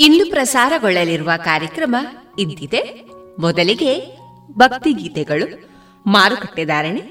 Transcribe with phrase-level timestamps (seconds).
[0.00, 1.96] ಇಂದು ಪ್ರಸಾರಗೊಳ್ಳಲಿರುವ ಕಾರ್ಯಕ್ರಮ
[2.38, 3.06] ಇಂತಿದೆ.
[3.38, 4.16] ಮೊದಲಿಗೆ
[4.52, 5.46] ಭಕ್ತಿಗೀತೆಗಳು,
[6.06, 7.02] ಮಾರುಕಟ್ಟೆ ಧಾರಣೆ,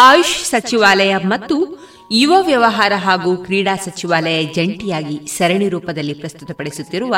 [0.00, 1.56] ಆಯುಷ್ ಸಚಿವಾಲಯ ಮತ್ತು
[2.12, 7.16] ಯುವ ವ್ಯವಹಾರ ಹಾಗೂ ಕ್ರೀಡಾ ಸಚಿವಾಲಯ ಜಂಟಿಯಾಗಿ ಸರಣಿ ರೂಪದಲ್ಲಿ ಪ್ರಸ್ತುತಪಡಿಸುತ್ತಿರುವ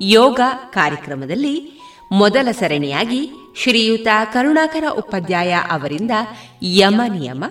[0.00, 0.40] ಯೋಗ
[0.70, 3.30] ಕಾರ್ಯಕ್ರಮದಲ್ಲಿ ಮೊದಲ ಸರಣಿಯಾಗಿ
[3.62, 6.10] ಶ್ರೀಯುತ ಕರುಣಾಕರ ಉಪಾಧ್ಯಾಯ ಅವರಿಂದ
[6.62, 7.44] ಯಮ ನಿಯಮ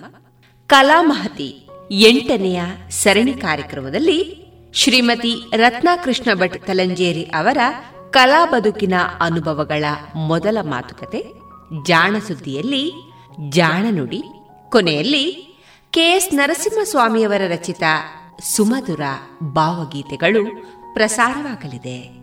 [0.66, 4.41] ಕಲಾಮಹತಿ ಎಂಟನೆಯ ಸರಣಿ ಕಾರ್ಯಕ್ರಮದಲ್ಲಿ
[4.74, 7.58] ಶ್ರೀಮತಿ ರತ್ನಾಕೃಷ್ಣ ಭಟ್ ಕಲಂಜೇರಿ ಅವರ
[8.10, 9.84] ಕಲಾ ಬದುಕಿನ ಅನುಭವಗಳ
[10.14, 11.24] ಮೊದಲ ಮಾತುಕತೆ
[11.84, 12.92] ಜಾಣ ಸುದ್ದಿಯಲ್ಲಿ
[13.50, 14.22] ಜಾಣ ನುಡಿ.
[14.70, 15.56] ಕೊನೆಯಲ್ಲಿ
[15.90, 17.82] ಕೆಎಸ್ ನರಸಿಂಹಸ್ವಾಮಿಯವರ ರಚಿತ
[18.56, 19.00] ಸುಮಧುರ
[19.42, 20.44] ಭಾವಗೀತೆಗಳು
[20.94, 22.21] ಪ್ರಸಾರವಾಗಲಿದೆ.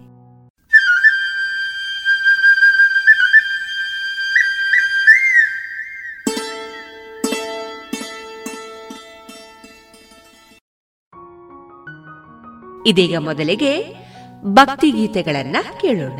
[12.85, 13.95] ಇದೀಗ ಮೊದಲಿಗೆ
[14.44, 16.19] ಭಕ್ತಿಗೀತೆಗಳನ್ನ ಕೇಳೋಣ.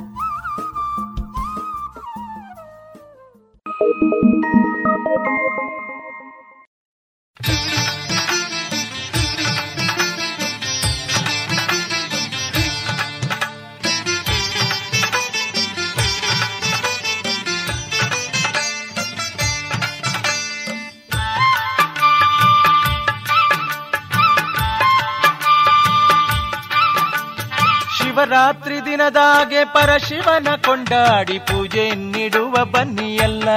[29.01, 33.49] ದಿನದಾಗೆ ಪರಶಿವನ ಕೊಂಡಾಡಿ ಪೂಜೆ ನೀಡುವ ಬನ್ನಿಯಲ್ಲ.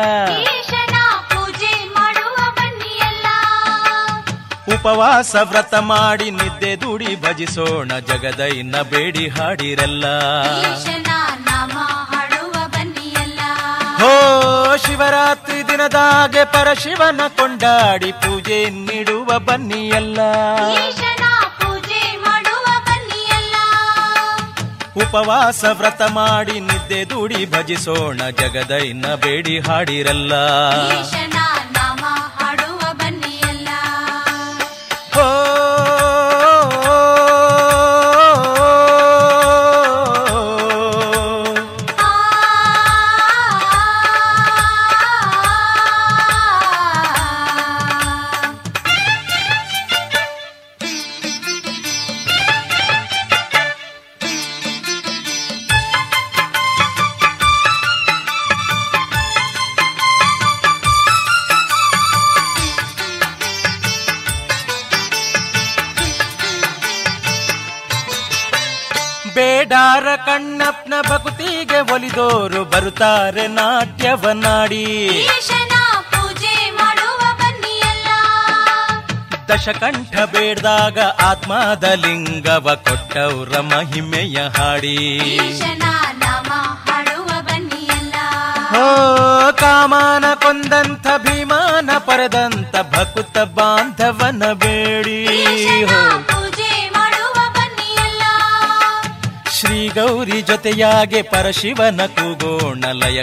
[4.75, 10.05] ಉಪವಾಸ ವ್ರತ ಮಾಡಿ ನಿದ್ದೆ ದುಡಿ ಭಜಿಸೋಣ ಜಗದೈನ ಬೇಡಿ ಹಾಡಿರಲ್ಲ.
[14.01, 14.13] ಹೋ
[14.87, 20.21] ಶಿವರಾತ್ರಿ ದಿನದಾಗೆ ಪರಶಿವನ ಕೊಂಡಾಡಿ ಪೂಜೆ ನೀಡುವ ಬನ್ನಿಯಲ್ಲ.
[25.03, 30.33] ಉಪವಾಸ ವ್ರತ ಮಾಡಿ ನಿದ್ದೆ ದುಡಿ ಭಜಿಸೋಣ ಜಗದೈನ ಬೇಡಿ ಹಾಡಿರಲ್ಲ.
[72.15, 74.83] ಒಲಿದೋರು ಬರುತ್ತಾರೆ ನಾಟ್ಯವನಾಡಿ
[76.11, 78.09] ಪೂಜೆ ಮಾಡುವ ಬನ್ನಿಯಲ್ಲ.
[79.49, 84.99] ದಶಕಂಠ ಬೇಡ್ದಾಗ ಆತ್ಮದ ಲಿಂಗವ ಕೊಟ್ಟವ್ರ ಮಹಿಮೆಯ ಹಾಡಿ.
[89.61, 95.21] ಕಾಮನ ಕೊಂದಂಥ ಭೀಮಾನ ಪರದಂತ ಭಕುತ ಬಾಂಧವನ ಬೇಡಿ.
[95.91, 96.01] ಹೋ
[99.95, 103.23] ಗೌರಿ ಜೊತೆಯಾಗೆ ಪರಶಿವನ ಕೂಗೋಣ ಲಯ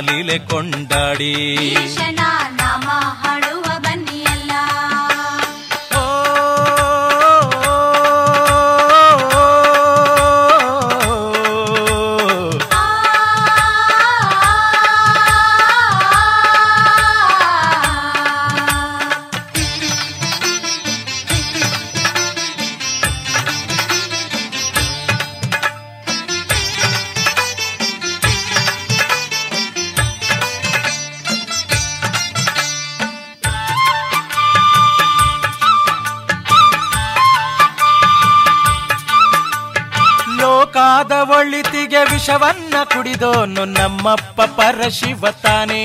[0.00, 1.34] ಲೀಲೆ ಕೊಂಡಾಡಿ.
[42.26, 45.82] ವಿಷವನ್ನ ಕುಡಿದೋನು ನಮ್ಮಪ್ಪ ಪರಶಿವ ತಾನೇ.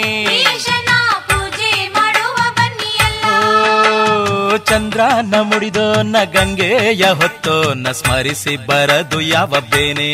[4.69, 10.10] ಚಂದ್ರ ನ ಮುಡಿದೋ ನ ಗಂಗೆಯ ಚಂದ್ರನ ಮುಡಿದೋನ ಗಂಗೆಯ ಹೊತ್ತೋನ ಸ್ಮರಿಸಿ ಬರದು ಯಾವ ಬೇನೆ.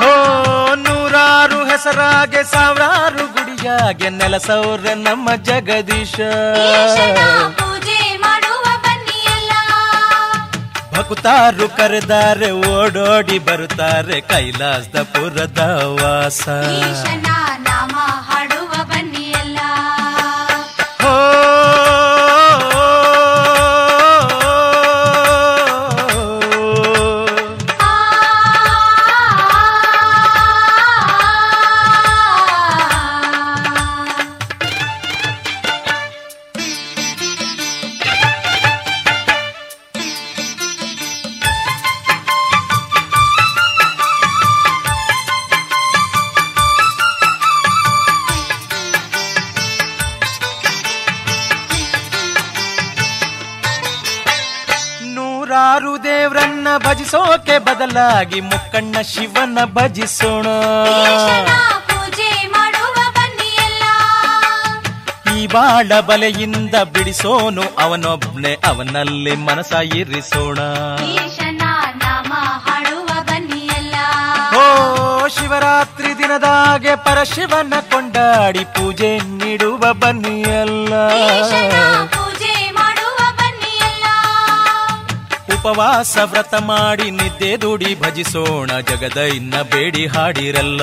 [0.00, 0.12] ಹೋ
[0.74, 6.14] ನೂರಾರು ಹೆಸರಾಗೆ ಸಾವಿರಾರು ಗುಡಿಯಾಗೆ ನೆಲಸೌರ ನಮ್ಮ ಜಗದೀಶ.
[10.96, 15.60] ಭಕ್ತಾರು ಕರೆದಾರೆ ಓಡೋಡಿ ಬರುತ್ತಾರೆ ಕೈಲಾಸದ ಪುರದ
[15.96, 16.44] ವಾಸ
[57.34, 60.46] ಭಜಿಸೋಕೆ ಬದಲಾಗಿ ಮುಕ್ಕಣ್ಣ ಶಿವನ ಭಜಿಸೋಣ.
[65.34, 70.58] ಈ ಬಾಳ ಬಲೆಯಿಂದ ಬಿಡಿಸೋನು ಅವನೊಬ್ನೆ ಅವನಲ್ಲಿ ಮನಸ ಇರಿಸೋಣ.
[74.60, 74.64] ಓ
[75.36, 80.92] ಶಿವರಾತ್ರಿ ದಿನದಾಗೆ ಪರಶಿವನ ಕೊಂಡಾಡಿ ಪೂಜೆ ನೀಡುವ ಬನ್ನಿಯಲ್ಲ.
[85.64, 90.82] ಉಪವಾಸ ವ್ರತ ಮಾಡಿ ನಿದ್ದೆ ದುಡಿ ಭಜಿಸೋಣ ಜಗದ ಇನ್ನ ಬೇಡಿ ಹಾಡಿರಲ್ಲ.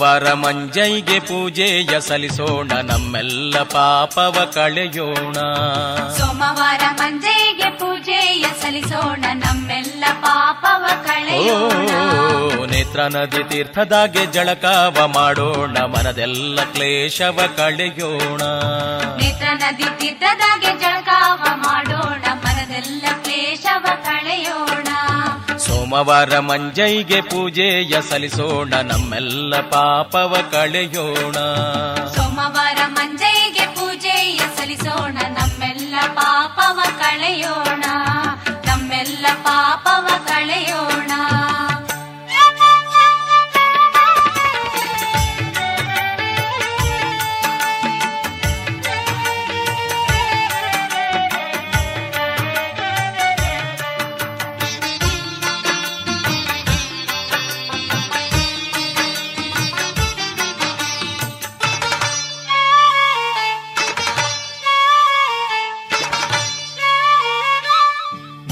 [0.00, 5.36] ಸೋಮವಾರ ಮಂಜೈಗೆ ಪೂಜೆಯ ಸಲ್ಲಿಸೋಣ ನಮ್ಮೆಲ್ಲ ಪಾಪವ ಕಳೆಯೋಣ.
[6.18, 11.90] ಸೋಮವಾರ ಮಂಜೈಗೆ ಪೂಜೆಯ ಸಲ್ಲಿಸೋಣ ನಮ್ಮೆಲ್ಲ ಪಾಪವ ಕಳೆಯೋಣ.
[12.70, 18.42] ನೇತ್ರ ನದಿ ತೀರ್ಥದಾಗೆ ಜಳಕಾವ ಮಾಡೋಣ ಮನದೆಲ್ಲ ಕ್ಲೇಶವ ಕಳೆಯೋಣ.
[19.20, 24.69] ನೇತ್ರ ನದಿ ತೀರ್ಥದಾಗೆ ಜಳಕಾವ ಮಾಡೋಣ ಮನದೆಲ್ಲ ಕ್ಲೇಶವ ಕಳೆಯೋಣ.
[25.90, 31.36] ಸೋಮವಾರ ಮಂಜೈಗೆ ಪೂಜೆಯ ಸಲ್ಲಿಸೋಣ ನಮ್ಮೆಲ್ಲ ಪಾಪವ ಕಳೆಯೋಣ.
[32.14, 32.78] ಸೋಮವಾರ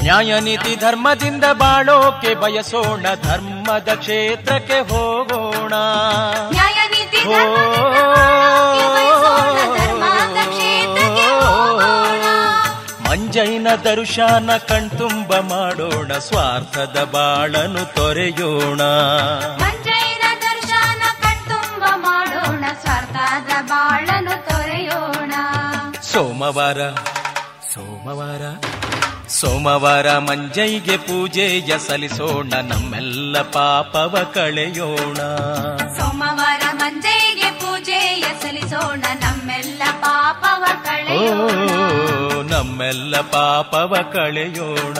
[0.09, 5.73] ನ್ಯಾಯ ನೀತಿ ಧರ್ಮದಿಂದ ಬಾಳೋಕೆ ಬಯಸೋಣ ಧರ್ಮದ ಕ್ಷೇತ್ರಕ್ಕೆ ಹೋಗೋಣ.
[6.51, 7.19] ನ್ಯಾಯ ನೀತಿ
[13.09, 18.81] ಮಂಜೈನ ದರುಶಾನ ಕಣ್ತುಂಬ ಮಾಡೋಣ ಸ್ವಾರ್ಥದ ಬಾಳನು ತೊರೆಯೋಣ.
[19.61, 25.33] ಮಂಜೈನ ದರ್ಶನ ಕಣ್ತುಂಬ ಮಾಡೋಣ ಸ್ವಾರ್ಥದ ಬಾಳನು ತೊರೆಯೋಣ.
[26.01, 26.81] ಸೋಮವಾರ
[27.73, 28.68] ಸೋಮವಾರ.
[29.39, 35.17] ಸೋಮವಾರ ಮಂಜೈಗೆ ಪೂಜೆಯ ಸಲ್ಲಿಸೋಣ ನಮ್ಮೆಲ್ಲ ಪಾಪವ ಕಳೆಯೋಣ.
[35.97, 42.51] ಸೋಮವಾರ ಮಂಜೈಗೆ ಪೂಜೆಯ ಸಲ್ಲಿಸೋಣ ನಮ್ಮೆಲ್ಲ ಪಾಪವ ಕಳೆಯೋಣ.
[42.51, 44.97] ನಮ್ಮೆಲ್ಲ ಪಾಪವ ಕಳೆಯೋಣ.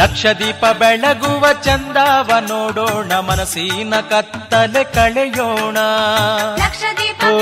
[0.00, 5.78] ಲಕ್ಷ ದೀಪ ಬೆಳಗುವ ಚಂದವ ನೋಡೋಣ ಮನಸ್ಸಿನ ಕತ್ತಲೆ ಕಳೆಯೋಣ.
[7.26, 7.34] ಓ,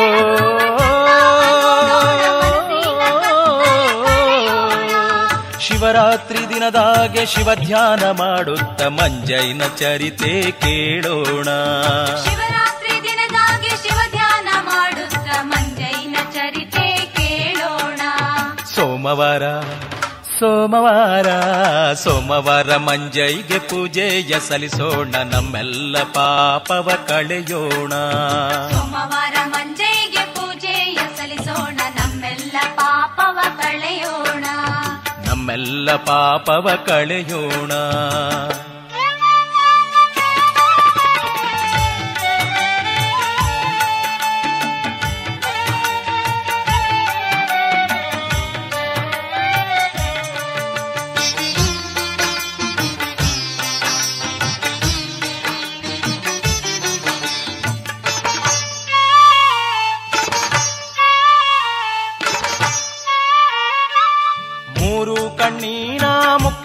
[5.61, 11.49] ಶಿವರಾತ್ರಿ ದಿನದಾಗೆ ಶಿವ ಧ್ಯಾನ ಮಾಡುತ್ತ ಮಂಜೈನ ಚರಿತೆ ಕೇಳೋಣ.
[12.25, 18.01] ಶಿವರಾತ್ರಿ ದಿನದಾಗಿ ಶಿವ ಧ್ಯಾನ ಮಾಡುತ್ತ ಮಂಜೈನ ಚರಿತೆ ಕೇಳೋಣ.
[18.75, 19.43] ಸೋಮವಾರ
[20.39, 21.27] ಸೋಮವಾರ
[21.93, 27.93] ಸೋಮವಾರ ಮಂಜೈಗೆ ಪೂಜೆಯ ಸಲ್ಲಿಸೋಣ ನಮ್ಮೆಲ್ಲ ಪಾಪವ ಕಳೆಯೋಣ.
[28.71, 34.45] ಸೋಮವಾರ ಮಂಜೈಗೆ ಪೂಜೆಯ ಸಲ್ಲಿಸೋಣ ನಮ್ಮೆಲ್ಲ ಪಾಪವ ಕಳೆಯೋಣ.
[35.27, 37.73] ನಮ್ಮೆಲ್ಲ ಪಾಪವ ಕಳೆಯೋಣ.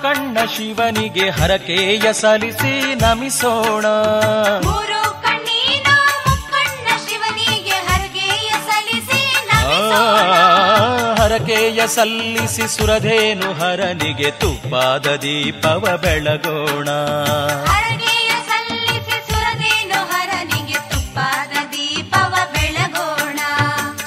[0.04, 3.86] ಮುಕ್ಕಣ್ಣ ಶಿವನಿಗೆ ಹರಕೆಯ ಸಲ್ಲಿಸಿ ನಮಿಸೋಣ.
[11.20, 16.90] ಹರಕೆಯ ಸಲ್ಲಿಸಿ ಸುರಧೇನು ಹರನಿಗೆ ತುಪ್ಪಾದ ದೀಪವ ಬೆಳಗೋಣ.
[17.72, 23.40] ಹರಗೆಯ ಸಲ್ಲಿಸಿ ಸುರದೇನು ಹರನಿಗೆ ತುಪ್ಪಾದ ದೀಪವ ಬೆಳಗೋಣ.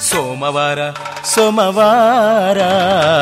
[0.09, 0.79] ಸೋಮವಾರ
[1.37, 2.59] ಸೋಮವಾರ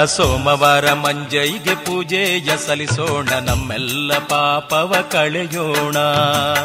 [0.05, 5.97] ಸೋಮವಾರ ಮಂಜೈಗೆ ಪೂಜೆಯ ಸಲ್ಲಿಸೋಣ ನಮ್ಮೆಲ್ಲ ಪಾಪವ ಕಳೆಯೋಣ.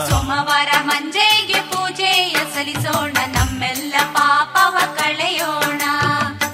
[0.08, 5.82] ಸೋಮವಾರ ಮಂಜೈಗೆ ಪೂಜೆಯ ಸಲ್ಲಿಸೋಣ ನಮ್ಮೆಲ್ಲ ಪಾಪವ ಕಳೆಯೋಣ.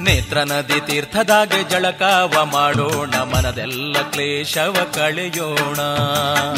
[0.01, 5.81] ನೇತ್ರ ನದಿ ತೀರ್ಥದಾಗ ಜಳಕಾವ ಮಾಡೋಣ ಮನದೆಲ್ಲ ಕ್ಲೇಶವ ಕಳೆಯೋಣ.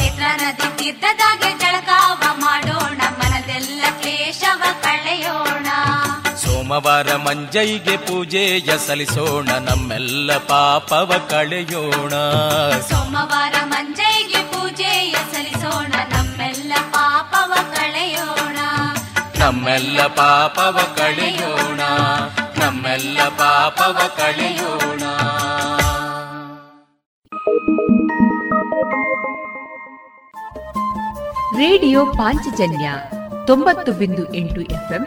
[0.00, 2.07] ನೇತ್ರ ನದಿ ತೀರ್ಥದಾಗ ಜಳಕಾವ
[6.78, 12.12] ಅಮ್ಮವಾರ ಮಂಜೈಗೆ ಪೂಜೆಯ ಸಲ್ಲಿಸೋಣ ನಮ್ಮೆಲ್ಲ ಪಾಪವ ಕಳೆಯೋಣ.
[12.80, 18.58] ಸೋಮವಾರ ಮಂಜೈಗೆ ಪೂಜೆಯ ಸಲ್ಲಿಸೋಣ ನಮ್ಮೆಲ್ಲ ಪಾಪವ ಕಳೆಯೋಣ.
[19.38, 21.80] ನಮ್ಮೆಲ್ಲ ಪಾಪವ ಕಳೆಯೋಣ
[22.62, 25.02] ನಮ್ಮೆಲ್ಲ ಪಾಪವ ಕಳೆಯೋಣ.
[31.58, 32.92] ರೇಡಿಯೋ ಪಾಂಚಜನ್ಯ
[33.46, 35.06] ತೊಂಬತ್ತು ಬಿಂದು ಎಂಟು ಎಫ್ಎಂ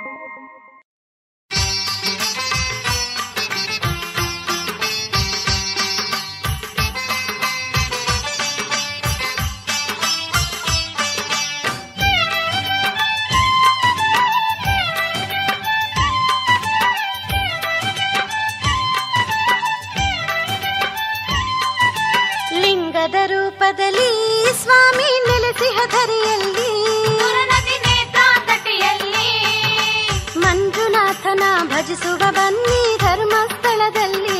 [23.71, 24.07] ಬದಲಿ
[24.61, 26.71] ಸ್ವಾಮಿ ನೆಲೆಸಿಹ ಧರಿಯಲ್ಲಿ
[30.43, 34.39] ಮಂಜುನಾಥನ ಭಜಿಸುವ ಬನ್ನಿ ಧರ್ಮಸ್ಥಳದಲ್ಲಿ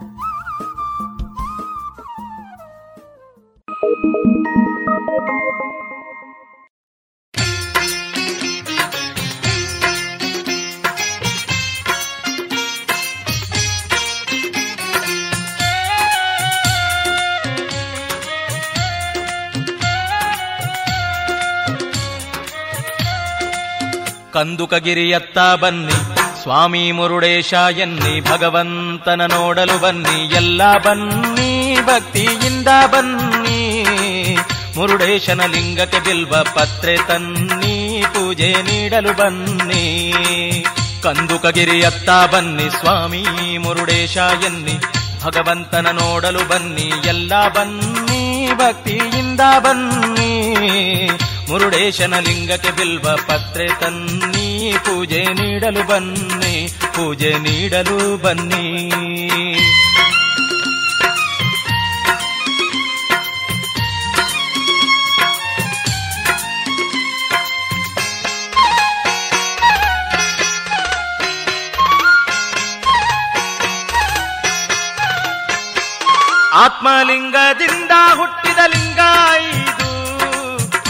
[24.41, 26.17] ಕಂದುಕಗಿರಿಯತ್ತ ಬನ್ನಿ.
[26.41, 30.35] ಸ್ವಾಮಿ ಮುರುಡೇಶ ಎನ್ನಿ, ಭಗವಂತನ ನೋಡಲು ಬನ್ನಿ.
[30.35, 33.85] ಎಲ್ಲ ಬನ್ನಿ, ಭಕ್ತಿಯಿಂದ ಬನ್ನಿ.
[34.75, 40.13] ಮುರುಡೇಶನ ಲಿಂಗಕ್ಕೆ ಬಿಲ್ವ ಪತ್ರೆ ತನ್ನಿ, ಪೂಜೆ ನೀಡಲು ಬನ್ನಿ.
[41.03, 44.73] ಕಂದುಕಗಿರಿಯತ್ತ ಬನ್ನಿ, ಸ್ವಾಮಿ ಮುರುಡೇಶ ಎನ್ನಿ,
[45.23, 46.91] ಭಗವಂತನ ನೋಡಲು ಬನ್ನಿ.
[47.07, 50.55] ಎಲ್ಲ ಬನ್ನಿ, ಭಕ್ತಿಯಿಂದ ಬನ್ನಿ.
[51.51, 54.30] ಮುರುಡೇಶನ ಲಿಂಗಕ್ಕೆ ಬಿಲ್ವ ಪತ್ರೆ ತನ್ನಿ.
[54.85, 56.55] ಪೂಜೆ ನೀಡಲು ಬನ್ನಿ
[56.95, 58.65] ಪೂಜೆ ನೀಡಲು ಬನ್ನಿ
[76.61, 79.01] ಆತ್ಮಲಿಂಗದಿಂದ ಹುಟ್ಟಿದ ಲಿಂಗ
[79.59, 79.89] ಇದು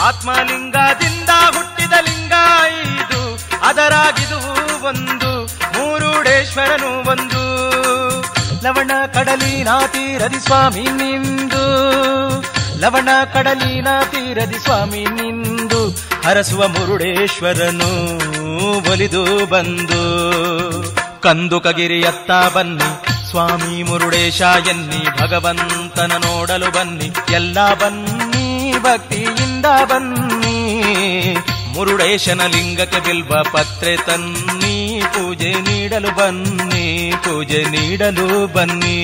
[0.01, 0.60] ಆತ್ಮಲಿಂಗದಿಂದ
[6.55, 7.43] ಮೂರುಡೇಶ್ವರನು ಒಂದು.
[8.63, 11.65] ಲವಣ ಕಡಲಿನ ತೀರದಿ ಸ್ವಾಮಿ ನಿಂದು.
[12.79, 15.95] ಲವಣ ಕಡಲಿನ ತೀರದಿ ಸ್ವಾಮಿ ನಿಂದು.
[16.25, 20.01] ಹರಸುವ ಮುರುಡೇಶ್ವರನು ಒಲಿದು ಬಂದು.
[21.21, 23.29] ಕಂದುಕಗಿರಿಯತ್ತ ಬನ್ನಿ.
[23.29, 27.33] ಸ್ವಾಮಿ ಮುರುಡೇಶ ಎನ್ನಿ, ಭಗವಂತನ ನೋಡಲು ಬನ್ನಿ.
[27.33, 30.83] ಎಲ್ಲ ಬನ್ನಿ, ಭಕ್ತಿಯಿಂದ ಬನ್ನಿ.
[31.73, 34.80] ಮುರುಡೇಶನ ಲಿಂಗಕ್ಕೆ ಬಿಲ್ವ ಪತ್ರೆ ತನ್ನಿ.
[35.13, 36.85] ಪೂಜೆ ನೀಡಲು ಬನ್ನಿ
[37.23, 38.97] ಪೂಜೆ ನೀಡಲು ಬನ್ನಿ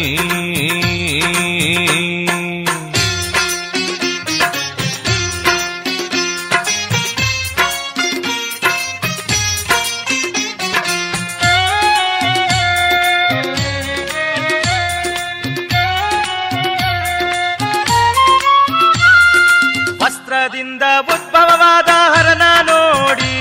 [20.01, 23.33] ವಸ್ತ್ರದಿಂದ ಉದ್ಭವವಾದ ಹರನ ನೋಡಿ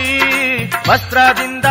[0.88, 1.66] ವಸ್ತ್ರದಿಂದ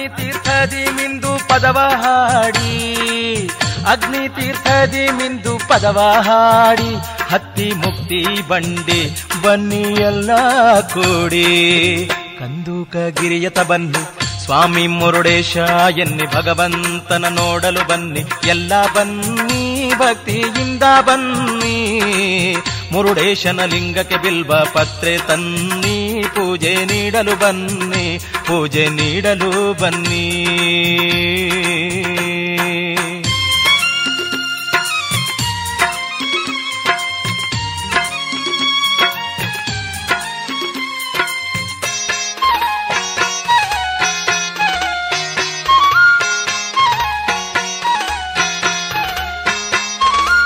[0.00, 2.70] ಅಗ್ನಿ ತೀರ್ಥದಿ ಮಿಂದು ಪದವ ಹಾಡಿ
[3.92, 6.88] ಅಗ್ನಿ ತೀರ್ಥದಿ ಮಿಂದು ಪದವ ಹಾಡಿ,
[7.32, 9.00] ಹತ್ತಿ ಮುಕ್ತಿ ಬಂಡಿ
[9.44, 10.30] ಬನ್ನಿ ಎಲ್ಲ
[10.92, 11.44] ಕೂಡಿ.
[12.40, 14.02] ಕಂದೂಕ ಗಿರಿಯತ ಬನ್ನಿ,
[14.44, 15.56] ಸ್ವಾಮಿ ಮುರುಡೇಶ
[16.04, 19.62] ಎನ್ನಿ ಭಗವಂತನ ನೋಡಲು ಬನ್ನಿ, ಎಲ್ಲ ಬನ್ನಿ,
[20.00, 21.78] ಭಕ್ತಿಯಿಂದ ಬನ್ನಿ.
[22.92, 25.98] ಮುರುಡೇಶನ ಲಿಂಗಕ್ಕೆ ಬಿಲ್ವ ಪತ್ರೆ ತನ್ನಿ,
[26.34, 28.06] ಪೂಜೆ ನೀಡಲು ಬನ್ನಿ.
[28.50, 30.24] ಪೂಜೆ ನೀಡಲು ಬನ್ನಿ.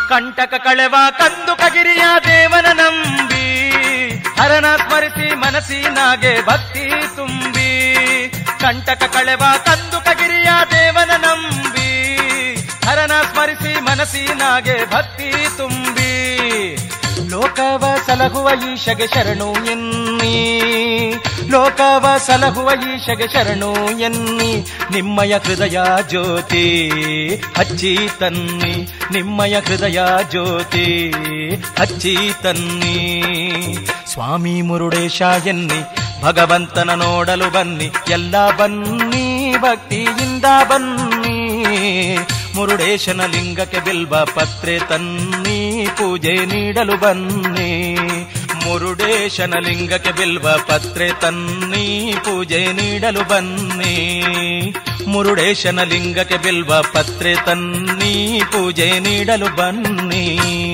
[0.08, 3.46] ಕಂಟಕ ಕಳೆವ ಕಂದು ಕಗಿರಿಯ ದೇವನ ನಂಬಿ
[4.40, 6.84] ಹರನ ಸ್ಮರಿಸಿ ಮನಸ್ಸಿನಾಗೆ ಭಕ್ತಿ
[7.16, 7.33] ತುಂಬಿ.
[8.64, 11.90] ಕಂಟಕ ಕಳೆವ ಕಂದುಕಗಿರಿಯ ದೇವನ ನಂಬಿ,
[12.86, 16.12] ಹರನ ಸ್ಮರಿಸಿ ಮನಸ್ಸಿನಾಗೆ ಭಕ್ತಿ ತುಂಬಿ.
[17.28, 20.36] ಲೋಕವ ಸಲಹುವ ಈಶಗೆ ಶರಣು ಎನ್ನಿ,
[21.50, 26.64] ಲೋಕವ ಸಲಹುವ ಈಶಗೆ ಶರಣು ಎನ್ನಿ, ನಿಮ್ಮಯ ಹೃದಯ ಜ್ಯೋತಿ
[27.58, 28.72] ಹಚ್ಚಿ ತನ್ನಿ,
[29.12, 30.00] ನಿಮ್ಮಯ ಹೃದಯ
[30.30, 31.10] ಜ್ಯೋತಿ
[31.80, 32.98] ಹಚ್ಚಿ ತನ್ನಿ.
[34.12, 41.34] ಸ್ವಾಮಿ ಮುರುಡೇಶ ಎನ್ನಿ ಭಗವಂತನ ನೋಡಲು ಬನ್ನಿ, ಎಲ್ಲ ಬನ್ನಿ, ಭಕ್ತಿಯಿಂದ ಬನ್ನಿ.
[42.56, 47.94] ಮುರುಡೇಶನ ಲಿಂಗಕ್ಕೆ ಬಿಲ್ವ ಪತ್ರೆ ತನ್ನಿ, ಪೂಜೆ ನೀಡಲು ಬನ್ನಿ.
[48.64, 53.94] ಮುರುಡೇಶನ ಲಿಂಗಕ್ಕೆ ಬಿಲ್ವ ಪತ್ರೆ ತನ್ನಿ, ಪೂಜೆ ನೀಡಲು ಬನ್ನಿ.
[55.06, 60.73] ಮುರುಡೇಶನ ಲಿಂಗಕ್ಕೆ ಬಿಲ್ವ ಪತ್ರೆ ತನ್ನಿ, ಪೂಜೆ ನೀಡಲು ಬನ್ನಿ.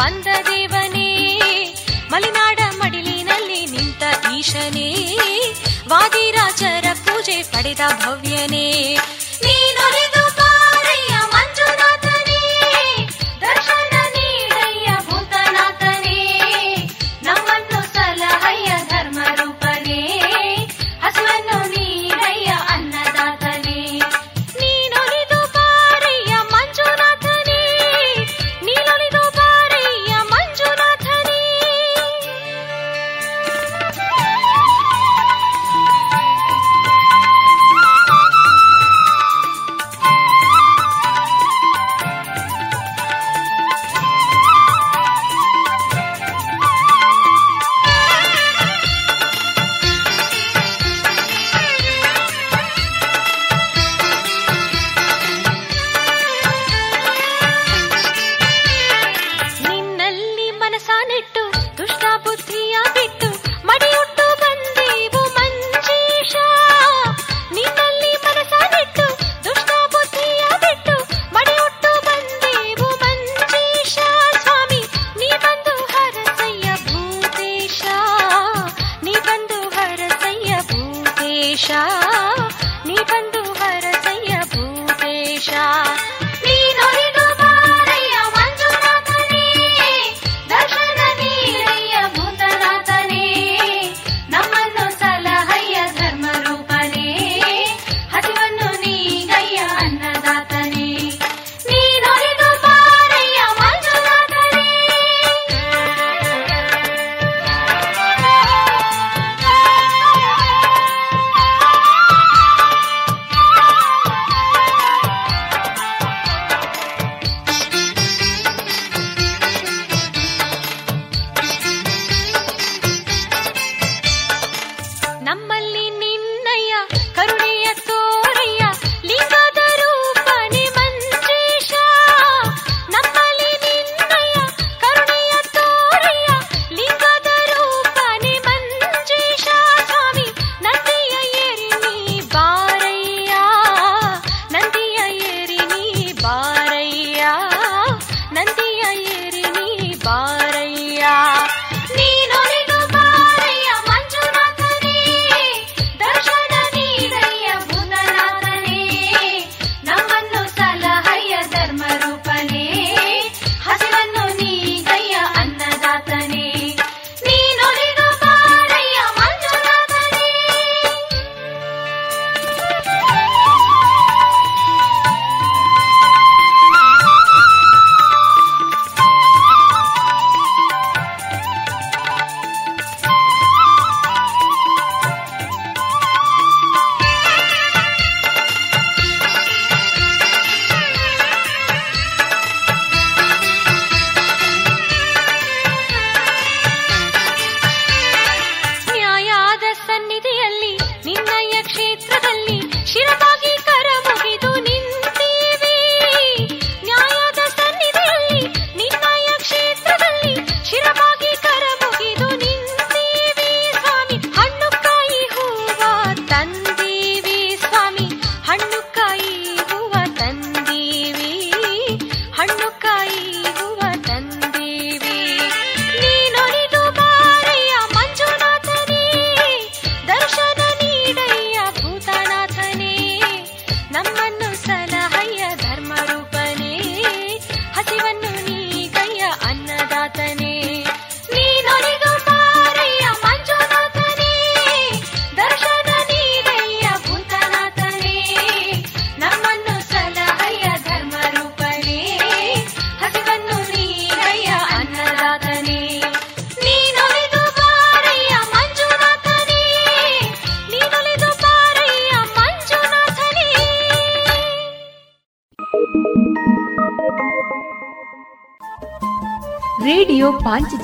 [0.00, 1.08] ಸ್ಪಂದದೇವನೇ
[2.10, 4.02] ಮಲೆನಾಡ ಮಡಿಲಿನಲ್ಲಿ ನಿಂತ
[4.36, 4.88] ಈಶನೇ
[5.88, 8.68] ವಾದಿರಾಜರ ಪೂಜೆ ಪಡೆದ ಭವ್ಯನೇ.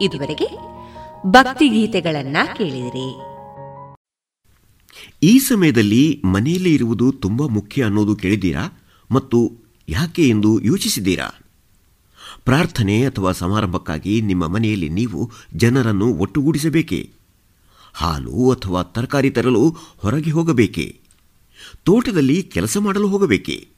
[0.00, 0.48] ಇದುವರೆಗೆ
[1.26, 3.16] ಭಕ್ತಿಗೀತೆಗಳನ್ನ ಕೇಳಿದಿರಿ.
[5.22, 8.82] ಈ ಸಮಯದಲ್ಲಿ ಮನೆಯಲ್ಲಿ ಇರುವುದು ತುಂಬಾ ಮುಖ್ಯ ಅನ್ನೋದು ಕೇಳಿದ್ದೀರಾ?
[9.10, 9.52] ಮತ್ತು
[9.88, 11.28] ಯಾಕೆ ಎಂದು ಯೋಚಿಸಿದ್ದೀರಾ?
[12.44, 17.10] ಪ್ರಾರ್ಥನೆ ಅಥವಾ ಸಮಾರಂಭಕ್ಕಾಗಿ ನಿಮ್ಮ ಮನೆಯಲ್ಲಿ ನೀವು ಜನರನ್ನು ಒಟ್ಟುಗೂಡಿಸಬೇಕೇ?
[17.94, 21.00] ಹಾಲು ಅಥವಾ ತರಕಾರಿ ತರಲು ಹೊರಗೆ ಹೋಗಬೇಕೇ?
[21.84, 23.68] ತೋಟದಲ್ಲಿ ಕೆಲಸ ಮಾಡಲು ಹೋಗಬೇಕೇ?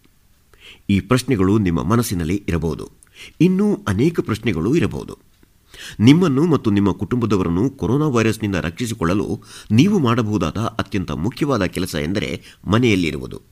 [0.91, 2.91] ಈ ಪ್ರಶ್ನೆಗಳು ನಿಮ್ಮ ಮನಸ್ಸಿನಲ್ಲಿ ಇರಬಹುದು.
[3.41, 5.30] ಇನ್ನೂ ಅನೇಕ ಪ್ರಶ್ನೆಗಳು ಇರಬಹುದು.
[6.01, 13.43] ನಿಮ್ಮನ್ನು ಮತ್ತು ನಿಮ್ಮ ಕುಟುಂಬದವರನ್ನು ಕೊರೋನಾ ವೈರಸ್ನಿಂದ ರಕ್ಷಿಸಿಕೊಳ್ಳಲು ನೀವು ಮಾಡಬಹುದಾದ ಅತ್ಯಂತ ಮುಖ್ಯವಾದ ಕೆಲಸ ಎಂದರೆ ಮನೆಯಲ್ಲಿರುವುದು.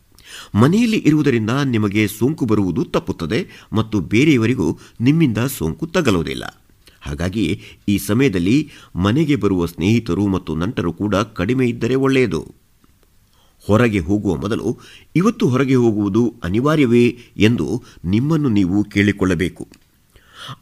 [0.54, 6.62] ಮನೆಯಲ್ಲಿ ಇರುವುದರಿಂದ ನಿಮಗೆ ಸೋಂಕು ಬರುವುದು ತಪ್ಪುತ್ತದೆ ಮತ್ತು ಬೇರೆಯವರಿಗೂ ನಿಮ್ಮಿಂದ ಸೋಂಕು ತಗಲುವುದಿಲ್ಲ.
[7.00, 12.54] ಹಾಗಾಗಿ ಈ ಸಮಯದಲ್ಲಿ ಮನೆಗೆ ಬರುವ ಸ್ನೇಹಿತರು ಮತ್ತು ನಂಟರು ಕೂಡ ಕಡಿಮೆ ಇದ್ದರೆ ಒಳ್ಳೆಯದು.
[13.66, 14.78] ಹೊರಗೆ ಹೋಗುವ ಮೊದಲು
[15.16, 19.68] ಇವತ್ತು ಹೊರಗೆ ಹೋಗುವುದು ಅನಿವಾರ್ಯವೇ ಎಂದು ನಿಮ್ಮನ್ನು ನೀವು ಕೇಳಿಕೊಳ್ಳಬೇಕು.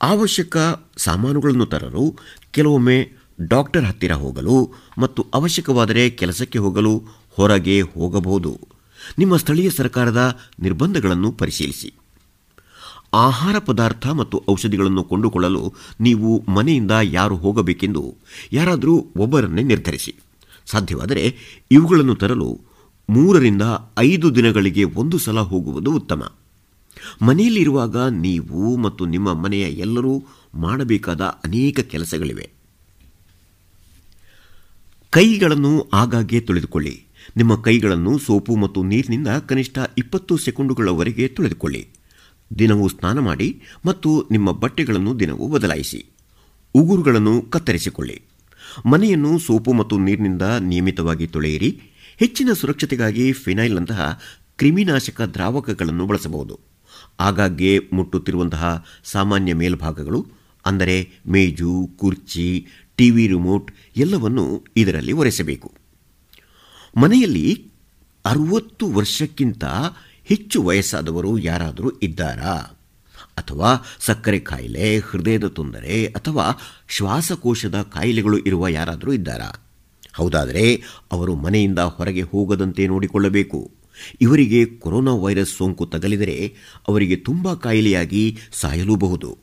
[0.02, 0.56] ಅವಶ್ಯಕ
[0.96, 2.16] ಸಾಮಾನುಗಳನ್ನು ತರಲು
[2.50, 8.60] ಕೆಲವೊಮ್ಮೆ ಡಾಕ್ಟರ್ ಹತ್ತಿರ ಹೋಗಲು ಮತ್ತು ಅವಶ್ಯಕವಾದರೆ ಕೆಲಸಕ್ಕೆ ಹೋಗಲು ಹೊರಗೆ ಹೋಗಬಹುದು.
[9.18, 11.94] ನಿಮ್ಮ ಸ್ಥಳೀಯ ಸರ್ಕಾರದ ನಿರ್ಬಂಧಗಳನ್ನು ಪರಿಶೀಲಿಸಿ.
[13.14, 18.16] ಆಹಾರ ಪದಾರ್ಥ ಮತ್ತು ಔಷಧಿಗಳನ್ನು ಕೊಂಡುಕೊಳ್ಳಲು ನೀವು ಮನೆಯಿಂದ ಯಾರು ಹೋಗಬೇಕೆಂದು
[18.52, 20.14] ಯಾರಾದರೂ ಒಬ್ಬರನ್ನೇ ನಿರ್ಧರಿಸಿ.
[20.66, 21.36] ಸಾಧ್ಯವಾದರೆ
[21.70, 22.60] ಇವುಗಳನ್ನು ತರಲು
[23.10, 23.62] ಮೂರರಿಂದ
[23.98, 26.32] ಐದು ದಿನಗಳಿಗೆ ಒಂದು ಸಲ ಹೋಗುವುದು ಉತ್ತಮ.
[27.22, 32.50] ಮನೆಯಲ್ಲಿರುವಾಗ ನೀವು ಮತ್ತು ನಿಮ್ಮ ಮನೆಯ ಎಲ್ಲರೂ ಮಾಡಬೇಕಾದ ಅನೇಕ ಕೆಲಸಗಳಿವೆ.
[35.10, 37.06] ಕೈಗಳನ್ನು ಆಗಾಗ್ಗೆ ತೊಳೆದುಕೊಳ್ಳಿ.
[37.36, 41.88] ನಿಮ್ಮ ಕೈಗಳನ್ನು ಸೋಪು ಮತ್ತು ನೀರಿನಿಂದ ಕನಿಷ್ಠ ಇಪ್ಪತ್ತು ಸೆಕೆಂಡುಗಳವರೆಗೆ ತೊಳೆದುಕೊಳ್ಳಿ.
[42.58, 46.06] ದಿನವೂ ಸ್ನಾನ ಮಾಡಿ ಮತ್ತು ನಿಮ್ಮ ಬಟ್ಟೆಗಳನ್ನು ದಿನವೂ ಬದಲಾಯಿಸಿ.
[46.74, 48.22] ಉಗುರುಗಳನ್ನು ಕತ್ತರಿಸಿಕೊಳ್ಳಿ.
[48.86, 51.80] ಮನೆಯನ್ನು ಸೋಪು ಮತ್ತು ನೀರಿನಿಂದ ನಿಯಮಿತವಾಗಿ ತೊಳೆಯಿರಿ.
[52.16, 54.20] ಹೆಚ್ಚಿನ ಸುರಕ್ಷತೆಗಾಗಿ ಫಿನೈಲ್ನಂತಹ
[54.56, 56.65] ಕ್ರಿಮಿನಾಶಕ ದ್ರಾವಕಗಳನ್ನು ಬಳಸಬಹುದು.
[57.20, 60.26] ಆಗಾಗ್ಗೆ ಮುಟ್ಟುತ್ತಿರುವಂತಹ ಸಾಮಾನ್ಯ ಮೇಲ್ಭಾಗಗಳು,
[60.66, 65.72] ಅಂದರೆ ಮೇಜು, ಕುರ್ಚಿ, ಟಿವಿ ರಿಮೋಟ್ ಎಲ್ಲವನ್ನೂ ಇದರಲ್ಲಿ ಒರೆಸಬೇಕು.
[66.96, 67.70] ಮನೆಯಲ್ಲಿ
[68.24, 69.64] ಅರುವತ್ತು ವರ್ಷಕ್ಕಿಂತ
[70.24, 72.72] ಹೆಚ್ಚು ವಯಸ್ಸಾದವರು ಯಾರಾದರೂ ಇದ್ದಾರಾ?
[73.36, 79.62] ಅಥವಾ ಸಕ್ಕರೆ ಕಾಯಿಲೆ ಹೃದಯದ ತೊಂದರೆ, ಅಥವಾ ಶ್ವಾಸಕೋಶದ ಕಾಯಿಲೆಗಳು ಇರುವ ಯಾರಾದರೂ ಇದ್ದಾರಾ?
[80.12, 83.70] ಹೌದಾದರೆ ಅವರು ಮನೆಯಿಂದ ಹೊರಗೆ ಹೋಗದಂತೆ ನೋಡಿಕೊಳ್ಳಬೇಕು.
[84.20, 86.54] ಇವರಿಗೆ ಕೊರೋನಾ ವೈರಸ್ ಸೋಂಕು ತಗಲಿದರೆ
[86.88, 89.38] ಅವರಿಗೆ ತುಂಬ ಕಾಯಿಲೆಯಾಗಿ ಸಾಯಲೂಬಹುದು.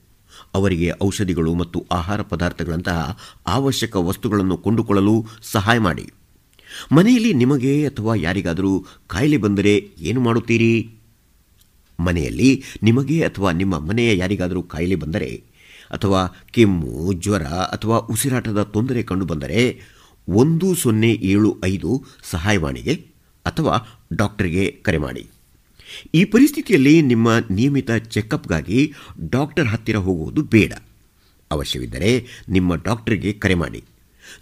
[0.53, 6.11] ಅವರಿಗೆ ಔಷಧಿಗಳು ಮತ್ತು ಆಹಾರ ಪದಾರ್ಥಗಳಂತಹ ಅವಶ್ಯಕ ವಸ್ತುಗಳನ್ನು ಕೊಂಡುಕೊಳ್ಳಲು ಸಹಾಯ ಮಾಡಿ.
[6.91, 10.89] ಮನೆಯಲ್ಲಿ ನಿಮಗೆ ಅಥವಾ ಯಾರಿಗಾದರೂ ಕಾಯಿಲೆ ಬಂದರೆ ಏನು ಮಾಡುತ್ತೀರಿ?
[11.99, 15.43] ಮನೆಯಲ್ಲಿ ನಿಮಗೆ ಅಥವಾ ನಿಮ್ಮ ಮನೆಯ ಯಾರಿಗಾದರೂ ಕಾಯಿಲೆ ಬಂದರೆ
[15.91, 19.81] ಅಥವಾ ಕೆಮ್ಮು, ಜ್ವರ ಅಥವಾ ಉಸಿರಾಟದ ತೊಂದರೆ ಕಂಡುಬಂದರೆ
[20.29, 23.05] ಒಂದು ಸೊನ್ನೆ ಏಳು ಐದು ಸಹಾಯವಾಣಿಗೆ
[23.45, 23.77] ಅಥವಾ
[24.15, 25.27] ಡಾಕ್ಟರ್ಗೆ ಕರೆ ಮಾಡಿ.
[26.15, 28.93] ಈ ಪರಿಸ್ಥಿತಿಯಲ್ಲಿ ನಿಮ್ಮ ನಿಯಮಿತ ಚೆಕಪ್ಗಾಗಿ
[29.29, 30.73] ಡಾಕ್ಟರ್ ಹತ್ತಿರ ಹೋಗುವುದು ಬೇಡ.
[31.51, 33.83] ಅವಶ್ಯವಿದ್ದರೆ ನಿಮ್ಮ ಡಾಕ್ಟರ್ಗೆ ಕರೆ ಮಾಡಿ.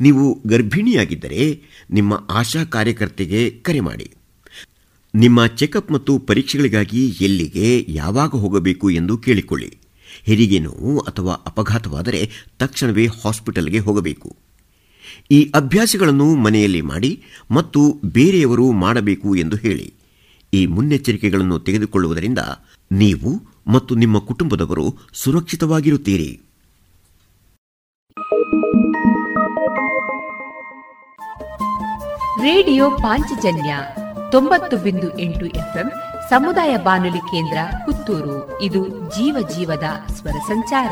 [0.02, 1.62] ನೀವು ಗರ್ಭಿಣಿಯಾಗಿದ್ದರೆ
[1.92, 4.12] ನಿಮ್ಮ ಆಶಾ ಕಾರ್ಯಕರ್ತೆಗೆ ಕರೆ ಮಾಡಿ.
[5.16, 9.78] ನಿಮ್ಮ ಚೆಕಪ್ ಮತ್ತು ಪರೀಕ್ಷೆಗಳಿಗಾಗಿ ಎಲ್ಲಿಗೆ, ಯಾವಾಗ ಹೋಗಬೇಕು ಎಂದು ಕೇಳಿಕೊಳ್ಳಿ.
[10.24, 14.36] ಹೆರಿಗೆ ನೋವು ಅಥವಾ ಅಪಘಾತವಾದರೆ ತಕ್ಷಣವೇ ಹಾಸ್ಪಿಟಲ್ಗೆ ಹೋಗಬೇಕು.
[15.32, 19.94] ಈ ಅಭ್ಯಾಸಗಳನ್ನು ಮನೆಯಲ್ಲಿ ಮಾಡಿ ಮತ್ತು ಬೇರೆಯವರು ಮಾಡಬೇಕು ಎಂದು ಹೇಳಿ.
[20.54, 22.40] ಈ ಮುನ್ನೆಚ್ಚರಿಕೆಗಳನ್ನು ತೆಗೆದುಕೊಳ್ಳುವುದರಿಂದ
[22.92, 26.42] ನೀವು ಮತ್ತು ನಿಮ್ಮ ಕುಟುಂಬದವರು ಸುರಕ್ಷಿತವಾಗಿರುತ್ತೀರಿ.
[32.42, 33.78] ರೇಡಿಯೋ ಪಾಂಚಜನ್ಯ
[34.32, 35.92] ತೊಂಬತ್ತು ಬಿಂದು ಎಂಟು ಎಫ್ಎಂ
[36.30, 38.62] ಸಮುದಾಯ ಬಾನುಲಿ ಕೇಂದ್ರ ಪುತ್ತೂರು.
[38.62, 40.92] ಇದು ಜೀವ ಜೀವದ ಸ್ವರ ಸಂಚಾರ.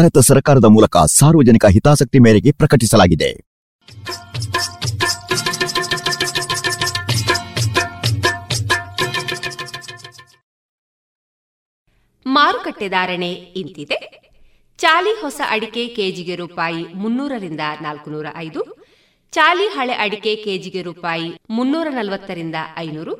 [0.00, 3.28] ಭಾರತ ಸರ್ಕಾರದ ಮೂಲಕ ಸಾರ್ವಜನಿಕ ಹಿತಾಸಕ್ತಿ ಮೇರೆಗೆ ಪ್ರಕಟಿಸಲಾಗಿದೆ.
[12.26, 13.98] ಮಾರುಕಟ್ಟೆ ಧಾರಣೆ ಇಂತಿದೆ.
[14.78, 18.62] ಚಾಲಿ ಹೊಸ ಅಡಿಕೆ ಕೆಜಿಗೆ ರೂಪಾಯಿ ಮುನ್ನೂರರಿಂದ ನಾಲ್ಕುನೂರ ಐದು
[19.32, 23.16] ಚಾಲಿ ಹಳೆ ಅಡಿಕೆ ಕೆಜಿಗೆ ರೂಪಾಯಿ ಮುನ್ನೂರ ನಲವತ್ತರಿಂದ ಐನೂರು,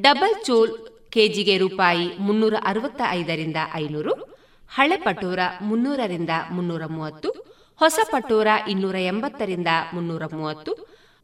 [0.00, 0.74] ಡಬಲ್ ಚೋಲ್
[1.10, 4.39] ಕೆಜಿಗೆ ರೂಪಾಯಿ ಮುನ್ನೂರ ಅರವತ್ತ ಐದರಿಂದ ಐನೂರು
[4.72, 7.28] ಹಳೆ ಪಟೋರ ಮುನ್ನೂರರಿಂದ ಮುನ್ನೂರ ಮೂವತ್ತು
[7.76, 10.72] ಹೊಸ ಪಟೋರ ಇನ್ನೂರ ಎಂಬತ್ತರಿಂದ ಮುನ್ನೂರ ಮೂವತ್ತು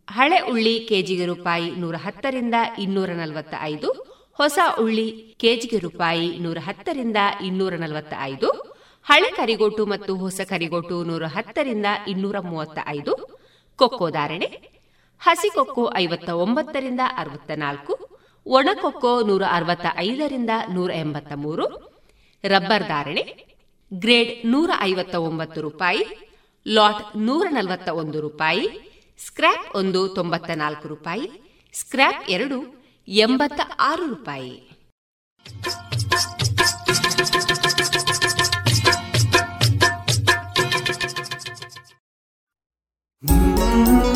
[0.08, 3.88] ಹಳೆ ಉಳ್ಳಿ ಕೆಜಿಗೆ ರೂಪಾಯಿ ನೂರ ಹತ್ತರಿಂದ ಇನ್ನೂರ ನಲವತ್ತ ಐದು
[4.32, 8.48] ಹೊಸ ಉಳ್ಳಿ ಕೆಜಿಗೆ ರೂಪಾಯಿ ನೂರ ಹತ್ತರಿಂದ ಇನ್ನೂರ ನಲವತ್ತ ಐದು
[9.06, 13.12] ಹಳೆ ಕರಿಗೋಟು ಮತ್ತು ಹೊಸ ಕರಿಗೋಟು ನೂರ ಹತ್ತರಿಂದ ಇನ್ನೂರ ಮೂವತ್ತ ಐದು
[13.78, 14.48] ಕೊಕ್ಕೋ ಧಾರಣೆ,
[15.20, 17.94] ಹಸಿ ಕೊಕ್ಕೋ ಐವತ್ತ ಒಂಬತ್ತರಿಂದ ಅರವತ್ತ ನಾಲ್ಕು
[18.46, 21.95] ಒಣಕೊಕ್ಕೋ ನೂರ ಅರವತ್ತ ಐದರಿಂದ ನೂರ ಎಂಬತ್ತ ಮೂರು
[22.44, 23.46] ರಬ್ಬರ್ ಧಾರಣೆ,
[23.94, 26.04] ಗ್ರೇಡ್ ನೂರ ಐವತ್ತ ಒಂಬತ್ತು ರೂಪಾಯಿ,
[26.68, 28.68] ಲಾಟ್ ನೂರ ನಲವತ್ತ ಒಂದು ರೂಪಾಯಿ,
[29.26, 31.30] ಸ್ಕ್ರ್ಯಾಪ್ ಒಂದು ತೊಂಬತ್ತ ನಾಲ್ಕು ರೂಪಾಯಿ,
[31.72, 34.70] ಸ್ಕ್ರ್ಯಾಪ್ ಎರಡು ಎಂಬತ್ತ ಆರು ರೂಪಾಯಿ.
[43.30, 44.15] आओ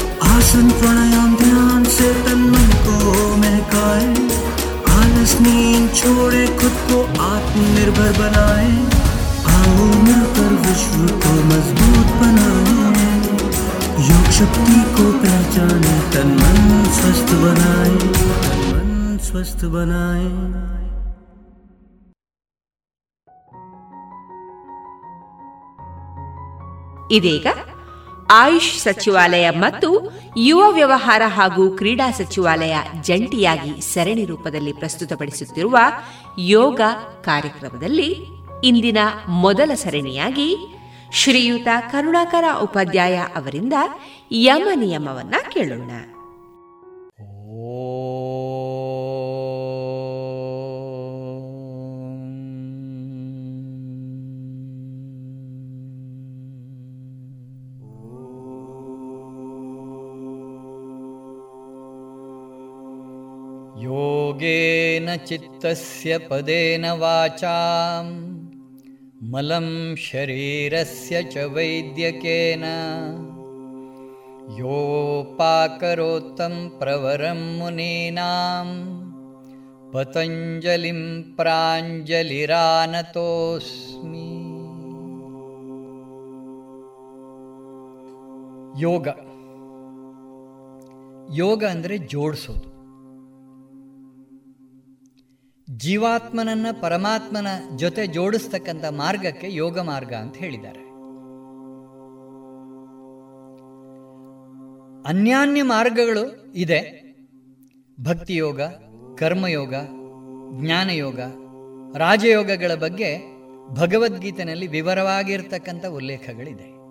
[0.30, 2.96] आसन प्राणायाम ध्यान से तन मन को
[3.36, 4.08] महकाए
[4.96, 8.70] आलस नींद छोड़े खुद को आत्मनिर्भर बनाए
[9.54, 13.14] आओ मिलकर विश्व को मजबूत बनाए
[14.08, 17.96] योग शक्ति को पहचाने तन मन स्वस्थ बनाए
[18.46, 20.28] तन मन स्वस्थ बनाए
[27.16, 27.46] ಇದೀಗ
[28.31, 35.77] ಆಯುಷ್ ಸಚಿವಾಲಯ ಮತ್ತು ಯುವ ವ್ಯವಹಾರ ಹಾಗೂ ಕ್ರೀಡಾ ಸಚಿವಾಲಯ ಜಂಟಿಯಾಗಿ ಸರಣಿ ರೂಪದಲ್ಲಿ ಪ್ರಸ್ತುತಪಡಿಸುತ್ತಿರುವ
[36.39, 36.81] ಯೋಗ
[37.21, 40.57] ಕಾರ್ಯಕ್ರಮದಲ್ಲಿ ಇಂದಿನ ಮೊದಲ ಸರಣಿಯಾಗಿ
[41.13, 43.73] ಶ್ರೀಯುತ ಕರುಣಾಕರ ಉಪಾಧ್ಯಾಯ ಅವರಿಂದ
[44.31, 45.91] ಯಮ ನಿಯಮವನ್ನ ಕೇಳೋಣ.
[64.30, 68.04] योगेन चित्तस्य पदेन वाचां
[69.32, 69.68] मलं
[70.04, 72.64] शरीरस्य च वैद्यकेन
[74.58, 78.68] योपाकरोत्तं प्रवरं मुनीनां
[79.94, 81.00] पतञ्जलिं
[81.38, 84.26] प्राञ्जलिरानतोऽस्मि
[88.84, 89.08] ಯೋಗ
[91.38, 92.68] ಯೋಗ ಅಂದರೆ ಜೋಡಿಸೋದು
[95.77, 100.79] ಜೀವಾತ್ಮನನ್ನ ಪರಮಾತ್ಮನ ಜೊತೆ ಜೋಡಿಸ್ತಕ್ಕಂಥ ಮಾರ್ಗಕ್ಕೆ ಯೋಗ ಮಾರ್ಗ ಅಂತ ಹೇಳಿದ್ದಾರೆ.
[105.07, 107.01] ಅನ್ಯಾನ್ಯ ಮಾರ್ಗಗಳು ಇದೆ.
[108.03, 108.61] ಭಕ್ತಿಯೋಗ
[109.17, 109.73] ಕರ್ಮಯೋಗ
[110.61, 111.19] ಜ್ಞಾನಯೋಗ
[111.97, 113.17] ರಾಜಯೋಗಗಳ ಬಗ್ಗೆ
[113.73, 116.81] ಭಗವದ್ಗೀತೆಯಲ್ಲಿ ವಿವರವಾಗಿರ್ತಕ್ಕಂಥ ಉಲ್ಲೇಖಗಳಿದೆ.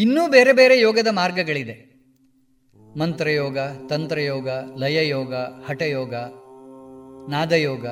[0.00, 1.94] ಇನ್ನೂ ಬೇರೆ ಬೇರೆ ಯೋಗದ ಮಾರ್ಗಗಳಿದೆ.
[2.98, 4.48] ಮಂತ್ರಯೋಗ, ತಂತ್ರಯೋಗ,
[4.78, 6.14] ಲಯಯೋಗ, ಹಠಯೋಗ
[7.28, 7.84] ನಾದಯೋಗ.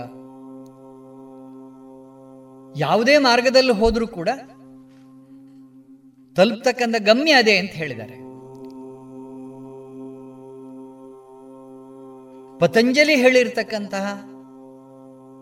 [2.77, 4.29] ಯಾವುದೇ ಮಾರ್ಗದಲ್ಲಿ ಹೋದರೂ ಕೂಡ
[6.37, 8.17] ತಲುಪ್ತಕ್ಕಂಥ ಗಮ್ಯ ಅದೇ ಅಂತ ಹೇಳಿದ್ದಾರೆ.
[12.59, 14.07] ಪತಂಜಲಿ ಹೇಳಿರ್ತಕ್ಕಂತಹ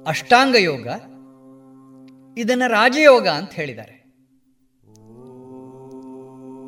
[0.07, 0.86] ಅಷ್ಟಾಂಗ ಯೋಗ,
[2.36, 3.97] ಇದನ್ನು ರಾಜಯೋಗ ಅಂತ ಹೇಳಿದ್ದಾರೆ.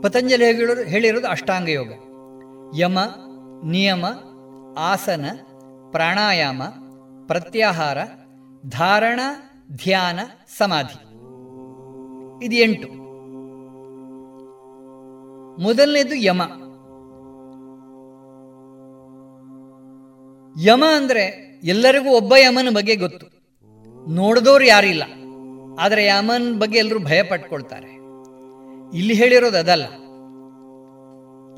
[0.02, 1.92] ಪತಂಜಲಿ ಹೇಳಿರೋದು ಹೇಳಿರೋದು ಅಷ್ಟಾಂಗ ಯೋಗ.
[2.78, 2.98] ಯಮ,
[3.64, 4.04] ನಿಯಮ,
[4.78, 5.24] ಆಸನ,
[5.90, 6.62] ಪ್ರಾಣಾಯಾಮ
[7.26, 7.98] ಪ್ರತ್ಯಾಹಾರ,
[8.66, 9.20] ಧಾರಣ,
[9.76, 10.20] ಧ್ಯಾನ,
[10.56, 11.12] ಸಮಾಧಿ.
[12.46, 13.02] ಇದು ಎಂಟು
[15.62, 16.42] ಮೊದಲನೇದು ಯಮ.
[20.66, 23.26] ಯಮ ಅಂದರೆ ಎಲ್ಲರಿಗೂ ಒಬ್ಬ ಯಮನ ಬಗ್ಗೆ ಗೊತ್ತು.
[24.12, 25.02] ನೋಡಿದವ್ರು ಯಾರಿಲ್ಲ.
[25.78, 27.92] ಆದರೆ ಯಮನ ಬಗ್ಗೆ ಎಲ್ಲರೂ ಭಯ ಪಟ್ಕೊಳ್ತಾರೆ
[28.98, 29.84] ಇಲ್ಲಿ ಹೇಳಿರೋದು ಅದಲ್ಲ.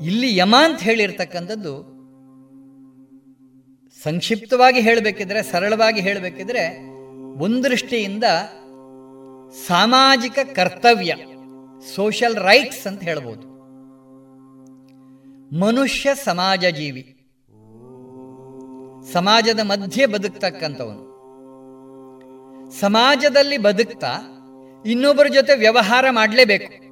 [0.05, 1.94] ಇಲ್ಲಿ ಯಮ ಅಂತ ಹೇಳಿರ್ತಕ್ಕಂಥದ್ದು
[4.05, 6.69] ಸಂಕ್ಷಿಪ್ತವಾಗಿ ಹೇಳಬೇಕಿದ್ರೆ, ಸರಳವಾಗಿ ಹೇಳಬೇಕಿದ್ರೆ,
[7.39, 8.23] ಒಂದೃಷ್ಟಿಯಿಂದ ದೃಷ್ಟಿಯಿಂದ
[9.67, 11.15] ಸಾಮಾಜಿಕ ಕರ್ತವ್ಯ
[11.95, 13.55] ಸೋಷಲ್ ರೈಟ್ಸ್ ಅಂತ ಹೇಳ್ಬೋದು.
[15.59, 17.11] ಮನುಷ್ಯ ಸಮಾಜ ಜೀವಿ
[19.13, 21.05] ಸಮಾಜದ ಮಧ್ಯೆ ಬದುಕ್ತಕ್ಕಂಥವನು.
[22.71, 24.13] ಸಮಾಜದಲ್ಲಿ ಬದುಕ್ತಾ
[24.85, 26.85] ಇನ್ನೊಬ್ಬರ ಜೊತೆ ವ್ಯವಹಾರ ಮಾಡಲೇಬೇಕು.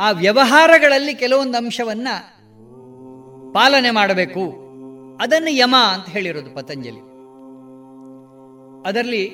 [0.00, 2.08] ಆ ವ್ಯವಹಾರಗಳಲ್ಲಿ ಕೆಲವೊಂದು ಅಂಶವನ್ನ
[3.54, 4.59] ಪಾಲನೆ ಮಾಡಬೇಕು.
[5.20, 7.00] ಅದನ್ನು ಯಮ ಅಂತ ಹೇಳಿರೋದು ಪತಂಜಲಿ.
[8.88, 9.30] ಅದರಲ್ಲಿ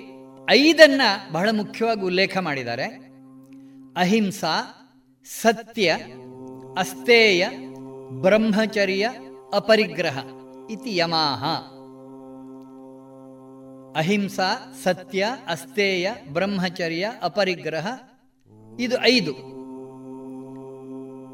[0.50, 1.00] ಐದನ್ನ
[1.32, 2.84] ಬಹಳ ಮುಖ್ಯವಾಗಿ ಉಲ್ಲೇಖ ಮಾಡಿದ್ದಾರೆ.
[3.96, 4.62] ಅಹಿಂಸಾ,
[5.24, 5.96] ಸತ್ಯ
[6.78, 7.48] ಅಸ್ತೇಯ
[8.10, 9.10] ಬ್ರಹ್ಮಚರ್ಯ,
[9.54, 10.18] ಅಪರಿಗ್ರಹ
[10.70, 11.44] ಇತಿ ಯಮಾಹ.
[13.98, 17.86] ಅಹಿಂಸಾ, ಸತ್ಯ ಅಸ್ತೇಯ ಬ್ರಹ್ಮಚರ್ಯ, ಅಪರಿಗ್ರಹ
[18.80, 19.32] ಇದು ಐದು.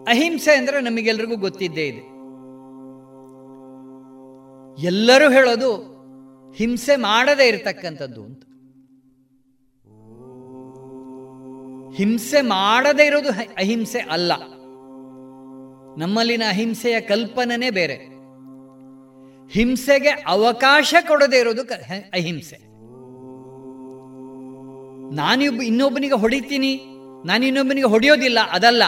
[0.05, 2.12] ಅಹಿಂಸೆ ಅಂದರೆ ನಮಗೆಲ್ರಿಗೂ ಗೊತ್ತಿದ್ದೇ ಇದೆ.
[4.79, 5.93] ಎಲ್ಲರೂ ಹೇಳೋದು
[6.53, 8.43] ಹಿಂಸೆ ಮಾಡದೇ ಇರತಕ್ಕಂಥದ್ದು ಅಂತ.
[11.97, 14.33] ಹಿಂಸೆ ಮಾಡದೇ ಇರೋದು ಅಹಿಂಸೆ ಅಲ್ಲ.
[15.99, 18.13] ನಮ್ಮಲ್ಲಿನ ಅಹಿಂಸೆಯ ಕಲ್ಪನೆ ಬೇರೆ.
[19.51, 21.63] ಹಿಂಸೆಗೆ ಅವಕಾಶ ಕೊಡದೇ ಇರೋದು
[22.13, 22.73] ಅಹಿಂಸೆ.
[25.15, 26.81] ನಾನಿಬ್ ಇನ್ನೊಬ್ಬನಿಗೆ ಹೊಡಿತೀನಿ,
[27.27, 28.83] ನಾನು ಇನ್ನೊಬ್ಬನಿಗೆ ಹೊಡೆಯೋದಿಲ್ಲ, ಅದಲ್ಲ.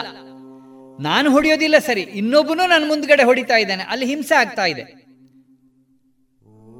[1.03, 5.04] ನಾನು ಹೊಡೆಯೋದಿಲ್ಲ ಸರಿ, ಇನ್ನೊಬ್ಬನು ನನ್ನ ಮುಂದ್ಗಡೆ ಹೊಡಿತಾ ಇದ್ದಾನೆ, ಅಲ್ಲಿ ಹಿಂಸೆ ಆಗ್ತಾ ಇದೆ.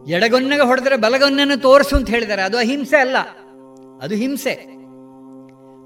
[0.07, 2.41] ಎಡಗೊನ್ನಗೆ ಹೊಡೆದ್ರೆ ಬಲಗೊನ್ನನ್ನು ತೋರಿಸು ಅಂತ ಹೇಳಿದ್ದಾರೆ.
[2.41, 3.17] ಅದು ಅಹಿಂಸೆ ಅಲ್ಲ.
[4.01, 4.53] ಅದು ಹಿಂಸೆ.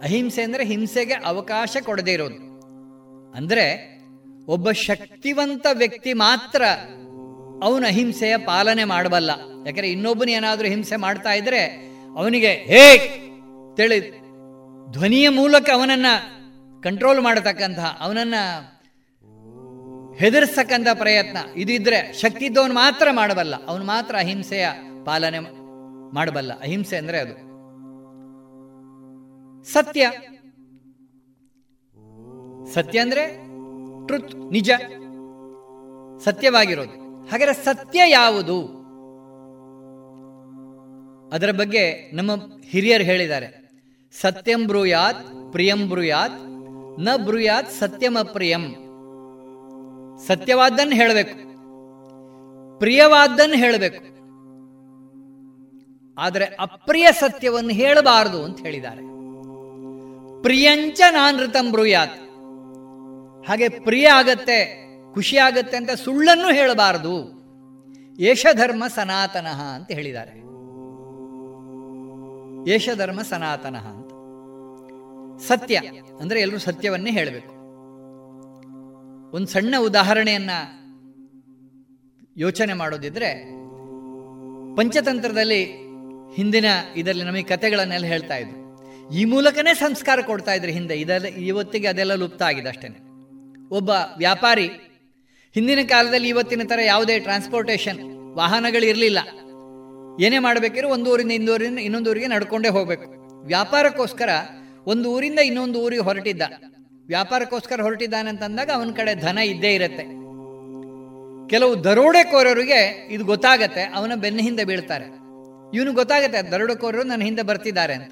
[0.03, 2.49] ಅಹಿಂಸೆ ಅಂದರೆ ಹಿಂಸೆಗೆ ಅವಕಾಶ ಕೊಡದೇ ಇರೋದು.
[3.31, 3.99] ಅಂದರೆ
[4.47, 6.63] ಒಬ್ಬ ಶಕ್ತಿವಂತ ವ್ಯಕ್ತಿ ಮಾತ್ರ
[7.63, 9.29] ಅವನು ಅಹಿಂಸೆಯ ಪಾಲನೆ ಮಾಡಬಲ್ಲ
[9.67, 11.65] ಯಾಕಂದರೆ ಇನ್ನೊಬ್ಬನು ಏನಾದರೂ ಹಿಂಸೆ ಮಾಡ್ತಾ ಇದ್ರೆ
[12.17, 12.97] ಅವನಿಗೆ, ಹೇ,
[13.77, 14.19] ತಿಳಿ,
[14.91, 16.05] ಧ್ವನಿಯ ಮೂಲಕ ಅವನನ್ನ
[16.83, 18.33] ಕಂಟ್ರೋಲ್ ಮಾಡತಕ್ಕಂತಹ, ಅವನನ್ನ
[20.19, 21.37] ಹೆದರ್ಸಕ್ಕಂಥ ಪ್ರಯತ್ನ.
[21.55, 23.65] ಇದಿದ್ರೆ ಶಕ್ತಿ ಇದ್ದವನು ಮಾತ್ರ ಮಾಡಬಲ್ಲ.
[23.67, 24.67] ಅವನು ಮಾತ್ರ ಅಹಿಂಸೆಯ
[25.05, 25.39] ಪಾಲನೆ
[26.13, 26.59] ಮಾಡಬಲ್ಲ.
[26.59, 27.49] ಅಹಿಂಸೆ ಅಂದ್ರೆ ಅದು.
[29.63, 30.11] ಸತ್ಯ.
[32.73, 33.25] ಸತ್ಯ ಅಂದ್ರೆ
[34.07, 34.71] ಟ್ರುತ್ ನಿಜ.
[36.23, 37.25] ಸತ್ಯವಾಗಿರೋದು.
[37.27, 38.79] ಹಾಗಾದ್ರೆ ಸತ್ಯ ಯಾವುದು?
[41.35, 42.31] ಅದರ ಬಗ್ಗೆ ನಮ್ಮ
[42.63, 43.69] ಹಿರಿಯರು ಹೇಳಿದ್ದಾರೆ.
[44.21, 46.49] ಸತ್ಯಂ ಬ್ರೂಯಾತ್, ಪ್ರಿಯಂ ಬ್ರೂಯಾತ್,
[46.99, 48.88] ನ ಬ್ರೂಯಾತ್ ಸತ್ಯಮ ಪ್ರಿಯಂ.
[50.27, 51.49] ಸತ್ಯವಾದ್ದನ್ನು ಹೇಳಬೇಕು.
[52.79, 54.19] ಪ್ರಿಯವಾದ್ದನ್ನು ಹೇಳಬೇಕು.
[56.17, 59.01] ಆದರೆ ಅಪ್ರಿಯ ಸತ್ಯವನ್ನು ಹೇಳಬಾರದು ಅಂತ ಹೇಳಿದ್ದಾರೆ.
[60.41, 62.19] ಪ್ರಿಯಂಚ ನಾನೃತಂ ಬ್ರೂಯಾತ್.
[63.47, 67.39] ಹಾಗೆ ಪ್ರಿಯ ಆಗತ್ತೆ, ಖುಷಿ ಆಗತ್ತೆ ಅಂತ ಸುಳ್ಳನ್ನು ಹೇಳಬಾರದು.
[68.19, 70.39] ಯಶಧರ್ಮ ಸನಾತನ ಅಂತ ಹೇಳಿದ್ದಾರೆ.
[72.75, 74.09] ಯಶಧರ್ಮ ಸನಾತನ ಅಂತ.
[75.41, 75.81] ಸತ್ಯ,
[76.21, 77.58] ಅಂದ್ರೆ ಎಲ್ಲರೂ ಸತ್ಯವನ್ನೇ ಹೇಳಬೇಕು.
[79.33, 80.49] ಒಂದು ಸಣ್ಣ ಉದಾಹರಣೆಯನ್ನ
[82.37, 83.29] ಯೋಚನೆ ಮಾಡೋದಿದ್ರೆ,
[84.75, 85.65] ಪಂಚತಂತ್ರದಲ್ಲಿ
[86.35, 86.65] ಹಿಂದಿನ
[86.95, 88.59] ಇದರಲ್ಲಿ ನಮಗೆ ಕಥೆಗಳನ್ನೆಲ್ಲ ಹೇಳ್ತಾ ಇದ್ರು.
[89.13, 90.95] ಈ ಮೂಲಕನೇ ಸಂಸ್ಕಾರ ಕೊಡ್ತಾ ಇದ್ರು ಹಿಂದೆ.
[90.95, 92.87] ಇದೆಲ್ಲ ಇವತ್ತಿಗೆ ಅದೆಲ್ಲ ಲುಪ್ತ ಆಗಿದೆ ಅಷ್ಟೇ
[93.71, 94.67] ಒಬ್ಬ ವ್ಯಾಪಾರಿ,
[95.53, 99.19] ಹಿಂದಿನ ಕಾಲದಲ್ಲಿ ಇವತ್ತಿನ ಥರ ಯಾವುದೇ ಟ್ರಾನ್ಸ್ಪೋರ್ಟೇಷನ್ ವಾಹನಗಳಿರಲಿಲ್ಲ
[100.25, 103.11] ಏನೇ ಮಾಡಬೇಕಿರೋ ಒಂದು ಊರಿಂದ ಇನ್ನೊಂದೂರಿಂದ ಇನ್ನೊಂದು ಊರಿಗೆ ನಡ್ಕೊಂಡೇ ಹೋಗಬೇಕು.
[103.45, 104.29] ವ್ಯಾಪಾರಕ್ಕೋಸ್ಕರ
[104.85, 106.41] ಒಂದು ಊರಿಂದ ಇನ್ನೊಂದು ಊರಿಗೆ ಹೊರಟಿದ್ದ.
[107.09, 110.03] ವ್ಯಾಪಾರಕ್ಕೋಸ್ಕರ ಹೊರಟಿದ್ದಾನೆ ಅಂತಂದಾಗ ಅವನ ಕಡೆ ಧನ ಇದ್ದೇ ಇರುತ್ತೆ.
[111.49, 115.05] ಕೆಲವು ದರೋಡೆಕೋರರಿಗೆ ಇದು ಗೊತ್ತಾಗತ್ತೆ, ಅವನ ಬೆನ್ನ ಹಿಂದೆ ಬೀಳ್ತಾರೆ.
[115.73, 118.11] ಇವನು ಗೊತ್ತಾಗತ್ತೆ, ದರೋಡೆಕೋರರು ನನ್ನ ಹಿಂದೆ ಬರ್ತಿದ್ದಾರೆ ಅಂತ.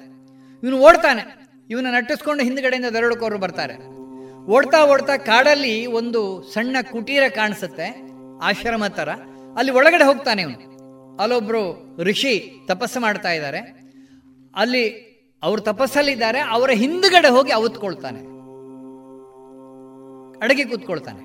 [0.62, 3.74] ಇವನು ಓಡ್ತಾನೆ ಇವನ ನಟ್ಟಿಸ್ಕೊಂಡು ಹಿಂದ್ಗಡೆಯಿಂದ ದರೋಡೆಕೋರರು ಬರ್ತಾರೆ.
[4.44, 8.10] ಓಡ್ತಾ ಓಡ್ತಾ ಕಾಡಲ್ಲಿ ಒಂದು ಸಣ್ಣ ಕುಟೀರ ಕಾಣಿಸುತ್ತೆ,
[8.42, 9.08] ಆಶ್ರಮ ಥರ.
[9.56, 10.68] ಅಲ್ಲಿ ಒಳಗಡೆ ಹೋಗ್ತಾನೆ ಇವನು.
[11.16, 11.62] ಅಲ್ಲೊಬ್ಬರು
[12.02, 13.58] ಋಷಿ ತಪಸ್ಸು ಮಾಡ್ತಾ ಇದ್ದಾರೆ.
[14.54, 15.08] ಅಲ್ಲಿ
[15.42, 18.37] ಅವ್ರು ತಪಸ್ಸಲ್ಲಿದ್ದಾರೆ, ಅವರ ಹಿಂದ್ಗಡೆ ಹೋಗಿ ಅವತ್ಕೊಳ್ತಾನೆ.
[20.42, 21.22] ಅಡಗಿ ಕೂತ್ಕೊಳ್ತಾನೆ.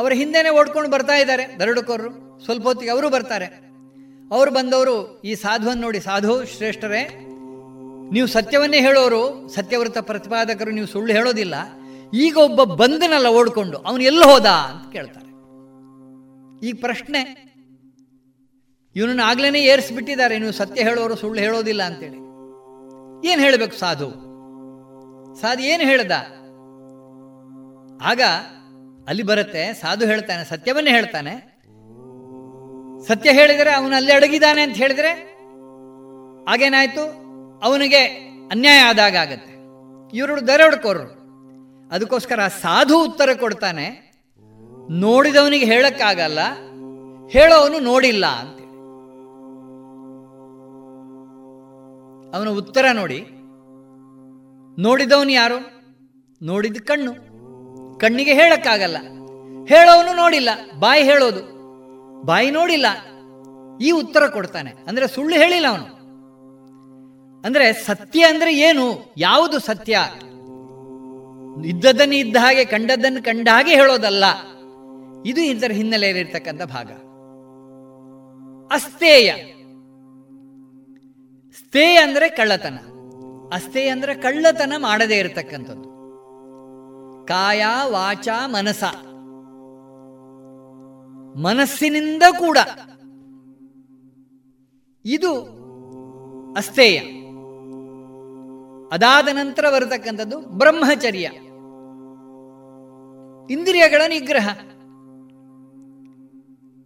[0.00, 3.44] ಅವರ ಹಿಂದೆನೆ ಓಡ್ಕೊಂಡು ಬರ್ತಾ ಇದ್ದಾರೆ ದರಡುಕೋರು ಸ್ವಲ್ಪ ಹೊತ್ತಿಗೆ ಅವರು ಬರ್ತಾರೆ.
[4.30, 7.02] ಅವರು ಬಂದವರು ಈ ಸಾಧುವನ್ನು ನೋಡಿ, ಸಾಧು, ಶ್ರೇಷ್ಠರೇ,
[8.12, 11.54] ನೀವು ಸತ್ಯವನ್ನೇ ಹೇಳೋರು, ಸತ್ಯವ್ರತ ಪ್ರತಿಪಾದಕರು ನೀವು ಸುಳ್ಳು ಹೇಳೋದಿಲ್ಲ.
[12.14, 14.46] ಈಗ ಒಬ್ಬ ಬಂದನಲ್ಲ ಓಡ್ಕೊಂಡು, ಅವನು ಎಲ್ಲಿ ಹೋದ?
[14.46, 15.30] ಅಂತ ಕೇಳ್ತಾರೆ.
[16.66, 17.20] ಈ ಪ್ರಶ್ನೆ,
[18.96, 22.16] ಇವನನ್ನು ಆಗ್ಲೇ ಏರಿಸ್ಬಿಟ್ಟಿದ್ದಾರೆ, ನೀವು ಸತ್ಯ ಹೇಳೋರು, ಸುಳ್ಳು ಹೇಳೋದಿಲ್ಲ ಅಂತೇಳಿ.
[23.32, 24.10] ಏನು ಹೇಳಬೇಕು ಸಾಧು?
[25.40, 26.12] ಸಾಧು ಏನು ಹೇಳ್ದ?
[28.04, 28.22] ಆಗ
[29.08, 31.34] ಅಲ್ಲಿ ಬರುತ್ತೆ, ಸಾಧು ಹೇಳ್ತಾನೆ, ಸತ್ಯವನ್ನೇ ಹೇಳ್ತಾನೆ.
[33.08, 35.10] ಸತ್ಯ ಹೇಳಿದರೆ ಅವನು ಅಲ್ಲಿ ಅಡಗಿದ್ದಾನೆ ಅಂತ ಹೇಳಿದ್ರೆ
[36.48, 37.04] ಆಗೇನಾಯ್ತು?
[37.66, 38.00] ಅವನಿಗೆ
[38.50, 39.52] ಅನ್ಯಾಯ ಆದಾಗ ಆಗತ್ತೆ.
[40.16, 41.06] ಇವರು ದರೋಡ್ಕೋರು
[41.90, 43.86] ಅದಕ್ಕೋಸ್ಕರ ಸಾಧು ಉತ್ತರ ಕೊಡ್ತಾನೆ.
[44.90, 46.40] ನೋಡಿದವನಿಗೆ ಹೇಳಕ್ಕಾಗಲ್ಲ,
[47.30, 48.58] ಹೇಳೋವನು ನೋಡಿಲ್ಲ ಅಂತ
[52.34, 53.20] ಅವನ ಉತ್ತರ ನೋಡಿ.
[54.82, 55.58] ನೋಡಿದವನು ಯಾರು?
[56.40, 57.12] ನೋಡಿದ ಕಣ್ಣು.
[58.00, 58.98] ಕಣ್ಣಿಗೆ ಹೇಳಕ್ಕಾಗಲ್ಲ.
[59.68, 61.54] ಹೇಳೋನು ನೋಡಿಲ್ಲ, ಬಾಯಿ ಹೇಳೋದು.
[62.26, 62.86] ಬಾಯಿ ನೋಡಿಲ್ಲ,
[63.80, 64.72] ಈ ಉತ್ತರ ಕೊಡ್ತಾನೆ.
[64.86, 65.94] ಅಂದ್ರೆ ಸುಳ್ಳು ಹೇಳಿಲ್ಲ ಅವನು.
[67.40, 69.14] ಅಂದ್ರೆ ಸತ್ಯ ಅಂದ್ರೆ ಏನು?
[69.16, 69.98] ಯಾವುದು ಸತ್ಯ?
[71.68, 74.24] ಇದ್ದದ್ದನ್ನು ಇದ್ದ ಹಾಗೆ, ಕಂಡದ್ದನ್ನು ಕಂಡ ಹಾಗೆ ಹೇಳೋದಲ್ಲ.
[75.26, 76.90] ಇದು ಇದರ ಹಿನ್ನೆಲೆಯಲ್ಲಿರ್ತಕ್ಕಂಥ ಭಾಗ.
[78.72, 79.34] ಅಸ್ತೇಯ
[81.58, 82.76] ಸ್ಥೇಯ ಅಂದ್ರೆ ಕಳ್ಳತನ.
[83.52, 85.93] ಅಸ್ಥೇಯ ಅಂದ್ರೆ ಕಳ್ಳತನ ಮಾಡದೇ ಇರತಕ್ಕಂಥದ್ದು.
[87.24, 88.84] ಕಾಯ ವಾಚ ಮನಸ.
[91.36, 92.58] ಮನಸ್ಸಿನಿಂದ ಕೂಡ.
[95.04, 95.40] ಇದು
[96.52, 96.98] ಅಸ್ಥೇಯ.
[98.92, 101.30] ಅದಾದ ನಂತರ ಬರತಕ್ಕಂಥದ್ದು ಬ್ರಹ್ಮಚರ್ಯ.
[103.50, 104.48] ಇಂದ್ರಿಯಗಳ ನಿಗ್ರಹ.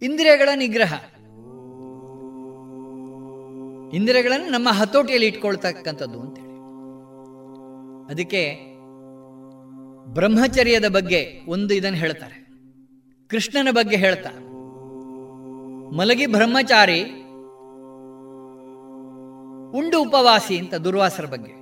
[0.01, 0.93] ಇಂದ್ರಿಯಗಳ ನಿಗ್ರಹ.
[3.93, 6.49] ಇಂದ್ರಿಯಗಳನ್ನು ನಮ್ಮ ಹತೋಟಿಯಲ್ಲಿ ಇಟ್ಕೊಳ್ತಕ್ಕಂಥದ್ದು ಅಂತೇಳಿ.
[8.11, 8.68] ಅದಕ್ಕೆ
[10.13, 12.37] ಬ್ರಹ್ಮಚರ್ಯದ ಬಗ್ಗೆ ಒಂದು ಇದನ್ನು ಹೇಳ್ತಾರೆ.
[13.29, 14.31] ಕೃಷ್ಣನ ಬಗ್ಗೆ ಹೇಳ್ತಾ,
[15.97, 17.01] ಮಲಗಿ ಬ್ರಹ್ಮಚಾರಿ,
[19.79, 21.55] ಉಂಡು ಉಪವಾಸಿ ಅಂತ ದುರ್ವಾಸರ ಬಗ್ಗೆ.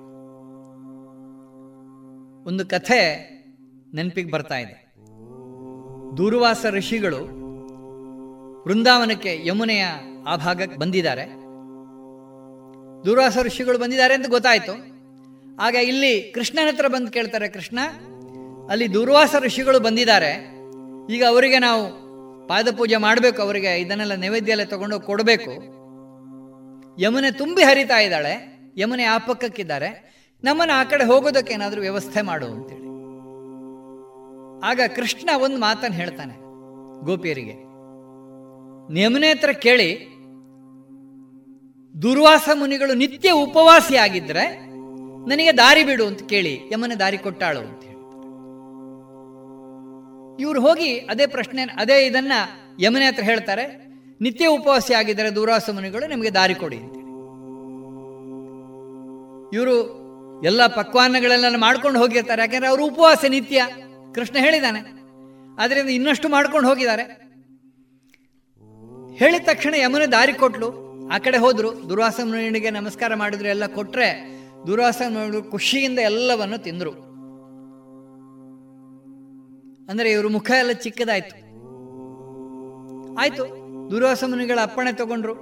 [2.50, 3.00] ಒಂದು ಕಥೆ
[3.93, 4.78] ನೆನಪಿಗೆ ಬರ್ತಾ ಇದೆ.
[6.18, 7.22] ದುರ್ವಾಸ ಋಷಿಗಳು
[8.64, 9.86] ವೃಂದಾವನಕ್ಕೆ ಯಮುನೆಯ
[10.28, 11.26] ಆ ಭಾಗಕ್ಕೆ ಬಂದಿದ್ದಾರೆ.
[13.06, 14.76] ದುರ್ವಾಸ ಋಷಿಗಳು ಬಂದಿದ್ದಾರೆ ಅಂತ ಗೊತ್ತಾಯಿತು.
[15.62, 17.80] ಆಗ ಇಲ್ಲಿ ಕೃಷ್ಣನ ಹತ್ರ ಬಂದು ಕೇಳ್ತಾರೆ, ಕೃಷ್ಣ
[18.72, 20.32] ಅಲ್ಲಿ ದುರ್ವಾಸ ಋಷಿಗಳು ಬಂದಿದ್ದಾರೆ.
[21.15, 21.84] ಈಗ ಅವರಿಗೆ ನಾವು
[22.47, 25.53] ಪಾದಪೂಜೆ ಮಾಡಬೇಕು, ಅವರಿಗೆ ಇದನ್ನೆಲ್ಲ ನೈವೇದ್ಯ ಎಲ್ಲ ತಗೊಂಡು ಕೊಡಬೇಕು.
[27.01, 28.34] ಯಮುನೆ ತುಂಬಿ ಹರಿತಾ ಇದ್ದಾಳೆ,
[28.78, 29.89] ಯಮುನೆ ಆ ಪಕ್ಕಕ್ಕಿದ್ದಾರೆ.
[30.43, 32.86] ನಮ್ಮನ್ನು ಆ ಕಡೆ ಹೋಗೋದಕ್ಕೆ ಏನಾದರೂ ವ್ಯವಸ್ಥೆ ಮಾಡು ಅಂತೇಳಿ.
[34.70, 36.36] ಆಗ ಕೃಷ್ಣ ಒಂದು ಮಾತನ್ನು ಹೇಳ್ತಾನೆ
[37.05, 37.55] ಗೋಪಿಯರಿಗೆ.
[39.03, 39.89] ಯಮುನೆ ಹತ್ರ ಕೇಳಿ,
[41.95, 44.45] ದುರ್ವಾಸ ಮುನಿಗಳು ನಿತ್ಯ ಉಪವಾಸಿ ಆಗಿದ್ರೆ
[45.32, 47.84] ನನಗೆ ದಾರಿ ಬಿಡು ಅಂತ ಕೇಳಿ, ಯಮನೆ ದಾರಿ ಕೊಟ್ಟಾಳು ಅಂತ.
[50.39, 52.31] ಇವ್ರು ಹೋಗಿ ಅದೇ ಪ್ರಶ್ನೆ, ಅದೇ ಇದನ್ನ
[52.79, 53.88] ಯಮುನೆ ಹತ್ರ ಹೇಳ್ತಾರೆ.
[54.21, 57.05] ನಿತ್ಯ ಉಪವಾಸಿ ಆಗಿದ್ದಾರೆ ದೂರಾಸ ಮುನಿಗಳು ನಿಮಗೆ ದಾರಿ ಕೊಡಿ ಅಂತೇಳಿ
[59.55, 59.75] ಇವರು
[60.45, 62.41] ಎಲ್ಲ ಪಕ್ವಾನ್ನಗಳೆಲ್ಲ ಮಾಡ್ಕೊಂಡು ಹೋಗಿರ್ತಾರೆ.
[62.41, 63.61] ಯಾಕಂದ್ರೆ ಅವರು ಉಪವಾಸ ನಿತ್ಯ,
[64.15, 64.79] ಕೃಷ್ಣ ಹೇಳಿದ್ದಾನೆ.
[65.61, 67.03] ಅದರಿಂದ ಇನ್ನಷ್ಟು ಮಾಡ್ಕೊಂಡು ಹೋಗಿದ್ದಾರೆ.
[69.15, 70.69] ಹೇಳಿದ ತಕ್ಷಣ ಯಮುನೆ ದಾರಿ ಕೊಟ್ಲು.
[71.13, 71.89] ಆ ಕಡೆ ಹೋದ್ರು.
[71.89, 74.09] ದುರ್ವಾಸ ಮುನಿಗೆ ನಮಸ್ಕಾರ ಮಾಡಿದ್ರು, ಎಲ್ಲ ಕೊಟ್ರೆ
[74.67, 77.07] ದುರ್ವಾಸ ಮುನಿಗಳು ಖುಷಿಯಿಂದ ಎಲ್ಲವನ್ನು ತಿಂದ್ರು.
[79.89, 81.47] ಅಂದ್ರೆ ಇವರು ಮುಖ ಎಲ್ಲ ಚಿಕ್ಕದಾಯ್ತು.
[83.15, 85.33] ಆಯ್ತು, ದುರ್ವಾಸ ಮುನಿಗಳ ಅಪ್ಪಣೆ ತಗೊಂಡ್ರು.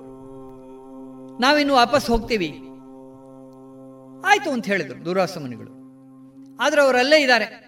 [1.41, 2.47] ನಾವಿನ್ನು ವಾಪಸ್ ಹೋಗ್ತೀವಿ.
[4.25, 5.71] ಆಯ್ತು ಅಂತ ಹೇಳಿದ್ರು ದುರ್ವಾಸ ಮುನಿಗಳು.
[6.61, 7.65] ಆದ್ರೆ ಅವರಲ್ಲೇ ಇದ್ದಾರೆ.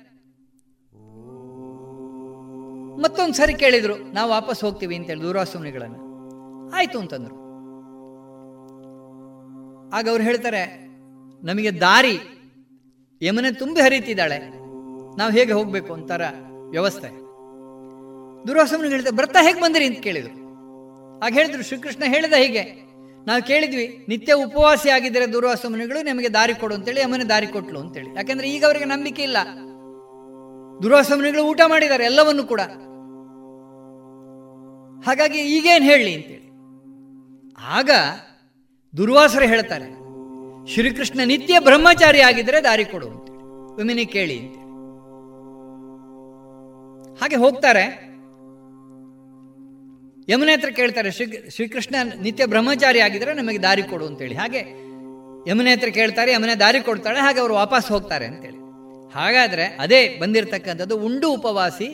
[3.01, 6.07] ಮತ್ತೊಂದು ಸರಿ ಕೇಳಿದ್ರು, ನಾವು ವಾಪಸ್ ಹೋಗ್ತೀವಿ ಅಂತೇಳಿ ದುರ್ವಾಸ ಮುನಿಗಳನ್ನು.
[6.69, 7.36] ಆಯ್ತು ಅಂತಂದ್ರು.
[9.89, 10.88] ಆಗ ಅವ್ರು ಹೇಳ್ತಾರೆ,
[11.45, 12.19] ನಮಗೆ ದಾರಿ,
[13.21, 14.39] ಯಮನೆ ತುಂಬಿ ಹರಿತಿದ್ದಾಳೆ,
[15.17, 16.21] ನಾವು ಹೇಗೆ ಹೋಗ್ಬೇಕು ಅಂತಾರ?
[16.70, 17.28] ವ್ಯವಸ್ಥೆ.
[18.47, 19.86] ದುರ್ವಾಸ ಹೇಳಿದ, ಬರ್ತಾ ಹೇಗೆ ಬಂದಿರಿ?
[19.86, 20.47] ಅಂತ ಕೇಳಿದರು.
[21.20, 22.88] ಆಗ ಹೇಳಿದ್ರು, ಶ್ರೀಕೃಷ್ಣ ಹೇಳಿದ ಹೀಗೆ.
[23.28, 28.09] ನಾವು ಕೇಳಿದ್ವಿ, ನಿತ್ಯ ಉಪವಾಸಿ ಆಗಿದ್ದರೆ ದುರ್ವಾಸ ಮುನಿಗಳು ನಿಮಗೆ ದಾರಿ ಕೊಡು ಅಂತೇಳಿ ಯಮನೆ ದಾರಿ ಕೊಟ್ಲು ಅಂತೇಳಿ.
[28.15, 29.38] ಯಾಕಂದ್ರೆ ಈಗ ಅವರಿಗೆ ನಂಬಿಕೆ ಇಲ್ಲ.
[30.84, 32.61] ದುರ್ವಾಸ ಮುನಿಗಳು ಊಟ ಮಾಡಿದ್ದಾರೆ, ಎಲ್ಲವನ್ನು ಕೂಡ.
[35.05, 36.47] ಹಾಗಾಗಿ ಈಗೇನು ಹೇಳಿ ಅಂತೇಳಿ.
[37.59, 37.89] ಆಗ
[38.97, 39.97] ದುರ್ವಾಸರು ಹೇಳ್ತಾರೆ,
[40.74, 44.05] ಶ್ರೀಕೃಷ್ಣ ನಿತ್ಯ ಬ್ರಹ್ಮಚಾರಿ ಆಗಿದ್ರೆ ದಾರಿ ಕೊಡು ಅಂತೇಳಿ.
[44.05, 44.66] ಕೇಳಿ ಅಂತೇಳಿ.
[47.22, 47.86] ಹಾಗೆ ಹೋಗ್ತಾರೆ.
[50.30, 54.36] ಯಮುನೆ ಹತ್ರ ಕೇಳ್ತಾರೆ, ಶ್ರೀ, ಶ್ರೀಕೃಷ್ಣ ನಿತ್ಯ ಬ್ರಹ್ಮಚಾರಿ ಆಗಿದ್ರೆ ನಮಗೆ ದಾರಿ ಕೊಡು ಅಂತೇಳಿ.
[54.36, 54.61] ಹಾಗೆ
[55.49, 58.59] ಯಮುನೆ ಹತ್ರ ಕೇಳ್ತಾರೆ, ಯಮುನೆ ದಾರಿ ಕೊಡ್ತಾಳೆ, ಹಾಗೆ ಅವರು ವಾಪಸ್ ಹೋಗ್ತಾರೆ ಅಂತೇಳಿ.
[59.15, 61.89] ಹಾಗಾದ್ರೆ ಅದೇ ಬಂದಿರತಕ್ಕಂಥದ್ದು ಉಂಡು ಉಪವಾಸಿ,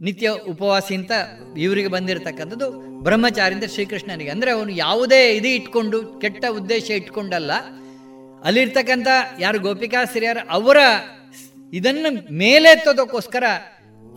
[0.00, 1.12] ನಿತ್ಯ ಉಪವಾಸಿ ಅಂತ
[1.58, 4.30] ಇವರಿಗೆ ಬಂದಿರತಕ್ಕಂಥದ್ದು ಬ್ರಹ್ಮಚಾರಿಂದ ಶ್ರೀಕೃಷ್ಣನಿಗೆ.
[4.30, 7.52] ಅಂದ್ರೆ ಅವನು ಯಾವುದೇ ಇದು ಇಟ್ಕೊಂಡು, ಕೆಟ್ಟ ಉದ್ದೇಶ ಇಟ್ಕೊಂಡಲ್ಲ.
[8.44, 9.08] ಅಲ್ಲಿರ್ತಕ್ಕಂಥ
[9.38, 10.00] ಯಾರು ಗೋಪಿಕಾ
[10.50, 10.76] ಅವರ
[11.72, 13.44] ಇದನ್ನು ಮೇಲೆತ್ತೋದಕ್ಕೋಸ್ಕರ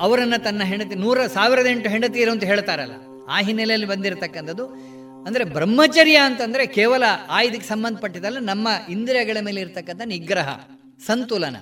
[0.02, 2.94] ಅವರನ್ನು ತನ್ನ ಹೆಂಡತಿ, ನೂರ ಸಾವಿರದ ಎಂಟು ಹೆಂಡತಿಯರು ಅಂತ ಹೇಳ್ತಾರಲ್ಲ,
[3.30, 4.68] ಆ ಹಿನ್ನೆಲೆಯಲ್ಲಿ ಬಂದಿರತಕ್ಕಂಥದ್ದು.
[5.26, 10.58] ಅಂದ್ರೆ ಬ್ರಹ್ಮಚರ್ಯ ಅಂತಂದ್ರೆ ಕೇವಲ ಆ ಇದಕ್ಕೆ ಸಂಬಂಧಪಟ್ಟಿದ್ದಲ್ಲ, ನಮ್ಮ ಇಂದ್ರಿಯಗಳ ಮೇಲೆ ಇರತಕ್ಕಂಥ ನಿಗ್ರಹ,
[11.06, 11.56] ಸಂತುಲನ.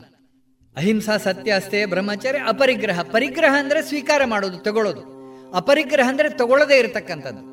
[0.77, 3.01] ಅಹಿಂಸಾ ಸತ್ಯ ಅಷ್ಟೇ ಬ್ರಹ್ಮಚರ್ಯ ಅಪರಿಗ್ರಹ.
[3.01, 5.21] ಪರಿಗ್ರಹ ಅಂದ್ರೆ ಸ್ವೀಕಾರ ಮಾಡೋದು, ತಗೊಳ್ಳೋದು.
[5.53, 7.51] ಅಪರಿಗ್ರಹ ಅಂದ್ರೆ ತಗೊಳ್ಳದೇ ಇರತಕ್ಕಂಥದ್ದು.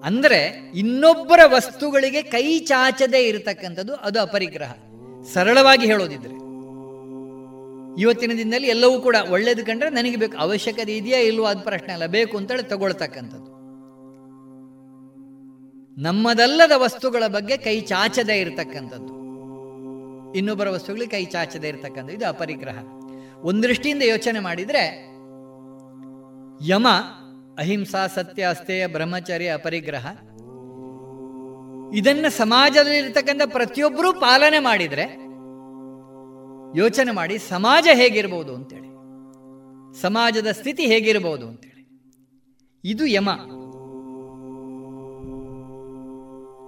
[0.00, 4.72] ಅಂದ್ರೆ ಇನ್ನೊಬ್ಬರ ವಸ್ತುಗಳಿಗೆ ಕೈ ಚಾಚದೇ ಇರತಕ್ಕಂಥದ್ದು, ಅದು ಅಪರಿಗ್ರಹ.
[5.32, 6.43] ಸರಳವಾಗಿ ಹೇಳೋದಿದ್ರೆ.
[7.98, 10.36] ಇವತ್ತಿನ ದಿನದಲ್ಲಿ ಎಲ್ಲವೂ ಕೂಡ ಒಳ್ಳೇದು ಕಂಡ್ರೆ ನನಗೆ ಬೇಕು.
[10.36, 12.06] ಅವಶ್ಯಕತೆ ಇದೆಯಾ ಇಲ್ವೋ ಅದು ಪ್ರಶ್ನೆ ಅಲ್ಲ.
[12.06, 13.54] ಬೇಕು ಅಂತೇಳಿ ತಗೊಳ್ತಕ್ಕಂಥದ್ದು.
[16.02, 19.14] ನಮ್ಮದಲ್ಲದ ವಸ್ತುಗಳ ಬಗ್ಗೆ ಕೈ ಚಾಚದೇ ಇರತಕ್ಕಂಥದ್ದು.
[20.34, 22.12] ಇನ್ನೊಬ್ಬರ ವಸ್ತುಗಳಿಗೆ ಕೈ ಚಾಚದೇ ಇರತಕ್ಕಂಥದ್ದು.
[22.12, 22.72] ಇದು ಅಪರಿಗ್ರಹ.
[22.72, 25.14] ಒಂದೃಷ್ಟಿಯಿಂದ ದೃಷ್ಟಿಯಿಂದ ಯೋಚನೆ ಮಾಡಿದ್ರೆ,
[26.70, 26.88] ಯಮ,
[27.58, 30.06] ಅಹಿಂಸಾ, ಸತ್ಯ, ಅಸ್ಥೇಯ, ಬ್ರಹ್ಮಚರ್ಯ, ಅಪರಿಗ್ರಹ,
[31.94, 35.23] ಇದನ್ನ ಸಮಾಜದಲ್ಲಿರ್ತಕ್ಕಂಥ ಪ್ರತಿಯೊಬ್ಬರೂ ಪಾಲನೆ ಮಾಡಿದ್ರೆ
[36.76, 38.94] ಯೋಚನೆ ಮಾಡಿ ಸಮಾಜ ಹೇಗಿರ್ಬೋದು ಅಂತೇಳಿ.
[40.00, 41.74] ಸಮಾಜದ ಸ್ಥಿತಿ ಹೇಗಿರ್ಬೋದು ಅಂತೇಳಿ.
[42.84, 43.28] ಇದು ಯಮ.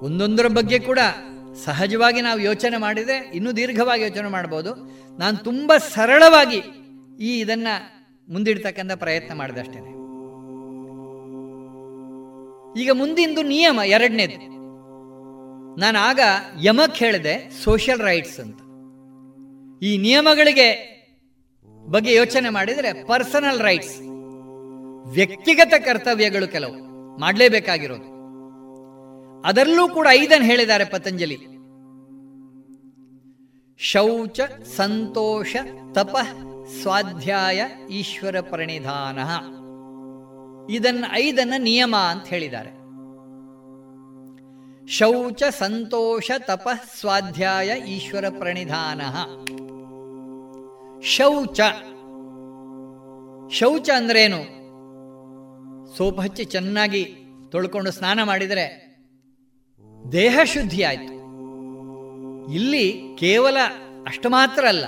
[0.04, 0.98] ಒಂದೊಂದರ ಬಗ್ಗೆ ಕೂಡ
[1.64, 4.74] ಸಹಜವಾಗಿ ನಾವು ಯೋಚನೆ ಮಾಡಿದರೆ ಇನ್ನೂ ದೀರ್ಘವಾಗಿ ಯೋಚನೆ ಮಾಡ್ಬೋದು.
[5.18, 6.62] ನಾನು ತುಂಬ ಸರಳವಾಗಿ
[7.20, 7.96] ಈ ಇದನ್ನು
[8.32, 9.96] ಮುಂದಿಡ್ತಕ್ಕಂಥ ಪ್ರಯತ್ನ ಮಾಡಿದೆ ಅಷ್ಟೇ
[12.82, 14.56] ಈಗ ಮುಂದಿಂದು ನಿಯಮ ಎರಡನೇದು.
[15.80, 16.20] ನಾನು ಆಗ
[16.62, 18.58] ಯಮಕ್ಕೆ ಹೇಳಿದೆ ಸೋಷಿಯಲ್ ರೈಟ್ಸ್ ಅಂತ.
[19.82, 20.96] ಈ ನಿಯಮಗಳಿಗೆ
[21.86, 24.00] ಬಗ್ಗೆ ಯೋಚನೆ ಮಾಡಿದರೆ ಪರ್ಸನಲ್ ರೈಟ್ಸ್
[25.06, 28.16] ವ್ಯಕ್ತಿಗತ ಕರ್ತವ್ಯಗಳು ಕೆಲವು ಮಾಡಲೇಬೇಕಾಗಿರೋದು.
[29.40, 31.36] ಅದರಲ್ಲೂ ಕೂಡ ಐದನ್ನು ಹೇಳಿದ್ದಾರೆ ಪತಂಜಲಿ.
[33.78, 34.40] ಶೌಚ
[34.76, 35.56] ಸಂತೋಷ
[35.92, 36.16] ತಪ
[36.82, 39.18] ಸ್ವಾಧ್ಯಾಯ ಈಶ್ವರ ಪರಿಣಿಧಾನ.
[40.72, 42.70] ಇದನ್ನ ಐದನ್ನ ನಿಯಮ ಅಂತ ಹೇಳಿದ್ದಾರೆ.
[44.88, 46.68] ಶೌಚ ಸಂತೋಷ ತಪ
[47.00, 49.00] ಸ್ವಾಧ್ಯಾಯ ಈಶ್ವರ ಪ್ರಣಿಧಾನ.
[51.02, 51.60] ಶೌಚ.
[53.50, 54.56] ಶೌಚ ಅಂದ್ರೇನು?
[55.96, 57.16] ಸೋಪ್ ಹಚ್ಚಿ ಚೆನ್ನಾಗಿ
[57.52, 58.86] ತೊಳ್ಕೊಂಡು ಸ್ನಾನ ಮಾಡಿದರೆ
[60.12, 61.16] ದೇಹ ಶುದ್ಧಿ ಆಯಿತು
[62.52, 63.56] ಇಲ್ಲಿ ಕೇವಲ
[64.06, 64.84] ಅಷ್ಟು ಮಾತ್ರ ಅಲ್ಲ,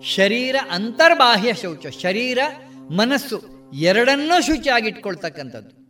[0.00, 2.38] ಶರೀರ ಅಂತರ್ಬಾಹ್ಯ ಶೌಚ, ಶರೀರ,
[2.90, 3.40] ಮನಸ್ಸು
[3.74, 5.82] ಎರಡನ್ನೂ ಶುಚಿಯಾಗಿಟ್ಕೊಳ್ತಕ್ಕಂಥದ್ದು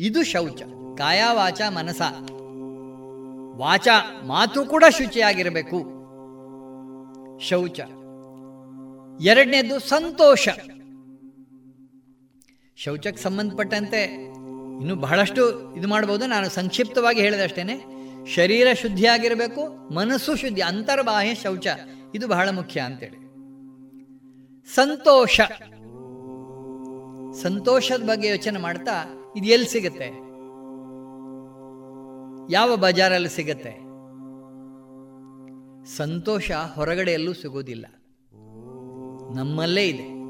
[0.00, 0.62] ಇದು ಶೌಚ.
[0.98, 2.02] ಕಾಯ ವಾಚ ಮನಸ.
[3.58, 3.88] ವಾಚ
[4.26, 5.78] ಮಾತು ಕೂಡ ಶುಚಿಯಾಗಿರಬೇಕು.
[7.40, 7.80] ಶೌಚ.
[9.20, 10.48] ಎರಡನೇದು ಸಂತೋಷ.
[12.76, 14.04] ಶೌಚಕ್ಕೆ ಸಂಬಂಧಪಟ್ಟಂತೆ
[14.80, 16.26] ಇನ್ನು ಬಹಳಷ್ಟು ಇದು ಮಾಡ್ಬೋದು.
[16.26, 21.66] ನಾನು ಸಂಕ್ಷಿಪ್ತವಾಗಿ ಹೇಳಿದಷ್ಟೇನೆ ಶರೀರ ಶುದ್ಧಿಯಾಗಿರಬೇಕು, ಮನಸ್ಸು ಶುದ್ಧಿ, ಅಂತರ್ಬಾಹ್ಯ ಶೌಚ,
[22.14, 23.16] ಇದು ಬಹಳ ಮುಖ್ಯ ಅಂತೇಳಿ.
[24.74, 25.40] ಸಂತೋಷ.
[27.42, 29.04] ಸಂತೋಷದ ಬಗ್ಗೆ ಯೋಚನೆ ಮಾಡ್ತಾ
[29.36, 30.30] ಇದು ಎಲ್ಲಿ ಸಿಗುತ್ತೆ?
[32.52, 33.90] ಯಾವ ಬಜಾರಲ್ಲಿ ಸಿಗತ್ತೆ?
[35.96, 37.86] ಸಂತೋಷ ಹೊರಗಡೆಯಲ್ಲೂ ಸಿಗೋದಿಲ್ಲ.
[39.34, 40.20] ನಮ್ಮಲ್ಲೇ ಇದೆ.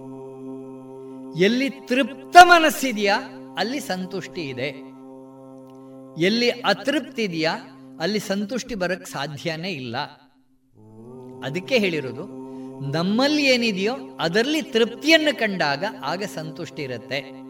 [1.44, 3.20] ಎಲ್ಲಿ ತೃಪ್ತ ಮನಸ್ಸಿದೆಯಾ,
[3.58, 4.90] ಅಲ್ಲಿ ಸಂತುಷ್ಟಿ ಇದೆ.
[6.24, 7.58] ಎಲ್ಲಿ ಅತೃಪ್ತಿ ಇದೆಯಾ,
[8.00, 9.96] ಅಲ್ಲಿ ಸಂತುಷ್ಟಿ ಬರಕ್ ಸಾಧ್ಯನೇ ಇಲ್ಲ.
[11.44, 12.40] ಅದಕ್ಕೆ ಹೇಳಿರೋದು
[12.92, 17.40] ನಮ್ಮಲ್ಲಿ ಏನಿದೆಯೋ, ಅದರಲ್ಲಿ ತೃಪ್ತಿಯನ್ನು ಕಂಡಾಗ ಆಗ ಸಂತುಷ್ಟಿ ಇರುತ್ತೆ.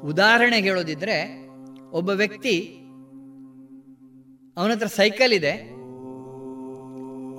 [0.00, 1.46] ಉದಾಹರಣೆ ಹೇಳೋದಿದ್ರೆ,
[1.92, 2.76] ಒಬ್ಬ ವ್ಯಕ್ತಿ
[4.56, 5.52] ಅವನ ಹತ್ರ ಸೈಕಲ್ ಇದೆ,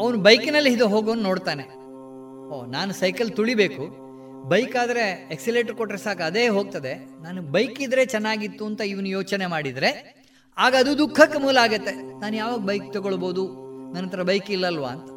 [0.03, 1.80] ಅವನು ಬೈಕಿನಲ್ಲಿ ಇದು ಹೋಗೋನು ನೋಡ್ತಾನೆ.
[2.51, 3.83] ಓ, ನಾನು ಸೈಕಲ್ ತುಳಿಬೇಕು.
[4.49, 6.93] ಬೈಕ್ ಆದರೆ ಎಕ್ಸಿಲೇಟರ್ ಕೊಟ್ಟರೆ ಸಾಕು, ಅದೇ ಹೋಗ್ತದೆ.
[7.23, 9.89] ನಾನು ಬೈಕ್ ಇದ್ರೆ ಚೆನ್ನಾಗಿತ್ತು ಅಂತ ಇವನು ಯೋಚನೆ ಮಾಡಿದರೆ,
[10.57, 11.93] ಆಗ ಅದು ದುಃಖಕ್ಕೆ ಮೂಲ ಆಗುತ್ತೆ.
[12.19, 13.43] ನಾನು ಯಾವಾಗ ಬೈಕ್ ತಗೊಳ್ಬೋದು?
[13.93, 15.09] ನನ್ನ ಹತ್ರ ಬೈಕ್ ಇಲ್ಲಲ್ವಾ ಅಂತ.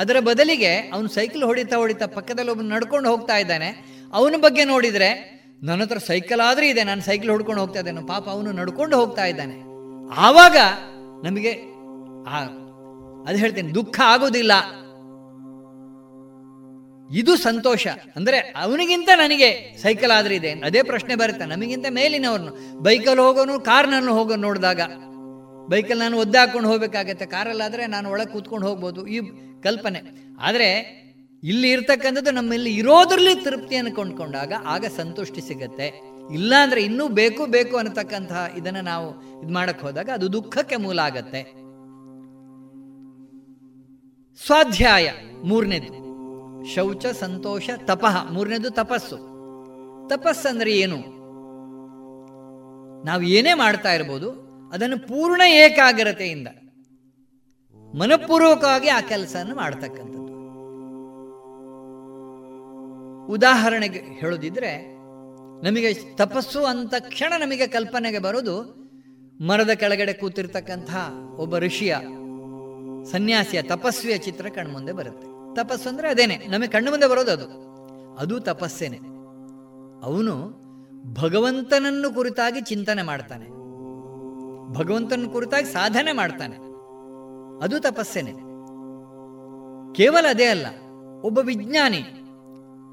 [0.00, 3.70] ಅದರ ಬದಲಿಗೆ ಅವನು ಸೈಕಲ್ ಹೊಡಿತಾ ಹೊಡಿತಾ ಪಕ್ಕದಲ್ಲಿ ಒಬ್ಬನು ನಡ್ಕೊಂಡು ಹೋಗ್ತಾ ಇದ್ದಾನೆ.
[4.12, 5.10] ಅವನ ಬಗ್ಗೆ ನೋಡಿದರೆ,
[5.62, 8.02] ನನ್ನ ಹತ್ರ ಸೈಕಲ್ ಆದ್ರೆ ಇದೆ, ನಾನು ಸೈಕಲ್ ಹೊಡ್ಕೊಂಡು ಹೋಗ್ತಾ ಇದ್ದೇನೆ.
[8.06, 9.56] ಪಾಪ ಅವನು ನಡ್ಕೊಂಡು ಹೋಗ್ತಾ ಇದ್ದಾನೆ.
[10.16, 10.56] ಆವಾಗ
[11.24, 11.52] ನಮಗೆ
[13.26, 14.52] ಅದು ಹೇಳ್ತೇನೆ, ದುಃಖ ಆಗೋದಿಲ್ಲ.
[17.12, 17.86] ಇದು ಸಂತೋಷ.
[18.16, 20.50] ಅಂದ್ರೆ ಅವನಿಗಿಂತ ನನಗೆ ಸೈಕಲ್ ಆದ್ರೆ ಇದೆ.
[20.50, 21.44] ಅದೇ ಪ್ರಶ್ನೆ ಬರುತ್ತೆ.
[21.44, 22.80] ನಮಗಿಂತ ಮೇಲಿನವ್ರನ್ನು.
[22.80, 24.80] ಬೈಕಲ್ಲಿ ಹೋಗೋನು ಕಾರ್ನಲ್ಲಿ ಹೋಗೋನು ನೋಡಿದಾಗ.
[25.68, 27.26] ಬೈಕಲ್ಲಿ ನಾನು ಒದ್ದೆ ಹಾಕೊಂಡು ಹೋಗ್ಬೇಕಾಗತ್ತೆ.
[27.26, 29.06] ಕಾರಲ್ಲಾದ್ರೆ ನಾನು ಒಳಗೆ ಕೂತ್ಕೊಂಡು ಹೋಗ್ಬೋದು.
[29.06, 29.20] ಈ
[29.62, 30.00] ಕಲ್ಪನೆ.
[30.40, 31.00] ಆದರೆ
[31.42, 36.10] ಇಲ್ಲಿ ಇರ್ತಕ್ಕಂಥದ್ದು ನಮ್ಮಲ್ಲಿ ಇರೋದ್ರಲ್ಲಿ ತೃಪ್ತಿಯನ್ನು ಕೊಂಡ್ಕೊಂಡಾಗ ಆಗ ಸಂತುಷ್ಟಿ ಸಿಗತ್ತೆ.
[36.34, 41.42] ಇಲ್ಲ ಅಂದ್ರೆ ಇನ್ನೂ ಬೇಕು ಬೇಕು ಅನ್ನತಕ್ಕಂತಹ ಇದನ್ನ ನಾವು ಇದು ಮಾಡಕ್ ಹೋದಾಗ ಅದು ದುಃಖಕ್ಕೆ ಮೂಲ ಆಗತ್ತೆ.
[44.46, 45.10] ಸ್ವಾಧ್ಯಾಯ.
[45.44, 46.09] ಮೂರನೇದು.
[46.64, 49.16] ಶೌಚ ಸಂತೋಷ ತಪಃ, ಮೂರನೇದು ತಪಸ್ಸು.
[50.08, 50.96] ತಪಸ್ಸು ಅಂದ್ರೆ ಏನು?
[53.04, 54.30] ನಾವು ಏನೇ ಮಾಡ್ತಾ ಇರ್ಬೋದು,
[54.72, 56.48] ಅದನ್ನು ಪೂರ್ಣ ಏಕಾಗ್ರತೆಯಿಂದ,
[57.94, 60.20] ಮನಪೂರ್ವಕವಾಗಿ ಆ ಕೆಲಸವನ್ನು ಮಾಡ್ತಕ್ಕಂಥದ್ದು.
[63.32, 64.96] ಉದಾಹರಣೆಗೆ ಹೇಳೋದಿದ್ರೆ,
[65.64, 68.80] ನಮಗೆ ತಪಸ್ಸು ಅಂತ ಕ್ಷಣ ನಮಗೆ ಕಲ್ಪನೆಗೆ ಬರೋದು,
[69.40, 70.90] ಮರದ ಕೆಳಗಡೆ ಕೂತಿರ್ತಕ್ಕಂಥ
[71.36, 71.96] ಒಬ್ಬ ಋಷಿಯ
[73.04, 75.29] ಸನ್ಯಾಸಿಯ ತಪಸ್ವಿಯ ಚಿತ್ರ ಕಣ್ಮುಂದೆ ಬರುತ್ತೆ.
[75.54, 76.36] ತಪಸ್ಸು ಅಂದ್ರೆ ಅದೇನೆ.
[76.36, 77.70] ನಮಗೆ ಕಣ್ಣು ಮುಂದೆ ಬರೋದು ಅದು.
[78.16, 78.98] ಅದು ತಪಸ್ಸೇನೆ.
[80.02, 80.60] ಅವನು
[81.22, 83.48] ಭಗವಂತನನ್ನು ಕುರಿತಾಗಿ ಚಿಂತನೆ ಮಾಡ್ತಾನೆ.
[84.72, 86.56] ಭಗವಂತನ ಕುರಿತಾಗಿ ಸಾಧನೆ ಮಾಡ್ತಾನೆ.
[87.64, 88.32] ಅದು ತಪಸ್ಸೇನೆ.
[89.94, 90.66] ಕೇವಲ ಅದೇ ಅಲ್ಲ,
[91.22, 92.02] ಒಬ್ಬ ವಿಜ್ಞಾನಿ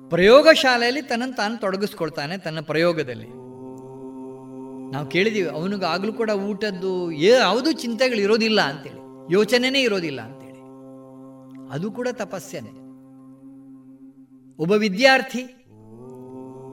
[0.10, 3.28] ಪ್ರಯೋಗಶಾಲೆಯಲ್ಲಿ ತನ್ನನ್ನು ತಾನು ತೊಡಗಿಸ್ಕೊಳ್ತಾನೆ ತನ್ನ ಪ್ರಯೋಗದಲ್ಲಿ.
[4.92, 9.34] ನಾವು ಕೇಳಿದೀವಿ ಅವನಿಗೆ ಆಗ್ಲೂ ಕೂಡ ಊಟದ್ದು ಯಾವುದೂ ಚಿಂತೆಗಳು ಇರೋದಿಲ್ಲ ಅಂತೇಳಿ.
[9.34, 10.37] ಯೋಚನೆನೇ ಇರೋದಿಲ್ಲ.
[11.72, 12.72] ಅದು ಕೂಡ ತಪಸ್ಸೇನೆ
[14.60, 15.44] ಒಬ್ಬ ವಿದ್ಯಾರ್ಥಿ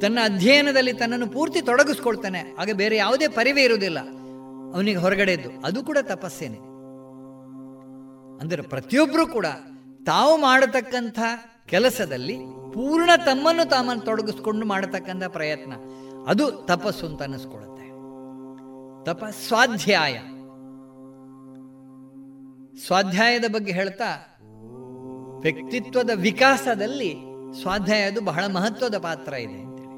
[0.03, 3.99] ತನ್ನ ಅಧ್ಯಯನದಲ್ಲಿ ತನ್ನನ್ನು ಪೂರ್ತಿ ತೊಡಗಿಸ್ಕೊಳ್ತಾನೆ ಆಗ ಬೇರೆ ಯಾವುದೇ ಪರಿವೇ ಇರುವುದಿಲ್ಲ.
[4.75, 6.59] ಅವನಿಗೆ ಹೊರಗಡೆದ್ದು ಅದು ಕೂಡ ತಪಸ್ಸೇನೆ
[8.41, 9.47] ಅಂದರೆ ಪ್ರತಿಯೊಬ್ಬರೂ ಕೂಡ
[10.07, 11.19] ತಾವು ಮಾಡತಕ್ಕಂಥ
[11.67, 12.37] ಕೆಲಸದಲ್ಲಿ
[12.75, 15.73] ಪೂರ್ಣ ತಮ್ಮನ್ನು ತಾಮನ್ನು ತೊಡಗಿಸ್ಕೊಂಡು ಮಾಡತಕ್ಕಂಥ ಪ್ರಯತ್ನ,
[16.29, 17.87] ಅದು ತಪಸ್ಸು ಅಂತ ಅನ್ನಿಸ್ಕೊಳ್ಳುತ್ತೆ.
[19.05, 20.15] ತಪ ಸ್ವಾಧ್ಯಾಯ
[22.87, 24.11] ಸ್ವಾಧ್ಯಾಯದ ಬಗ್ಗೆ ಹೇಳ್ತಾ
[25.45, 27.13] ವ್ಯಕ್ತಿತ್ವದ ವಿಕಾಸದಲ್ಲಿ
[27.61, 29.97] ಸ್ವಾಧ್ಯಾಯದು ಬಹಳ ಮಹತ್ವದ ಪಾತ್ರ ಇದೆ ಅಂತೇಳಿ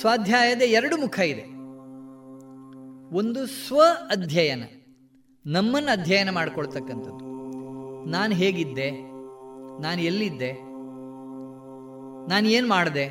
[0.00, 1.44] ಸ್ವಾಧ್ಯಾಯದ ಎರಡು ಮುಖ ಇದೆ.
[3.20, 3.80] ಒಂದು ಸ್ವ
[4.10, 4.62] ಅಧ್ಯಯನ,
[5.44, 7.24] ನಮ್ಮನ್ನು ಅಧ್ಯಯನ ಮಾಡಿಕೊಳ್ತಕ್ಕಂಥದ್ದು.
[8.10, 8.88] ನಾನು ಹೇಗಿದ್ದೆ,
[9.80, 10.52] ನಾನು ಎಲ್ಲಿದ್ದೆ,
[12.28, 13.06] ನಾನು ಏನು ಮಾಡಿದೆ,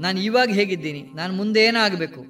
[0.00, 2.22] ನಾನು ಇವಾಗ ಹೇಗಿದ್ದೀನಿ, ನಾನು ಮುಂದೆ ಏನಾಗಬೇಕು,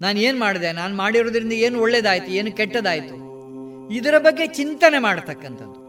[0.00, 3.16] ನಾನು ಏನು ಮಾಡಿದೆ, ನಾನು ಮಾಡಿರೋದ್ರಿಂದ ಏನು ಒಳ್ಳೇದಾಯಿತು, ಏನು ಕೆಟ್ಟದಾಯಿತು,
[3.94, 5.81] ಇದರ ಬಗ್ಗೆ ಚಿಂತನೆ ಮಾಡತಕ್ಕಂಥದ್ದು.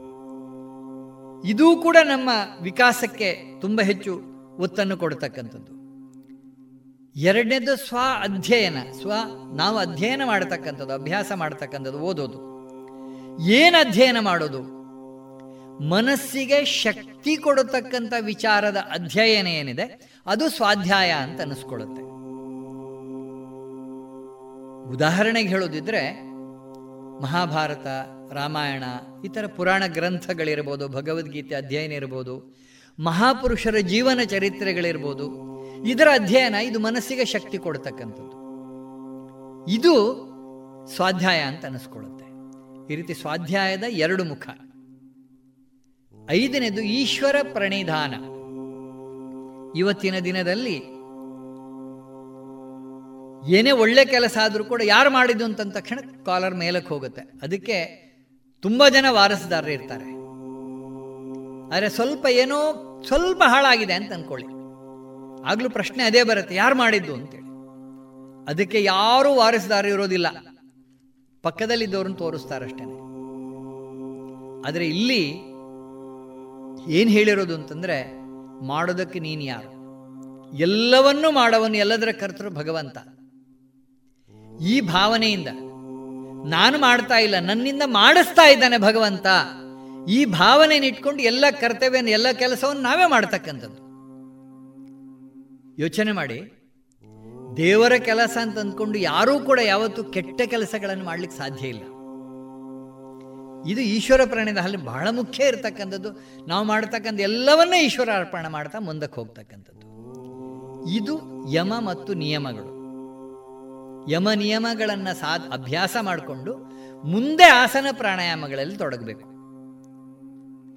[1.45, 2.29] ಇದೂ ಕೂಡ ನಮ್ಮ
[2.61, 4.21] ವಿಕಾಸಕ್ಕೆ ತುಂಬ ಹೆಚ್ಚು
[4.57, 5.73] ಒತ್ತನ್ನು ಕೊಡತಕ್ಕಂಥದ್ದು.
[7.19, 9.11] ಎರಡನೇದು ಸ್ವ ಅಧ್ಯಯನ, ಸ್ವ
[9.55, 12.39] ನಾವು ಅಧ್ಯಯನ ಮಾಡತಕ್ಕಂಥದ್ದು, ಅಭ್ಯಾಸ ಮಾಡತಕ್ಕಂಥದ್ದು, ಓದೋದು.
[13.41, 14.61] ಏನು ಅಧ್ಯಯನ ಮಾಡೋದು?
[15.89, 22.01] ಮನಸ್ಸಿಗೆ ಶಕ್ತಿ ಕೊಡತಕ್ಕಂಥ ವಿಚಾರದ ಅಧ್ಯಯನ ಏನಿದೆ, ಅದು ಸ್ವಾಧ್ಯಾಯ ಅಂತ ಅನಿಸ್ಕೊಳ್ಳುತ್ತೆ
[24.91, 26.21] ಉದಾಹರಣೆಗೆ ಹೇಳೋದಿದ್ರೆ,
[27.21, 27.87] ಮಹಾಭಾರತ
[28.33, 28.83] ರಾಮಾಯಣ,
[29.25, 32.55] ಇತರ ಪುರಾಣ ಗ್ರಂಥಗಳಿರ್ಬೋದು, ಭಗವದ್ಗೀತೆ ಅಧ್ಯಯನ ಇರ್ಬೋದು,
[32.99, 35.53] ಮಹಾಪುರುಷರ ಜೀವನ ಚರಿತ್ರೆಗಳಿರ್ಬೋದು,
[35.87, 38.43] ಇದರ ಅಧ್ಯಯನ ಇದು ಮನಸ್ಸಿಗೆ ಶಕ್ತಿ ಕೊಡ್ತಕ್ಕಂಥದ್ದು.
[39.71, 39.95] ಇದು
[40.95, 42.23] ಸ್ವಾಧ್ಯಾಯ ಅಂತ ಅನಿಸ್ಕೊಳ್ಳುತ್ತೆ.
[42.93, 44.49] ಈ ರೀತಿ ಸ್ವಾಧ್ಯಾಯದ ಎರಡು ಮುಖ.
[46.31, 48.13] ಐದನೇದು ಈಶ್ವರ ಪ್ರಣಿಧಾನ.
[49.77, 50.93] ಇವತ್ತಿನ ದಿನದಲ್ಲಿ
[53.47, 57.21] ಏನೇ ಒಳ್ಳೆ ಕೆಲಸ ಆದರೂ ಕೂಡ ಯಾರು ಮಾಡಿದ್ದು ಅಂತ ತಕ್ಷಣ ಕಾಲರ್ ಮೇಲಕ್ಕೆ ಹೋಗುತ್ತೆ.
[57.21, 58.02] ಅದಕ್ಕೆ
[58.63, 60.09] ತುಂಬ ಜನ ವಾರಸುದಾರರು ಇರ್ತಾರೆ.
[61.75, 62.59] ಆದರೆ ಸ್ವಲ್ಪ ಏನೋ
[63.07, 64.47] ಸ್ವಲ್ಪ ಹಾಳಾಗಿದೆ ಅಂತ ಅಂದ್ಕೊಳ್ಳಿ
[65.45, 67.43] ಆಗಲೂ ಪ್ರಶ್ನೆ ಅದೇ ಬರುತ್ತೆ, ಯಾರು ಮಾಡಿದ್ದು ಅಂತೇಳಿ
[68.47, 70.27] ಅದಕ್ಕೆ ಯಾರೂ ವಾರಸುದಾರ ಇರೋದಿಲ್ಲ.
[71.43, 72.83] ಪಕ್ಕದಲ್ಲಿದ್ದವ್ರನ್ನ ತೋರಿಸ್ತಾರಷ್ಟೇ.
[74.67, 75.23] ಆದರೆ ಇಲ್ಲಿ
[76.91, 77.97] ಏನು ಹೇಳಿರೋದು ಅಂತಂದರೆ,
[78.63, 79.71] ಮಾಡೋದಕ್ಕೆ ನೀನು ಯಾರು?
[80.57, 82.97] ಎಲ್ಲವನ್ನೂ ಮಾಡವನು ಎಲ್ಲದರ ಕರ್ತರು ಭಗವಂತ.
[84.61, 85.47] ಈ ಭಾವನೆಯಿಂದ
[86.45, 89.25] ನಾನು ಮಾಡ್ತಾ ಇಲ್ಲ, ನನ್ನಿಂದ ಮಾಡಿಸ್ತಾ ಇದ್ದಾನೆ ಭಗವಂತ.
[90.09, 93.83] ಈ ಭಾವನೆಯನ್ನು ಇಟ್ಕೊಂಡು ಎಲ್ಲ ಕರ್ತವ್ಯ ಎಲ್ಲ ಕೆಲಸವನ್ನು ನಾವೇ ಮಾಡ್ತಕ್ಕಂಥದ್ದು.
[95.81, 96.59] ಯೋಚನೆ ಮಾಡಿ.
[97.57, 101.81] ದೇವರ ಕೆಲಸ ಅಂತ ಅಂದ್ಕೊಂಡು ಯಾರೂ ಕೂಡ ಯಾವತ್ತೂ ಕೆಟ್ಟ ಕೆಲಸಗಳನ್ನು ಮಾಡ್ಲಿಕ್ಕೆ ಸಾಧ್ಯ ಇಲ್ಲ.
[103.69, 106.09] ಇದು ಈಶ್ವರ ಪ್ರಾಣಿದ ಅಲ್ಲಿ ಬಹಳ ಮುಖ್ಯ ಇರತಕ್ಕಂಥದ್ದು.
[106.47, 109.87] ನಾವು ಮಾಡ್ತಕ್ಕಂಥ ಎಲ್ಲವನ್ನೂ ಈಶ್ವರ ಅರ್ಪಣೆ ಮಾಡ್ತಾ ಮುಂದಕ್ಕೆ ಹೋಗ್ತಕ್ಕಂಥದ್ದು.
[110.89, 111.19] ಇದು
[111.53, 112.72] ಯಮ ಮತ್ತು ನಿಯಮಗಳು.
[114.09, 116.57] ಯಮ ನಿಯಮಗಳನ್ನು ಸಾ ಅಭ್ಯಾಸ ಮಾಡಿಕೊಂಡು
[117.07, 119.33] ಮುಂದೆ ಆಸನ ಪ್ರಾಣಾಯಾಮಗಳಲ್ಲಿ ತೊಡಗಬೇಕು.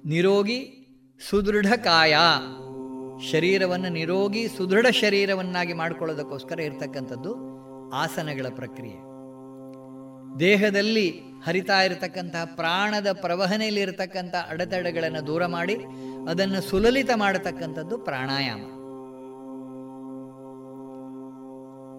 [0.07, 0.73] ನಿರೋಗಿ
[1.29, 2.15] ಸುದೃಢ ಕಾಯ
[3.31, 7.35] ಶರೀರವನ್ನು ನಿರೋಗಿ ಸುದೃಢ ಶರೀರವನ್ನಾಗಿ ಮಾಡಿಕೊಳ್ಳೋದಕ್ಕೋಸ್ಕರ ಇರತಕ್ಕಂಥದ್ದು
[7.89, 9.07] ಆಸನಗಳ ಪ್ರಕ್ರಿಯೆ.
[10.39, 11.09] ದೇಹದಲ್ಲಿ
[11.45, 15.77] ಹರಿತಾ ಇರತಕ್ಕಂತಹ ಪ್ರಾಣದ ಪ್ರವಹನೆಯಲ್ಲಿ ಇರತಕ್ಕಂಥ ಅಡೆತಡೆಗಳನ್ನು ದೂರ ಮಾಡಿ
[16.29, 18.76] ಅದನ್ನು ಸುಲಲಿತ ಮಾಡತಕ್ಕಂಥದ್ದು ಪ್ರಾಣಾಯಾಮ.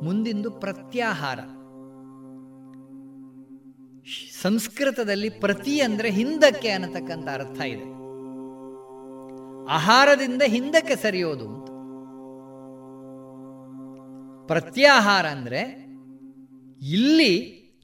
[0.07, 1.41] ಮುಂದಿಂದು ಪ್ರತ್ಯಾಹಾರ.
[4.43, 7.87] ಸಂಸ್ಕೃತದಲ್ಲಿ ಪ್ರತಿ ಅಂದರೆ ಹಿಂದಕ್ಕೆ ಅನ್ನತಕ್ಕಂಥ ಅರ್ಥ ಇದೆ.
[9.79, 11.47] ಆಹಾರದಿಂದ ಹಿಂದಕ್ಕೆ ಸರಿಯೋದು
[14.49, 15.63] ಪ್ರತ್ಯಾಹಾರ ಅಂದರೆ
[16.81, 17.33] ಇಲ್ಲಿ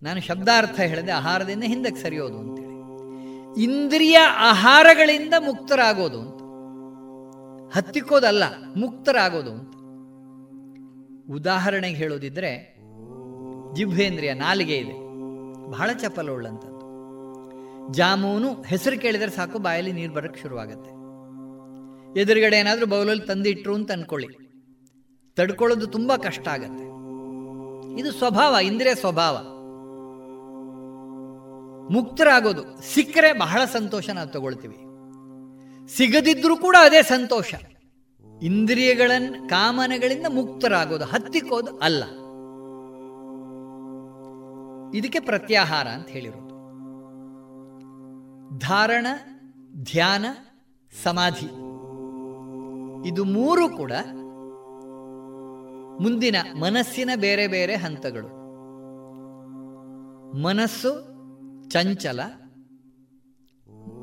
[0.02, 2.72] ನಾನು ಶಬ್ದಾರ್ಥ ಹೇಳಿದೆ ಆಹಾರದಿಂದ ಹಿಂದಕ್ಕೆ ಸರಿಯೋದು ಅಂತೇಳಿ.
[3.66, 4.18] ಇಂದ್ರಿಯ
[4.50, 6.40] ಆಹಾರಗಳಿಂದ ಮುಕ್ತರಾಗೋದು ಅಂತ
[7.76, 8.44] ಹತ್ತಿಕ್ಕೋದಲ್ಲ,
[8.82, 9.73] ಮುಕ್ತರಾಗೋದು ಅಂತ
[11.30, 12.78] ಉದಾಹರಣೆಗೆ ಹೇಳೋದಿದ್ರೆ
[13.74, 14.92] ಜಿಭೇಂದ್ರಿಯ ನಾಲಿಗೆ ಇದೆ.
[15.70, 16.74] ಬಹಳ ಚಪಲುಳ್ಳಂಥದ್ದು
[17.92, 20.90] ಜಾಮೂನು ಹೆಸರು ಕೇಳಿದರೆ ಸಾಕು, ಬಾಯಲ್ಲಿ ನೀರು ಬರೋಕ್ಕೆ ಶುರುವಾಗುತ್ತೆ.
[22.20, 24.28] ಎದುರುಗಡೆ ಏನಾದರೂ ಬೌಲಲ್ಲಿ ತಂದಿಟ್ರು ಅಂತ ಅನ್ಕೊಳ್ಳಿ.
[25.36, 26.84] ತಡ್ಕೊಳ್ಳೋದು ತುಂಬ ಕಷ್ಟ ಆಗತ್ತೆ.
[28.00, 29.34] ಇದು ಸ್ವಭಾವ, ಇಂದ್ರಿಯ ಸ್ವಭಾವ.
[31.92, 34.76] ಮುಕ್ತರಾಗೋದು, ಸಿಕ್ಕರೆ ಬಹಳ ಸಂತೋಷ ನಾವು ತಗೊಳ್ತೀವಿ.
[35.96, 37.54] ಸಿಗದಿದ್ರೂ ಕೂಡ ಅದೇ ಸಂತೋಷ.
[38.42, 42.04] ಇಂದ್ರಿಯಗಳನ್ನ ಕಾಮನೆಗಳಿಂದ ಮುಕ್ತರಾಗೋದು, ಹತ್ತಿಕ್ಕೋದು ಅಲ್ಲ.
[44.94, 46.54] ಇದಕ್ಕೆ ಪ್ರತ್ಯಾಹಾರ ಅಂತ ಹೇಳಿರೋದು.
[48.58, 49.06] ಧಾರಣ,
[49.82, 50.24] ಧ್ಯಾನ,
[51.02, 51.46] ಸಮಾಧಿ.
[53.08, 53.92] ಇದು ಮೂರು ಕೂಡ
[56.00, 58.44] ಮುಂದಿನ ಮನಸ್ಸಿನ ಬೇರೆ ಬೇರೆ ಹಂತಗಳು.
[60.42, 60.90] ಮನಸ್ಸು
[61.70, 62.22] ಚಂಚಲ,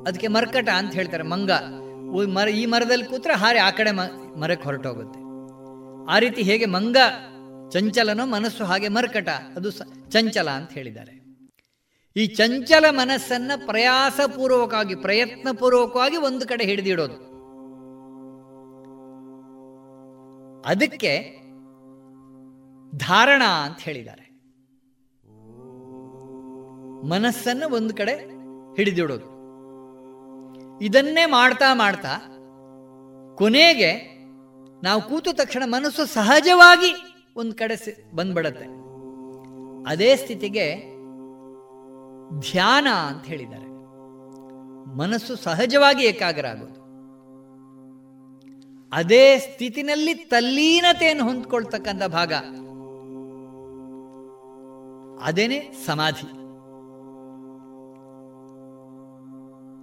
[0.08, 1.52] ಅದಕ್ಕೆ ಮರ್ಕಟ ಅಂತ ಹೇಳ್ತಾರೆ ಮಂಗ.
[2.12, 3.92] ಮರ, ಈ ಮರದಲ್ಲಿ ಕೂತ್ರೆ ಹಾರಿ ಆ ಕಡೆ
[4.40, 5.20] ಮರಕ್ಕೆ ಹೊರಟೋಗುತ್ತೆ.
[6.12, 6.98] ಆ ರೀತಿ ಹೇಗೆ ಮಂಗ
[7.72, 9.72] ಚಂಚಲನೋ ಮನಸ್ಸು ಹಾಗೆ ಮರ್ಕಟ, ಅದು
[10.12, 11.22] ಚಂಚಲ ಅಂತ ಹೇಳಿದ್ದಾರೆ.
[12.16, 17.32] ಈ ಚಂಚಲ ಮನಸ್ಸನ್ನ ಪ್ರಯಾಸಪೂರ್ವಕವಾಗಿ, ಪ್ರಯತ್ನಪೂರ್ವಕವಾಗಿ ಒಂದು ಕಡೆ ಹಿಡಿದಿಡೋದು.
[20.62, 21.42] ಅದಕ್ಕೆ
[22.98, 24.32] ಧಾರಣ ಅಂತ ಹೇಳಿದ್ದಾರೆ.
[27.10, 28.14] ಮನಸ್ಸನ್ನು ಒಂದು ಕಡೆ
[28.76, 29.31] ಹಿಡಿದಿಡೋದು.
[30.82, 32.18] ಇದನ್ನೇ ಮಾಡ್ತಾ ಮಾಡ್ತಾ
[33.38, 34.12] ಕೊನೆಗೆ
[34.84, 38.66] ನಾವು ಕೂತು ತಕ್ಷಣ ಮನಸ್ಸು ಸಹಜವಾಗಿ ಒಂದು ಕಡೆ ಬಂದ್ಬಿಡತ್ತೆ.
[39.88, 40.76] ಅದೇ ಸ್ಥಿತಿಗೆ
[42.40, 43.68] ಧ್ಯಾನ ಅಂತ ಹೇಳಿದ್ದಾರೆ.
[44.98, 46.82] ಮನಸ್ಸು ಸಹಜವಾಗಿ ಏಕಾಗ್ರ ಆಗೋದು.
[48.94, 52.34] ಅದೇ ಸ್ಥಿತಿನಲ್ಲಿ ತಲ್ಲೀನತೆಯನ್ನು ಹೊಂದ್ಕೊಳ್ತಕ್ಕಂಥ ಭಾಗ.
[55.24, 56.41] ಅದೇನೆ ಸಮಾಧಿ.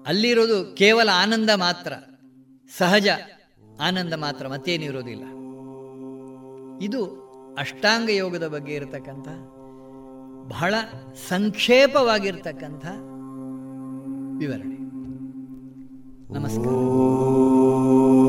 [0.07, 1.93] ಅಲ್ಲಿರೋದು ಕೇವಲ ಆನಂದ ಮಾತ್ರ.
[2.79, 3.09] ಸಹಜ
[3.81, 5.25] ಆನಂದ ಮಾತ್ರ ಮತ್ತೇನಿರೋದಿಲ್ಲ
[6.85, 7.01] ಇದು
[7.59, 9.29] ಅಷ್ಟಾಂಗ ಯೋಗದ ಬಗ್ಗೆ ಇರತಕ್ಕಂಥ,
[10.49, 10.75] ಬಹಳ
[11.29, 12.87] ಸಂಕ್ಷೇಪವಾಗಿರ್ತಕ್ಕಂಥ
[14.39, 14.79] ವಿವರಣೆ.
[16.39, 18.28] ನಮಸ್ಕಾರ.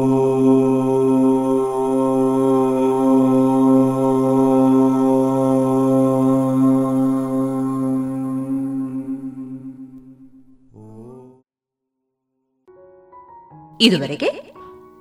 [13.81, 14.53] ಇದುವರೆಗೆ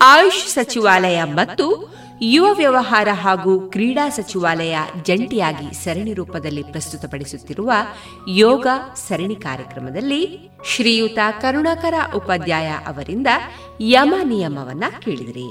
[0.02, 7.72] ಆಯುಷ್ ಸಚಿವಾಲಯ ಮತ್ತು ಯುವ ವ್ಯವಹಾರ ಹಾಗೂ ಕ್ರೀಡಾ ಸಚಿವಾಲಯ ಜಂಟಿಯಾಗಿ ಸರಣಿ ರೂಪದಲ್ಲಿ ಪ್ರಸ್ತುತಪಡಿಸುತ್ತಿರುವ
[8.28, 13.26] ಯೋಗ ಸರಣಿ ಕಾರ್ಯಕ್ರಮದಲ್ಲಿ ಶ್ರೀಯುತ ಕರುಣಾಕರ ಉಪಾಧ್ಯಾಯ ಅವರಿಂದ
[13.80, 15.50] ಯಮ ನಿಯಮವನ್ನ ಕೇಳಿದಿರಿ.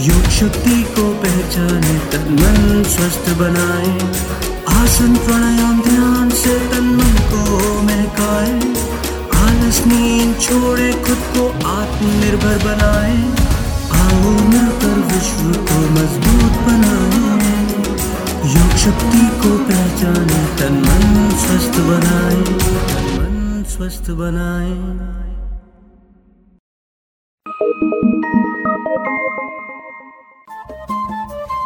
[0.00, 3.92] योग शक्ति को पहचाने तन मन स्वस्थ बनाए।
[4.76, 8.52] आसन प्राणायाम ध्यान से तन मन को महकाए।
[9.42, 13.16] आलस नींद छोड़े खुद को आत्मनिर्भर बनाए।
[14.00, 17.62] आओ मिलकर विश्व को मज़बूत बनाए।
[18.54, 25.27] योग शक्ति को पहचाने तन मन स्वस्थ बनाए। तन मन स्वस्थ बनाए।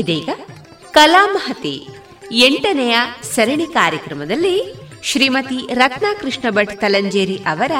[0.00, 0.28] ಇದೀಗ
[0.90, 1.88] ಕಲಾಮಹತಿ
[2.32, 7.72] ಎಂಟನೆಯ ಸರಣಿ ಕಾರ್ಯಕ್ರಮದಲ್ಲಿ ಶ್ರೀಮತಿ ರತ್ನಾಕೃಷ್ಣ ಭಟ್ ತಲಂಜೇರಿ ಅವರ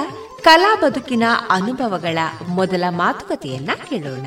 [0.43, 2.19] ಕಲಾ ಬದುಕಿನ ಅನುಭವಗಳ
[2.49, 4.27] ಮೊದಲ ಮಾತುಕತೆಯನ್ನ ಕೇಳೋಣ.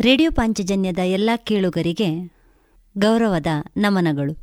[0.00, 2.32] ರೇಡಿಯೋ ಪಾಂಚಜನ್ಯದ ಎಲ್ಲ ಕೇಳುಗರಿಗೆ
[2.98, 3.46] ಗೌರವದ
[3.76, 4.38] ನಮನಗಳು.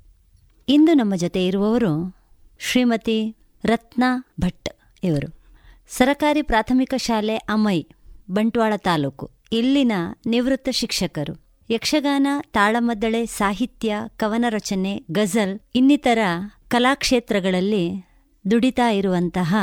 [0.68, 2.15] ಇಂದು ನಮ್ಮ ಜೊತೆ ಇರುವವರು
[2.60, 3.35] ಶ್ರೀಮತಿ
[3.65, 4.69] ರತ್ನಾ ಭಟ್
[5.03, 5.41] ಇವರು.
[5.89, 7.84] ಸರಕಾರಿ ಪ್ರಾಥಮಿಕ ಶಾಲೆ ಅಮೈ
[8.31, 9.31] ಬಂಟ್ವಾಳ ತಾಲೂಕು.
[9.51, 9.91] ಇಲ್ಲಿನ
[10.25, 11.41] ನಿವೃತ್ತ ಶಿಕ್ಷಕರು.
[11.69, 16.19] ಯಕ್ಷಗಾನ, ತಾಳಮದ್ದಳೆ, ಸಾಹಿತ್ಯ, ಕವನ ರಚನೆ, ಗಜಲ್ ಇನ್ನಿತರ
[16.67, 18.05] ಕಲಾಕ್ಷೇತ್ರಗಳಲ್ಲಿ
[18.51, 19.55] ದುಡಿತಾ ಇರುವಂತಹ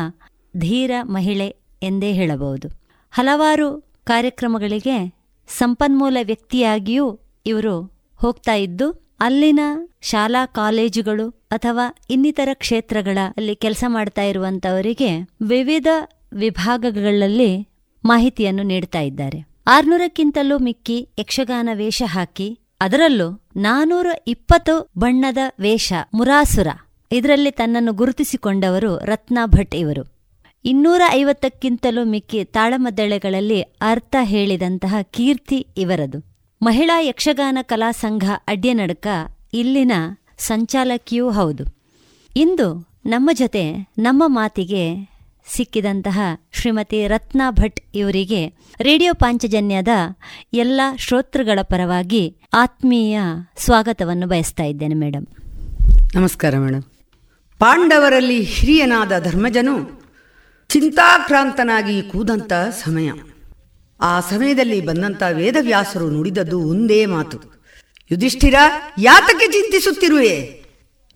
[0.57, 2.69] ಧೀರ ಮಹಿಳೆ ಎಂದೇ ಹೇಳಬಹುದು.
[3.11, 5.19] ಹಲವಾರು ಕಾರ್ಯಕ್ರಮಗಳಿಗೆ
[5.49, 9.61] ಸಂಪನ್ಮೂಲ ವ್ಯಕ್ತಿಯಾಗಿಯೂ ಇವರು ಹೋಗ್ತಾ ಇದ್ದು, ಅಲ್ಲಿನ
[10.01, 15.87] ಶಾಲಾ ಕಾಲೇಜುಗಳು ಅಥವಾ ಇನ್ನಿತರ ಕ್ಷೇತ್ರಗಳಲ್ಲಿ ಕೆಲಸ ಮಾಡ್ತಾ ಇರುವಂತವರಿಗೆ ವಿವಿಧ
[16.33, 17.68] ವಿಭಾಗಗಳಲ್ಲಿ
[18.05, 19.49] ಮಾಹಿತಿಯನ್ನು ನೀಡ್ತಾ ಇದ್ದಾರೆ.
[19.67, 26.67] ಆರ್ನೂರಕ್ಕಿಂತಲೂ ಮಿಕ್ಕಿ ಯಕ್ಷಗಾನ ವೇಷ ಹಾಕಿ, ಅದರಲ್ಲೂ ನಾನೂರ ಇಪ್ಪತ್ತು ಬಣ್ಣದ ವೇಷ ಮುರಾಸುರ.
[27.13, 30.19] ಇದರಲ್ಲಿ ತನ್ನನ್ನು ಗುರುತಿಸಿಕೊಂಡವರು ರತ್ನಾ ಭಟ್ ಇವರು.
[30.65, 36.25] ಇನ್ನೂರ ಐವತ್ತಕ್ಕಿಂತಲೂ ಮಿಕ್ಕಿ ತಾಳಮದ್ದಳೆಗಳಲ್ಲಿ ಅರ್ಥ ಹೇಳಿದಂತಹ ಕೀರ್ತಿ ಇವರದು.
[36.63, 39.07] ಮಹಿಳಾ ಯಕ್ಷಗಾನ ಕಲಾ ಸಂಘ ಅಡ್ಡ್ಯನಡಕ
[39.55, 39.93] ಇಲ್ಲಿನ
[40.39, 41.65] ಸಂಚಾಲಕಿಯೂ ಹೌದು.
[42.37, 45.18] ಇಂದು ನಮ್ಮ ಜೊತೆ ನಮ್ಮ ಮಾತಿಗೆ
[45.57, 46.21] ಸಿಕ್ಕಿದಂತಹ
[46.53, 48.47] ಶ್ರೀಮತಿ ರತ್ನಾ ಭಟ್ ಇವರಿಗೆ
[48.81, 49.89] ರೇಡಿಯೋ ಪಾಂಚಜನ್ಯದ
[50.53, 53.21] ಎಲ್ಲ ಶ್ರೋತೃಗಳ ಪರವಾಗಿ ಆತ್ಮೀಯ
[53.57, 55.27] ಸ್ವಾಗತವನ್ನು ಬಯಸ್ತಾ ಇದ್ದೇನೆ ಮೇಡಮ್
[56.15, 56.83] ನಮಸ್ಕಾರ ಮೇಡಮ್
[57.59, 59.99] ಪಾಂಡವರಲ್ಲಿ ಹಿರಿಯನಾದ ಧರ್ಮಜನು
[60.69, 62.53] ಚಿಂತಾಕ್ರಾಂತನಾಗಿ ಕೂದಂತ
[62.85, 63.11] ಸಮಯ.
[64.01, 67.39] ಆ ಸಮಯದಲ್ಲಿ ಬಂದಂತ ವೇದವ್ಯಾಸರು ನುಡಿದದ್ದು ಒಂದೇ ಮಾತು.
[68.11, 68.55] ಯುಧಿಷ್ಠಿರ,
[68.99, 70.65] ಯಾತಕ್ಕೆ ಚಿಂತಿಸುತ್ತಿರುವೆ?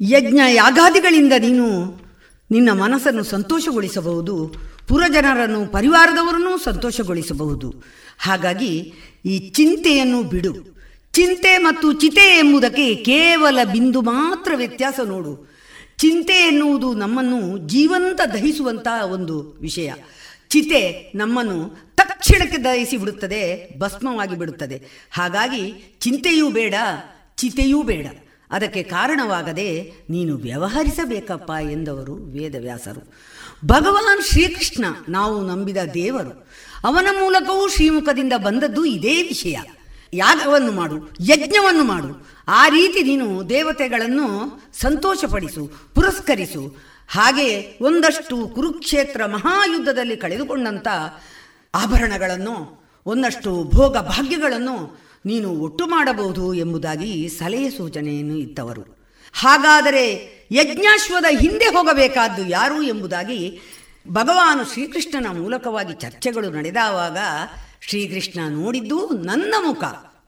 [0.00, 1.66] ಯಜ್ಞ ಯಾಗಾದಿಗಳಿಂದ ನೀನು
[2.52, 4.54] ನಿನ್ನ ಮನಸ್ಸನ್ನು ಸಂತೋಷಗೊಳಿಸಬಹುದು,
[4.88, 7.74] ಪುರಜನರನ್ನು, ಪರಿವಾರದವರನ್ನು ಸಂತೋಷಗೊಳಿಸಬಹುದು.
[8.18, 10.52] ಹಾಗಾಗಿ ಈ ಚಿಂತೆಯನ್ನು ಬಿಡು.
[11.12, 15.52] ಚಿಂತೆ ಮತ್ತು ಚಿತೆ ಎಂಬುದಕ್ಕೆ ಕೇವಲ ಬಿಂದು ಮಾತ್ರ ವ್ಯತ್ಯಾಸ ನೋಡು.
[15.98, 19.92] ಚಿಂತೆ ಎನ್ನುವುದು ನಮ್ಮನ್ನು ಜೀವಂತ ದಹಿಸುವಂತಹ ಒಂದು ವಿಷಯ.
[20.48, 25.08] ಚಿತೆ ನಮ್ಮನ್ನು ತಕ್ಷಣಕ್ಕೆ ದಹಿಸಿ ಬಿಡುತ್ತದೆ, ಭಸ್ಮವಾಗಿ ಬಿಡುತ್ತದೆ.
[25.10, 26.74] ಹಾಗಾಗಿ ಚಿಂತೆಯೂ ಬೇಡ,
[27.36, 28.06] ಚಿತೆಯೂ ಬೇಡ.
[28.52, 33.02] ಅದಕ್ಕೆ ಕಾರಣವಾಗದೆ ನೀನು ವ್ಯವಹರಿಸಬೇಕಪ್ಪ ಎಂದವರು ವೇದವ್ಯಾಸರು.
[33.66, 36.48] ಭಗವಾನ್ ಶ್ರೀಕೃಷ್ಣ ನಾವು ನಂಬಿದ ದೇವರು,
[36.84, 39.56] ಅವನ ಮೂಲಕವೂ ಶ್ರೀಮುಖದಿಂದ ಬಂದದ್ದು ಇದೇ ವಿಷಯ.
[40.12, 44.26] ಯಾಗವನ್ನು ಮಾಡು, ಯಜ್ಞವನ್ನು ಮಾಡು, ಆ ರೀತಿ ನೀನು ದೇವತೆಗಳನ್ನು
[44.80, 46.62] ಸಂತೋಷಪಡಿಸು, ಪುರಸ್ಕರಿಸು.
[47.08, 50.88] ಹಾಗೆ ಒಂದಷ್ಟು ಕುರುಕ್ಷೇತ್ರ ಮಹಾಯುದ್ಧದಲ್ಲಿ ಕಳೆದುಕೊಂಡಂಥ
[51.74, 52.56] ಆಭರಣಗಳನ್ನು,
[53.06, 54.76] ಒಂದಷ್ಟು ಭೋಗ ಭಾಗ್ಯಗಳನ್ನು
[55.26, 63.60] ನೀನು ಒಟ್ಟು ಮಾಡಬಹುದು ಎಂಬುದಾಗಿ ಸಲಹೆ ಸೂಚನೆಯನ್ನು ಇತ್ತವರು ಹಾಗಾದರೆ ಯಜ್ಞಾಶ್ವದ ಹಿಂದೆ ಹೋಗಬೇಕಾದ್ದು ಯಾರು ಎಂಬುದಾಗಿ
[64.08, 67.18] ಭಗವಾನು ಶ್ರೀಕೃಷ್ಣನ ಮೂಲಕವಾಗಿ ಚರ್ಚೆಗಳು ನಡೆದಾವಾಗ
[67.80, 69.84] ಶ್ರೀಕೃಷ್ಣ ನೋಡಿದ್ದು ನನ್ನ ಮುಖ.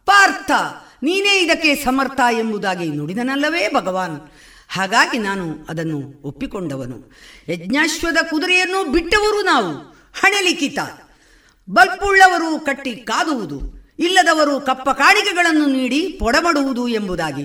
[0.06, 0.50] ಪಾರ್ಥ,
[1.02, 4.20] ನೀನೇ ಇದಕ್ಕೆ ಸಮರ್ಥ ಎಂಬುದಾಗಿ ನುಡಿದನಲ್ಲವೇ ಭಗವಾನ್?
[4.68, 7.12] ಹಾಗಾಗಿ ನಾನು ಅದನ್ನು ಒಪ್ಪಿಕೊಂಡವನು.
[7.48, 9.74] ಯಜ್ಞಾಶ್ವದ ಕುದುರೆಯನ್ನು ಬಿಟ್ಟವರು ನಾವು,
[10.14, 10.78] ಹಣಲಿಖಿತ.
[11.70, 13.83] ಬಲ್ಪುಳ್ಳವರು ಕಟ್ಟಿ ಕಾದುವುದು.
[13.98, 17.44] ಇಲ್ಲದವರು ಕಪ್ಪ ಕಾಣಿಕೆಗಳನ್ನು ನೀಡಿ ಪೊಡಮಡುವುದು ಎಂಬುದಾಗಿ.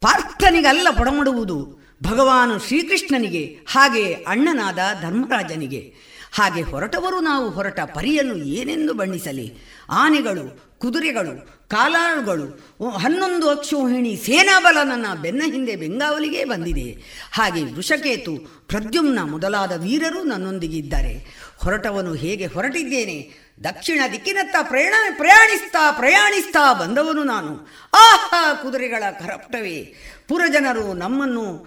[0.00, 5.94] ಪಾರ್ಥನಿಗಲ್ಲ ಪೊಡಮಡುವುದು, ಭಗವಾನು ಶ್ರೀಕೃಷ್ಣನಿಗೆ, ಹಾಗೆ ಅಣ್ಣನಾದ ಧರ್ಮರಾಜನಿಗೆ.
[6.32, 9.54] ಹಾಗೆ ಹೊರಟವರು ನಾವು ಹೊರಟ ಪರಿಯನ್ನು ಏನೆಂದು ಬಣ್ಣಿಸಲಿ.
[9.90, 12.44] ಆನೆಗಳು, ಕುದುರೆಗಳು, ಕಾಲಾಳುಗಳು
[12.88, 16.88] ಹನ್ನೊಂದು ಅಕ್ಷೋಹಿಣಿ ಸೇನಾಬಲ ನನ್ನ ಬೆನ್ನ ಹಿಂದೆ ಬೆಂಗಾವಲಿಗೆ ಬಂದಿದೆ.
[17.32, 21.14] ಹಾಗೆ ವೃಷಕೇತು ಪ್ರದ್ಯುಮ್ನ ಮೊದಲಾದ ವೀರರು ನನ್ನೊಂದಿಗಿದ್ದಾರೆ
[21.56, 23.41] ಹೊರಟವನು ಹೇಗೆ ಹೊರಟಿದ್ದೇನೆ?
[23.64, 27.50] ದಕ್ಷಿಣ ದಿಕ್ಕಿನತ್ತ ಪ್ರಯಾಣ, ಪ್ರಯಾಣಿಸ್ತಾ ಪ್ರಯಾಣಿಸ್ತಾ ಬಂದವನು ನಾನು.
[27.94, 29.94] ಆಹಾ, ಕುದುರೆಗಳ ಕರಪ್ಟವೇ.
[30.28, 31.66] ಪುರಜನರು ನಮ್ಮನ್ನು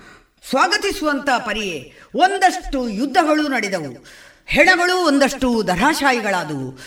[0.49, 1.93] ಸ್ವಾಗತಿಸುವಂಥ ಪರಿಯೇ.
[2.15, 4.05] ಒಂದಷ್ಟು ಯುದ್ಧಗಳು ನಡೆದವು.
[4.45, 6.79] ಹೆಣಗಳು ಒಂದಷ್ಟು ದರಾಶಾಯಿಗಳಾದವು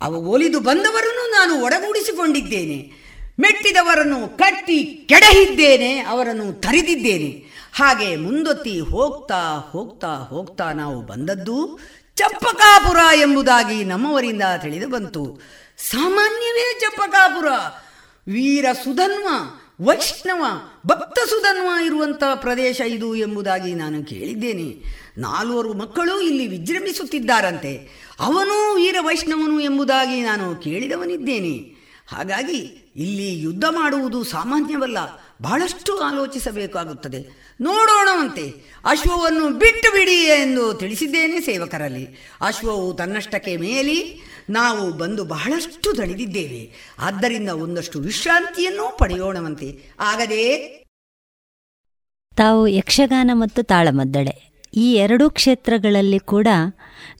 [0.00, 2.92] ಅವು ಒಲಿದು ಬಂದವರನ್ನು ನಾನು ಒಡಗೂಡಿಸಿಕೊಂಡಿದ್ದೇನೆ.
[3.40, 7.54] ಮೆಟ್ಟಿದವರನ್ನು ಕಟ್ಟಿ ಕೆಡಹಿದ್ದೇನೆ, ಅವರನ್ನು ತರಿದಿದ್ದೇನೆ.
[7.72, 11.78] ಹಾಗೆ ಮುಂದೊತ್ತಿ ಹೋಗ್ತಾ ಹೋಗ್ತಾ ಹೋಗ್ತಾ ನಾವು ಬಂದದ್ದು
[12.16, 15.40] ಚಪ್ಪಕಾಪುರ ಎಂಬುದಾಗಿ ನಮ್ಮವರಿಂದ ತಿಳಿದು ಬಂತು.
[15.90, 17.46] ಸಾಮಾನ್ಯವೇ ಚಪ್ಪಕಾಪುರ.
[18.32, 19.26] ವೀರ ಸುಧನ್ವ,
[19.80, 20.44] ವೈಷ್ಣವ,
[20.86, 24.84] ಭಕ್ತ ಸುಧನ್ವ ಇರುವಂಥ ಪ್ರದೇಶ ಇದು ಎಂಬುದಾಗಿ ನಾನು ಕೇಳಿದ್ದೇನೆ.
[25.18, 27.88] ನಾಲ್ವರು ಮಕ್ಕಳು ಇಲ್ಲಿ ವಿಜೃಂಭಿಸುತ್ತಿದ್ದಾರಂತೆ.
[28.20, 31.74] ಅವನೂ ವೀರ ವೈಷ್ಣವನು ಎಂಬುದಾಗಿ ನಾನು ಕೇಳಿದವನಿದ್ದೇನೆ.
[32.08, 32.58] ಹಾಗಾಗಿ
[32.96, 34.98] ಇಲ್ಲಿ ಯುದ್ಧ ಮಾಡುವುದು ಸಾಮಾನ್ಯವಲ್ಲ.
[35.42, 37.43] ಬಹಳಷ್ಟು ಆಲೋಚಿಸಬೇಕಾಗುತ್ತದೆ.
[37.60, 38.74] ನೋಡೋಣವಂತೆ.
[38.84, 42.08] ಅಶ್ವವನ್ನು ಬಿಟ್ಟು ಬಿಡಿ ಎಂದು ತಿಳಿಸಿದ್ದೇನೆ ಸೇವಕರಲ್ಲಿ.
[42.40, 46.94] ಅಶ್ವವು ತನ್ನಷ್ಟಕ್ಕೆ ಮೇಲಿ, ನಾವು ಬಂದು ಬಹಳಷ್ಟು ದಣಿದಿದ್ದೇವೆ.
[46.98, 49.94] ಆದ್ದರಿಂದ ಒಂದಷ್ಟು ವಿಶ್ರಾಂತಿಯನ್ನು ಪಡೆಯೋಣವಂತೆ.
[50.00, 50.56] ಆಗದೆ
[52.36, 54.54] ತಾವು ಯಕ್ಷಗಾನ ಮತ್ತು ತಾಳಮದ್ದಳೆ.
[54.76, 56.48] ಈ ಎರಡೂ ಕ್ಷೇತ್ರಗಳಲ್ಲಿ ಕೂಡ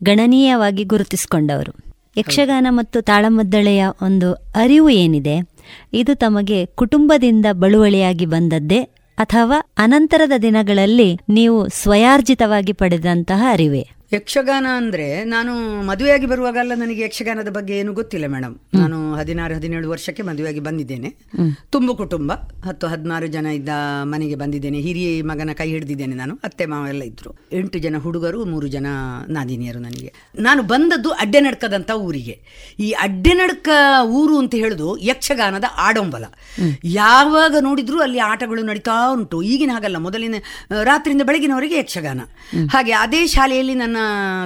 [0.05, 1.95] ಗಣನೀಯವಾಗಿ ಗುರುತಿಸಿಕೊಂಡವರು.
[2.17, 5.55] ಯಕ್ಷಗಾನ ಮತ್ತು ತಾಳಮದ್ದಳೆಯ ಒಂದು ಅರಿವು ಏನಿದೆ?
[5.93, 13.94] ಇದು ತಮಗೆ ಕುಟುಂಬದಿಂದ ಬಳುವಳಿಯಾಗಿ ಬಂದದ್ದೇ ಅಥವಾ ಅನಂತರದ ದಿನಗಳಲ್ಲಿ ನೀವು ಸ್ವಯಾರ್ಜಿತವಾಗಿ ಪಡೆದಂತಹ ಅರಿವೇ.
[14.15, 20.23] ಯಕ್ಷಗಾನ ಅಂದ್ರೆ ನಾನು ಮದುವೆಯಾಗಿ ಬರುವಾಗಲ್ಲ ನನಗೆ ಯಕ್ಷಗಾನದ ಬಗ್ಗೆ ಏನು ಗೊತ್ತಿಲ್ಲ ಮೇಡಮ್ ನಾನು ಹದಿನಾರು ಹದಿನೇಳು ವರ್ಷಕ್ಕೆ
[20.23, 21.17] ಮದುವೆಯಾಗಿ ಬಂದಿದ್ದೇನೆ.
[21.71, 22.33] ತುಂಬು ಕುಟುಂಬ.
[22.67, 23.69] ಹತ್ತು ಹದಿನಾರು ಜನ ಇದ್ದ
[24.03, 24.79] ಮನೆಗೆ ಬಂದಿದ್ದೇನೆ.
[24.79, 26.39] ಹಿರಿಯ ಮಗನ ಕೈ ಹಿಡಿದಿದ್ದೇನೆ ನಾನು.
[26.45, 27.35] ಅತ್ತೆ ಮಾವ ಎಲ್ಲ ಇದ್ರು.
[27.53, 28.87] ಎಂಟು ಜನ ಹುಡುಗರು ಮೂರು ಜನ
[29.29, 30.13] ನಾದಿನಿಯರು ನನಗೆ.
[30.39, 32.41] ನಾನು ಬಂದದ್ದು ಅಡ್ಡೆನಡ್ಕದಂತ ಊರಿಗೆ.
[32.81, 33.69] ಈ ಅಡ್ಡೆನಡ್ಕ
[34.03, 36.25] ಊರು ಅಂತ ಹೇಳುದು ಯಕ್ಷಗಾನದ ಆಡಂಬಲ.
[36.85, 39.43] ಯಾವಾಗ ನೋಡಿದ್ರು ಅಲ್ಲಿ ಆಟಗಳು ನಡೀತಾ ಉಂಟು.
[39.43, 39.97] ಈಗಿನ ಹಾಗಲ್ಲ.
[39.97, 40.35] ಮೊದಲಿನ
[40.83, 42.21] ರಾತ್ರಿಯಿಂದ ಬೆಳಗಿನವರೆಗೆ ಯಕ್ಷಗಾನ.
[42.71, 43.97] ಹಾಗೆ ಅದೇ ಶಾಲೆಯಲ್ಲಿ ನನ್ನ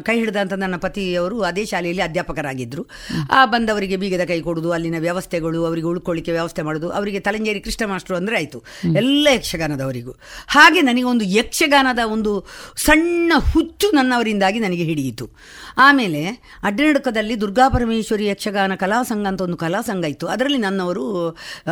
[0.00, 2.86] ಕೈ ಹಿಡಿದಂಥ ನನ್ನ ಪತಿಯವರು ಅದೇ ಶಾಲೆಯಲ್ಲಿ ಅಧ್ಯಾಪಕರಾಗಿದ್ದರು
[3.32, 8.16] ಆ ಬಂದವರಿಗೆ ಬೀಗದ ಕೈ ಕೊಡೋದು ಅಲ್ಲಿನ ವ್ಯವಸ್ಥೆಗಳು ಅವರಿಗೆ ಉಳ್ಕೊಳ್ಳಿಕ್ಕೆ ವ್ಯವಸ್ಥೆ ಮಾಡೋದು ಅವರಿಗೆ ತಲಂಜೇರಿ ಕೃಷ್ಣ ಮಾಸ್ಟರು
[8.16, 8.62] ಅಂದರೆ ಆಯಿತು.
[8.96, 10.10] ಎಲ್ಲ ಯಕ್ಷಗಾನದವರಿಗೂ.
[10.48, 15.30] ಹಾಗೆ ನನಗೆ ಒಂದು ಯಕ್ಷಗಾನದ ಒಂದು ಸಣ್ಣ ಹುಚ್ಚು ನನ್ನವರಿಂದಾಗಿ ನನಗೆ ಹಿಡಿಯಿತು.
[15.78, 16.22] ಆಮೇಲೆ
[16.62, 20.26] ಅಡ್ಡನಡುಕದಲ್ಲಿ ದುರ್ಗಾಪರಮೇಶ್ವರಿ ಯಕ್ಷಗಾನ ಕಲಾ ಸಂಘ ಅಂತ ಒಂದು ಕಲಾ ಸಂಘ ಇತ್ತು.
[20.26, 21.28] ಅದರಲ್ಲಿ ನನ್ನವರು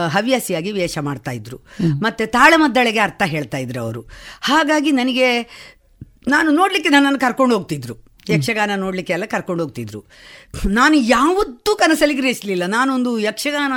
[0.09, 1.61] ಹವ್ಯಾಸಿಯಾಗಿ ವೇಷ ಮಾಡ್ತಾ ಇದ್ರು.
[2.03, 4.01] ಮತ್ತೆ ತಾಳಮದ್ದಳೆಗೆ ಅರ್ಥ ಹೇಳ್ತಾ ಇದ್ರು ಅವರು.
[4.43, 5.27] ಹಾಗಾಗಿ ನನಗೆ
[6.29, 8.06] ನಾನು ನೋಡಲಿಕ್ಕೆ ನನ್ನನ್ನು ಕರ್ಕೊಂಡು ಹೋಗ್ತಿದ್ರು.
[8.31, 10.05] ಯಕ್ಷಗಾನ ನೋಡಲಿಕ್ಕೆ ಎಲ್ಲ ಕರ್ಕೊಂಡು ಹೋಗ್ತಿದ್ರು.
[10.67, 12.67] ನಾನು ಯಾವತ್ತೂ ಕನಸಲ್ಲಿ ಗ್ರಹಿಸಲಿಲ್ಲ.
[12.67, 13.73] ನಾನೊಂದು ಯಕ್ಷಗಾನ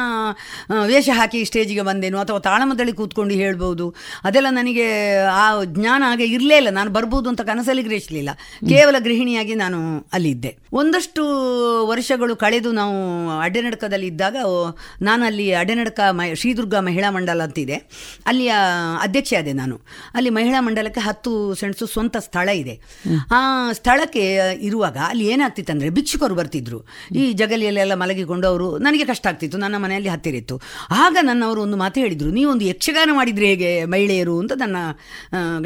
[0.85, 3.95] ವೇಷ ಹಾಕಿ ಸ್ಟೇಜಿಗೆ ಬಂದೇನು, ಅಥವಾ ತಾಳಮದ್ದಳಿ ಕೂತ್ಕೊಂಡು ಹೇಳ್ಬೋದು.
[4.23, 6.69] ಅದೆಲ್ಲ ನನಗೆ, ಆ, ಜ್ಞಾನ ಹಾಗೆ ಇರಲೇ ಇಲ್ಲ.
[6.69, 8.29] ನಾನು ಬರ್ಬೋದು ಅಂತ ಕನಸಲ್ಲಿ ಗ್ರಹಿಸಲಿಲ್ಲ.
[8.69, 10.57] ಕೇವಲ ಗೃಹಿಣಿಯಾಗಿ ನಾನು ಅಲ್ಲಿದ್ದೆ.
[10.73, 11.23] ಒಂದಷ್ಟು
[11.87, 14.35] ವರ್ಷಗಳು ಕಳೆದು ನಾವು ಅಡ್ಡೆನಡ್ಕದಲ್ಲಿ ಇದ್ದಾಗ
[15.01, 17.75] ನಾನು ಅಲ್ಲಿ ಅಡ್ಡೆನಡ್ಕ ಮ, ಶ್ರೀದುರ್ಗ ಮಹಿಳಾ ಮಂಡಲ ಅಂತಿದೆ.
[18.25, 18.53] ಅಲ್ಲಿಯ
[19.01, 19.81] ಅಧ್ಯಕ್ಷೆ ಅದೇ ನಾನು.
[20.13, 22.81] ಅಲ್ಲಿ ಮಹಿಳಾ ಮಂಡಲಕ್ಕೆ ಹತ್ತು ಸೆಣಸು ಸ್ವಂತ ಸ್ಥಳ ಇದೆ.
[23.31, 26.79] ಆ ಸ್ಥಳಕ್ಕೆ ಇರುವಾಗ ಅಲ್ಲಿ ಏನಾಗ್ತಿತ್ತು ಭಿಕ್ಷುಕರು ಬರ್ತಿದ್ರು.
[27.21, 30.55] ಈ ಜಗಲಿಯಲ್ಲೆಲ್ಲ ಮಲಗಿಕೊಂಡು ಅವರು ನನಗೆ ಕಷ್ಟ ಆಗ್ತಿತ್ತು, ನನ್ನ ಮನೆಯಲ್ಲಿ ಹತ್ತಿರ ಇತ್ತು
[31.03, 34.35] ಆಗ ನನ್ನವರು ಒಂದು ಮಾತು ಹೇಳಿದರು, ನೀವೊಂದು ಯಕ್ಷಗಾನ ಮಾಡಿದ್ರೆ ಹೇಗೆ ಮಹಿಳೆಯರು?
[34.43, 34.77] ಅಂತ ನನ್ನ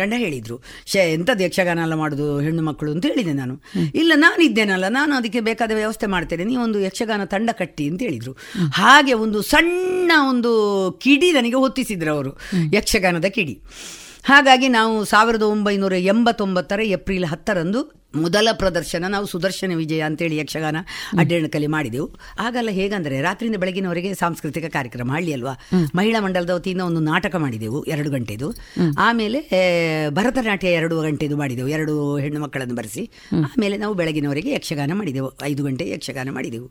[0.01, 0.57] ಗಂಡ ಹೇಳಿದರು.
[0.91, 2.91] ಶೇ ಎಂಥದ್ದು ಯಕ್ಷಗಾನ ಎಲ್ಲ ಮಾಡೋದು, ಹೆಣ್ಣು ಮಕ್ಕಳು?
[2.95, 3.55] ಅಂತ ಹೇಳಿದೆ ನಾನು.
[4.01, 8.35] ಇಲ್ಲ ನಾನು ಇದ್ದೇನಲ್ಲ ನಾನು ಅದಕ್ಕೆ ಬೇಕಾದ ವ್ಯವಸ್ಥೆ ಮಾಡ್ತೇನೆ, ನೀವೊಂದು ಯಕ್ಷಗಾನ ತಂಡ ಕಟ್ಟಿ ಅಂತ ಹೇಳಿದರು.
[8.81, 10.53] ಹಾಗೆ ಒಂದು ಸಣ್ಣ ಒಂದು
[11.03, 12.33] ಕಿಡಿ ನನಗೆ ಹೊತ್ತಿಸಿದ್ರು ಅವರು,
[12.73, 13.57] ಯಕ್ಷಗಾನದ ಕಿಡಿ.
[14.25, 17.79] ಹಾಗಾಗಿ ನಾವು ಸಾವಿರದ ಒಂಬೈನೂರ ಎಂಬತ್ತೊಂಬತ್ತರ ಏಪ್ರಿಲ್ ಹತ್ತರಂದು
[18.15, 20.77] ಮೊದಲ ಪ್ರದರ್ಶನ ನಾವು ಸುದರ್ಶನ ವಿಜಯ ಅಂತೇಳಿ ಯಕ್ಷಗಾನ
[21.19, 22.07] ಅಡ್ಡಣಕಲಿ ಮಾಡಿದೆವು.
[22.39, 25.53] ಆಗಲ್ಲ ಹೇಗಂದ್ರೆ ರಾತ್ರಿಯಿಂದ ಬೆಳಗಿನವರೆಗೆ ಸಾಂಸ್ಕೃತಿಕ ಕಾರ್ಯಕ್ರಮ ಹಳ್ಳಿಯಲ್ವಾ
[25.95, 28.49] ಮಹಿಳಾ ಮಂಡಲದ ವತಿಯಿಂದ ಒಂದು ನಾಟಕ ಮಾಡಿದೆವು ಎರಡು ಗಂಟೆದು.
[28.97, 29.39] ಆಮೇಲೆ
[30.09, 33.03] ಭರತನಾಟ್ಯ ಎರಡು ಗಂಟೆದು ಮಾಡಿದೆವು ಎರಡು ಹೆಣ್ಣು ಮಕ್ಕಳನ್ನು ಬರೆಸಿ.
[33.33, 36.67] ಆಮೇಲೆ ನಾವು ಬೆಳಗಿನವರೆಗೆ ಯಕ್ಷಗಾನ ಮಾಡಿದೆವು ಐದು ಗಂಟೆ ಯಕ್ಷಗಾನ ಮಾಡಿದೆವು.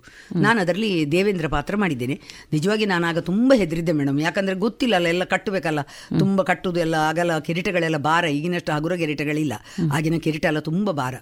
[0.46, 2.18] ನಾನು ಅದರಲ್ಲಿ ದೇವೇಂದ್ರ ಪಾತ್ರ ಮಾಡಿದ್ದೇನೆ.
[2.52, 5.80] ನಿಜವಾಗಿ ನಾನು ಆಗ ತುಂಬ ಹೆದರಿದ್ದೆ ಮೇಡಮ್ ಯಾಕಂದ್ರೆ ಗೊತ್ತಿಲ್ಲಲ್ಲ ಎಲ್ಲ ಕಟ್ಟಬೇಕಲ್ಲ.
[6.18, 9.52] ತುಂಬ ಕಟ್ಟುದು ಎಲ್ಲ ಆಗಲ್ಲ ಕಿರೀಟಗಳೆಲ್ಲ ಭಾರ ಈಗಿನಷ್ಟು ಹಗುರ ಕಿರೀಟಗಳಿಲ್ಲ.
[9.92, 11.14] ಆಗಿನ ಕಿರೀಟ ಎಲ್ಲ ತುಂಬ ಭಾರ.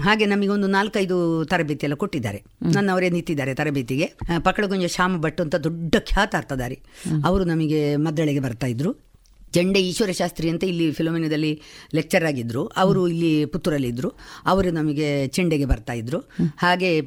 [0.00, 2.44] ಹಾಗೆ ನಮಗೊಂದು ನಾಲ್ಕೈದು ತರಬೇತಿ ಎಲ್ಲ ಕೊಟ್ಟಿದ್ದಾರೆ.
[2.74, 4.04] ನನ್ನವರೇ ನಿಂತಿದ್ದಾರೆ ತರಬೇತಿಗೆ.
[4.04, 6.78] ಪಕ್ಕಳಗುಂಜ ಪಕ್ಕಡಗುಂಜ ಶ್ಯಾಮ ಭಟ್ ಅಂತ ದೊಡ್ಡ ಖ್ಯಾತ ಅರ್ಥದಾರಿ
[7.24, 8.92] ಅವರು ನಮಗೆ ಮದ್ದಳೆಗೆ ಬರ್ತಾ ಇದ್ರು.
[9.54, 11.50] ಜಂಡೆ ಈಶ್ವರ ಶಾಸ್ತ್ರಿ ಅಂತ ಇಲ್ಲಿ ಫಿಲೋಮಿನದಲ್ಲಿ
[11.94, 14.10] ಲೆಕ್ಚರ್ ಆಗಿದ್ದರು ಅವರು ಇಲ್ಲಿ ಪುತ್ತೂರಲ್ಲಿ ಇದ್ದರು
[14.46, 16.18] ಅವರು ನಮಗೆ ಚೆಂಡೆಗೆ ಬರ್ತಾ ಇದ್ರು.
[16.58, 17.00] ಹಾಗೆ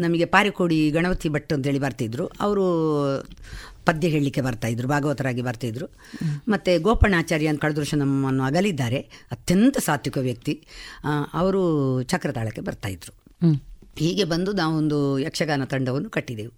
[0.00, 2.26] ನಮಗೆ ಪಾರಿಕೋಡಿ ಗಣಪತಿ ಭಟ್ ಅಂತೇಳಿ ಬರ್ತಿದ್ರು.
[2.26, 2.64] ಅವರು
[3.90, 5.86] ಪದ್ಯ ಹೇಳಲಿಕ್ಕೆ ಬರ್ತಾ ಇದ್ರು ಭಾಗವತರಾಗಿ ಬರ್ತಿದ್ರು
[6.48, 8.98] ಮತ್ತು ಗೋಪಣಾಚಾರ್ಯ ಅಂತ ಕಳೆದ ವರ್ಷ ನಮ್ಮನ್ನು ಅಗಲಿದ್ದಾರೆ.
[9.32, 10.54] ಅತ್ಯಂತ ಸಾತ್ವಿಕ ವ್ಯಕ್ತಿ.
[11.34, 11.62] ಅವರು
[12.02, 13.12] ಚಕ್ರತಾಳಕ್ಕೆ ಬರ್ತಾ ಇದ್ರು.
[13.96, 16.52] ಹೀಗೆ ಬಂದು ನಾವೊಂದು ಯಕ್ಷಗಾನ ತಂಡವನ್ನು ಕಟ್ಟಿದೆವು.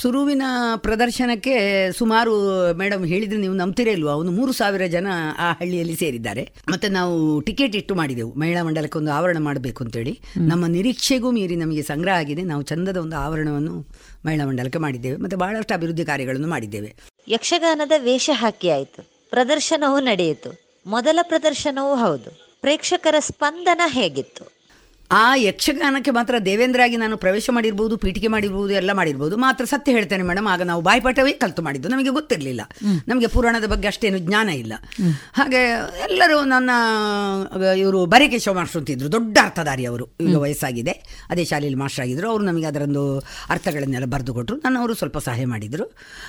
[0.00, 0.42] ಸುರುವಿನ
[0.76, 1.54] ಪ್ರದರ್ಶನಕ್ಕೆ
[1.92, 2.34] ಸುಮಾರು
[2.74, 4.12] ಮೇಡಮ್ ಹೇಳಿದ್ರೆ ನೀವು ನಂಬ್ತಿರೇ ಇಲ್ವಾ?
[4.12, 5.06] ಒಂದು ಮೂರು ಸಾವಿರ ಜನ
[5.38, 6.52] ಆ ಹಳ್ಳಿಯಲ್ಲಿ ಸೇರಿದ್ದಾರೆ.
[6.68, 8.34] ಮತ್ತೆ ನಾವು ಟಿಕೆಟ್ ಇಟ್ಟು ಮಾಡಿದೆವು.
[8.34, 10.20] ಮಹಿಳಾ ಮಂಡಲಕ್ಕೆ ಒಂದು ಆವರಣ ಮಾಡಬೇಕು ಅಂತೇಳಿ.
[10.36, 12.42] ನಮ್ಮ ನಿರೀಕ್ಷೆಗೂ ಮೀರಿ ನಮಗೆ ಸಂಗ್ರಹ ಆಗಿದೆ.
[12.42, 13.86] ನಾವು ಚಂದದ ಒಂದು ಆವರಣವನ್ನು
[14.26, 15.16] ಮಹಿಳಾ ಮಂಡಲಕ್ಕೆ ಮಾಡಿದ್ದೇವೆ.
[15.16, 16.94] ಮತ್ತೆ ಬಹಳಷ್ಟು ಅಭಿವೃದ್ಧಿ ಕಾರ್ಯಗಳನ್ನು ಮಾಡಿದ್ದೇವೆ.
[17.28, 19.10] ಯಕ್ಷಗಾನದ ವೇಷ ಹಾಕಿ ಆಯಿತು.
[19.30, 20.82] ಪ್ರದರ್ಶನವೂ ನಡೆಯಿತು.
[20.86, 22.58] ಮೊದಲ ಪ್ರದರ್ಶನವೂ ಹೌದು.
[22.60, 24.57] ಪ್ರೇಕ್ಷಕರ ಸ್ಪಂದನ ಹೇಗಿತ್ತು?
[25.12, 30.46] ಆ ಯಕ್ಷಗಾನಕ್ಕೆ ಮಾತ್ರ ದೇವೇಂದ್ರಾಗಿ ನಾನು ಪ್ರವೇಶ ಮಾಡಿರ್ಬೋದು ಪೀಠಿಕೆ ಮಾಡಿರ್ಬೋದು ಎಲ್ಲ ಮಾಡಿರ್ಬೋದು ಮಾತ್ರ ಸತ್ಯ ಹೇಳ್ತೇನೆ ಮೇಡಮ್.
[30.46, 31.88] ಆಗ ನಾವು ಬಾಯ್ಪಾಠವೇ ಕಲ್ತು ಮಾಡಿದ್ದು.
[31.88, 32.60] ನಮಗೆ ಗೊತ್ತಿರಲಿಲ್ಲ.
[33.08, 34.72] ನಮಗೆ ಪುರಾಣದ ಬಗ್ಗೆ ಅಷ್ಟೇನು ಜ್ಞಾನ ಇಲ್ಲ.
[35.32, 35.56] ಹಾಗೆ
[36.10, 36.70] ಎಲ್ಲರೂ ನನ್ನ
[37.76, 40.16] ಇವರು ಬರಿಕೇಶವ ಮಾಸ್ಟರ್ ಅಂತಿದ್ರು ದೊಡ್ಡ ಅರ್ಥಧಾರಿ ಅವರು.
[40.20, 40.90] ಈಗ ವಯಸ್ಸಾಗಿದೆ.
[41.30, 43.18] ಅದೇ ಶಾಲೆಯಲ್ಲಿ ಮಾಸ್ಟರ್ ಆಗಿದ್ದರು ಅವರು ನಮಗೆ ಅದರೊಂದು
[43.50, 45.84] ಅರ್ಥಗಳನ್ನೆಲ್ಲ ಬರೆದು ಕೊಟ್ಟರು ನನ್ನವರು ಸ್ವಲ್ಪ ಸಹಾಯ ಮಾಡಿದರು.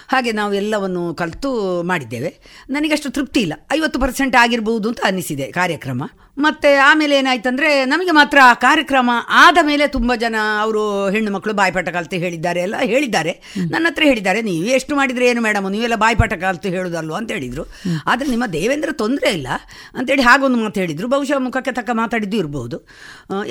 [0.08, 2.38] ಹಾಗೆ ನಾವು ಎಲ್ಲವನ್ನು ಕಲಿತು ಮಾಡಿದ್ದೇವೆ.
[2.70, 3.54] ನನಗಷ್ಟು ತೃಪ್ತಿ ಇಲ್ಲ.
[3.74, 6.04] ಐವತ್ತು ಪರ್ಸೆಂಟ್ ಆಗಿರ್ಬೋದು ಅಂತ ಅನ್ನಿಸಿದೆ ಕಾರ್ಯಕ್ರಮ.
[6.46, 9.10] ಮತ್ತೆ ಆಮೇಲೆ ಏನಾಯ್ತಂದ್ರೆ ನಮಗೆ ಮಾತ್ರ ಆ ಕಾರ್ಯಕ್ರಮ
[9.44, 10.82] ಆದ ಮೇಲೆ ತುಂಬ ಜನ ಅವರು
[11.14, 13.34] ಹೆಣ್ಣು ಮಕ್ಕಳು ಬಾಯ್ಪಾಠ ಕಲಿತು ಹೇಳಿದ್ದಾರೆ ಎಲ್ಲ ಹೇಳಿದ್ದಾರೆ.
[13.74, 15.68] ನನ್ನ ಹತ್ರ ಹೇಳಿದ್ದಾರೆ ನೀವು ಎಷ್ಟು ಮಾಡಿದ್ರೆ ಏನು ಮೇಡಮ್?
[15.76, 17.16] ನೀವೆಲ್ಲ ಬಾಯ್ಪಾಠ ಕಲಿತು ಹೇಳುದಲ್ವ?
[17.22, 17.66] ಅಂತ ಹೇಳಿದ್ರು.
[18.12, 19.50] ಆದರೆ ನಿಮ್ಮ ದೇವೇಂದ್ರ ತೊಂದರೆ ಇಲ್ಲ
[19.98, 21.08] ಅಂತೇಳಿ ಹಾಗೊಂದು ಮಾತು ಹೇಳಿದ್ರು.
[21.16, 22.80] ಬಹುಶಃ ಮುಖಕ್ಕೆ ತಕ್ಕ ಮಾತಾಡಿದ್ದು ಇರಬಹುದು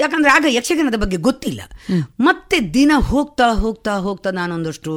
[0.02, 1.60] ಯಾಕಂದ್ರೆ ಆಗ ಯಕ್ಷಗಾನದ ಬಗ್ಗೆ ಗೊತ್ತಿಲ್ಲ.
[2.28, 4.94] ಮತ್ತೆ ದಿನ ಹೋಗ್ತಾ ಹೋಗ್ತಾ ಹೋಗ್ತಾ ನಾನೊಂದಷ್ಟು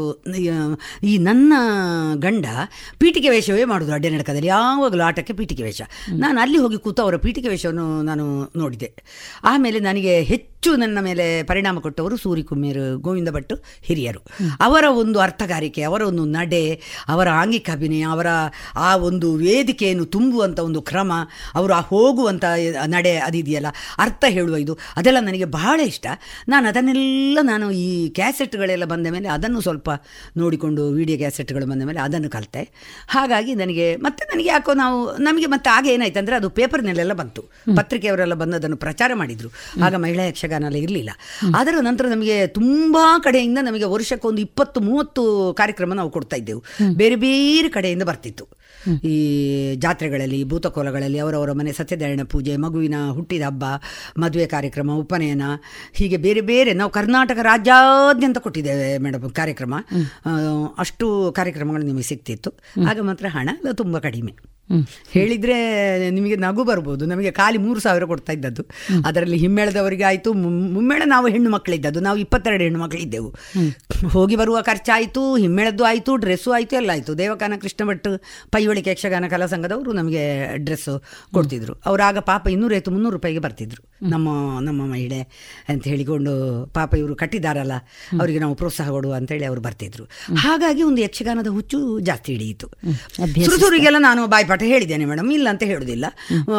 [1.12, 1.54] ಈ ನನ್ನ
[2.26, 2.46] ಗಂಡ
[3.00, 4.52] ಪೀಠಿಕೆ ವೇಷವೇ ಮಾಡೋದು ಅಡ್ಡೆ ನಡಕದಲ್ಲಿ.
[4.56, 5.82] ಯಾವಾಗಲೂ ಆಟಕ್ಕೆ ಪೀಟಿಕೆ ವೇಷ.
[6.24, 8.26] ನಾನು ಅಲ್ಲಿ ಹೋಗಿ ಕೂತು ಅವರ ಪೀಠಿಕೆ ವೇಷವನ್ನು ನಾನು
[8.56, 8.90] ನೋಡಿದೆ.
[9.44, 14.22] ಆಮೇಲೆ ನನಗೆ ಹೆಚ್ಚು ನನ್ನ ಮೇಲೆ ಪರಿಣಾಮ ಕೊಟ್ಟವರು ಸೂರಿ ಕುಮ್ಮೇರು ಗೋವಿಂದ ಭಟ್ಟು ಹಿರಿಯರು.
[14.62, 18.28] ಅವರ ಒಂದು ಅರ್ಥಗಾರಿಕೆ, ಅವರ ಒಂದು ನಡೆ, ಅವರ ಆಂಗಿಕ ಅಭಿನಯ, ಅವರ
[18.76, 21.12] ಆ ಒಂದು ವೇದಿಕೆಯನ್ನು ತುಂಬುವಂಥ ಒಂದು ಕ್ರಮ,
[21.56, 22.44] ಅವರು ಆ ಹೋಗುವಂಥ
[22.86, 23.68] ನಡೆ ಅದಿದೆಯಲ್ಲ
[23.98, 26.08] ಅರ್ಥ ಹೇಳುವ ಇದು, ಅದೆಲ್ಲ ನನಗೆ ಬಹಳ ಇಷ್ಟ.
[26.48, 29.90] ನಾನು ಅದನ್ನೆಲ್ಲ ನಾನು ಈ ಕ್ಯಾಸೆಟ್ಗಳೆಲ್ಲ ಬಂದ ಮೇಲೆ ಅದನ್ನು ಸ್ವಲ್ಪ
[30.38, 32.64] ನೋಡಿಕೊಂಡು ವಿಡಿಯೋ ಕ್ಯಾಸೆಟ್ಗಳು ಬಂದ ಮೇಲೆ ಅದನ್ನು ಕಲಿತೆ.
[33.08, 37.42] ಹಾಗಾಗಿ ನನಗೆ ಮತ್ತೆ ನನಗೆ ಯಾಕೋ ನಾವು ನಮಗೆ ಮತ್ತೆ ಆಗ ಏನಾಯ್ತು ಅಂದರೆ ಅದು ಪೇಪರ್ನಲ್ಲೆಲ್ಲ ಬಂತು.
[37.76, 39.50] ಪತ್ರಿಕೆಯವರೆಲ್ಲ ಬಂದದನ್ನು ಪ್ರಚಾರ ಮಾಡಿದ್ರು.
[39.84, 41.10] ಆಗ ಮಹಿಳಾ ಯಕ್ಷಗಾನ ಎಲ್ಲ ಇರಲಿಲ್ಲ.
[41.56, 46.64] ಅದರ ನಂತರ ನಮಗೆ ತುಂಬ ಕಡೆಯಿಂದ ನಮಗೆ ವರ್ಷಕ್ಕೊಂದು ಇಪ್ಪತ್ತು ಮೂವತ್ತು ಕಾರ್ಯಕ್ರಮ ನಾವು ಕೊಡ್ತಾ ಇದ್ದೆವು.
[46.96, 48.48] ಬೇರೆ ಬೇರೆ ಕಡೆಯಿಂದ ಬರ್ತಿತ್ತು.
[49.04, 49.16] ಈ
[49.76, 53.64] ಜಾತ್ರೆಗಳಲ್ಲಿ ಭೂತಕೋಲಗಳಲ್ಲಿ ಅವರವರ ಮನೆ ಸತ್ಯನಾರಾಯಣ ಪೂಜೆ ಮಗುವಿನ ಹುಟ್ಟಿದ ಹಬ್ಬ
[54.18, 55.42] ಮದುವೆ ಕಾರ್ಯಕ್ರಮ ಉಪನಯನ
[55.94, 59.74] ಹೀಗೆ ಬೇರೆ ಬೇರೆ ನಾವು ಕರ್ನಾಟಕ ರಾಜ್ಯಾದ್ಯಂತ ಕೊಟ್ಟಿದ್ದೇವೆ ಮೇಡಮ್ ಕಾರ್ಯಕ್ರಮ.
[60.78, 62.54] ಅಷ್ಟು ಕಾರ್ಯಕ್ರಮಗಳು ನಿಮಗೆ ಸಿಗ್ತಿತ್ತು.
[62.90, 64.34] ಆಗ ಮಾತ್ರ ಹಣ ತುಂಬ ಕಡಿಮೆ.
[65.10, 67.06] ಹೇಳಿದ್ರೆ ನಿಮಗೆ ನಗು ಬರ್ಬೋದು.
[67.06, 68.64] ನಮಗೆ ಖಾಲಿ ಮೂರು ಸಾವಿರ ಕೊಡ್ತಾ ಇದ್ದದ್ದು.
[69.06, 70.34] ಅದರಲ್ಲಿ ಹಿಮ್ಮೇಳದವರಿಗೆ ಆಯಿತು.
[70.34, 72.00] ಮುಮ್ಮೇಳ ನಾವು ಹೆಣ್ಣು ಮಕ್ಕಳಿದ್ದದ್ದು.
[72.00, 73.36] ನಾವು ಇಪ್ಪತ್ತೆರಡು ಹೆಣ್ಣು ಮಕ್ಕಳಿದ್ದೆವು.
[74.10, 77.18] ಹೋಗಿ ಬರುವ ಖರ್ಚಾಯಿತು ಹಿಮ್ಮೇಳದ್ದು ಆಯಿತು ಡ್ರೆಸ್ಸು ಆಯಿತು ಎಲ್ಲ ಆಯಿತು.
[77.18, 78.08] ದೇವಕಾನ ಕೃಷ್ಣ ಭಟ್
[78.52, 81.74] ಪೈವಳಿಕೆ ಯಕ್ಷಗಾನ ಕಲಾ ಸಂಘದವರು ನಮಗೆ ಡ್ರೆಸ್ಸು ಕೊಡ್ತಿದ್ರು.
[81.86, 84.10] ಅವರು ಆಗ ಪಾಪ ಇನ್ನೂರೈವತ್ತು ಮುನ್ನೂರು ರೂಪಾಯಿಗೆ ಬರ್ತಿದ್ರು.
[84.10, 85.20] ನಮ್ಮ ನಮ್ಮ ಮಹಿಳೆ
[85.70, 87.74] ಅಂತ ಹೇಳಿಕೊಂಡು ಪಾಪ ಇವರು ಕಟ್ಟಿದಾರಲ್ಲ
[88.20, 90.04] ಅವರಿಗೆ ನಾವು ಪ್ರೋತ್ಸಾಹ ಕೊಡುವ ಅಂತೇಳಿ ಅವರು ಬರ್ತಿದ್ರು.
[90.36, 92.68] ಹಾಗಾಗಿ ಒಂದು ಯಕ್ಷಗಾನದ ಹುಚ್ಚು ಜಾಸ್ತಿ ಹಿಡಿಯಿತು.
[93.46, 96.06] ಸುರುಸುರಿಗೆಲ್ಲ ನಾನು ಬಾಯ್ಪಾಠ ಹೇಳಿದ್ದೇನೆ ಮೇಡಮ್ ಇಲ್ಲ ಅಂತ ಹೇಳುದಿಲ್ಲ.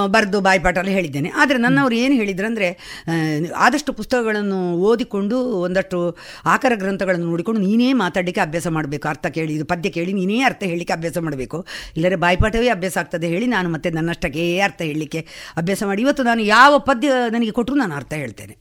[0.07, 1.29] ಬರೆದು ಬಾಯ್ಪಾಠ ಎಲ್ಲ ಹೇಳಿದ್ದೇನೆ.
[1.41, 2.69] ಆದರೆ ನನ್ನವರು ಏನು ಹೇಳಿದ್ರು ಅಂದ್ರೆ
[3.57, 4.59] ಆದಷ್ಟು ಪುಸ್ತಕಗಳನ್ನು
[4.89, 5.37] ಓದಿಕೊಂಡು
[5.67, 5.99] ಒಂದಷ್ಟು
[6.55, 10.95] ಆಕರ ಗ್ರಂಥಗಳನ್ನು ನೋಡಿಕೊಂಡು ನೀನೇ ಮಾತಾಡಲಿಕ್ಕೆ ಅಭ್ಯಾಸ ಮಾಡಬೇಕು ಅರ್ಥ ಕೇಳಿ ಇದು ಪದ್ಯ ಕೇಳಿ ನೀನೇ ಅರ್ಥ ಹೇಳಲಿಕ್ಕೆ
[10.99, 11.59] ಅಭ್ಯಾಸ ಮಾಡಬೇಕು.
[11.97, 15.21] ಇಲ್ಲರೆ ಬಾಯ್ಪಾಠವೇ ಅಭ್ಯಾಸ ಆಗ್ತದೆ ಹೇಳಿ ನಾನು ಮತ್ತೆ ನನ್ನಷ್ಟಕ್ಕೆ ಅರ್ಥ ಹೇಳಲಿಕ್ಕೆ
[15.57, 16.03] ಅಭ್ಯಾಸ ಮಾಡಿ.
[16.03, 18.57] ಇವತ್ತು ನಾನು ಯಾವ ಪದ್ಯ ನನಗೆ ಕೊಟ್ಟರು ನಾನು ಅರ್ಥ ಹೇಳ್ತೇನೆ.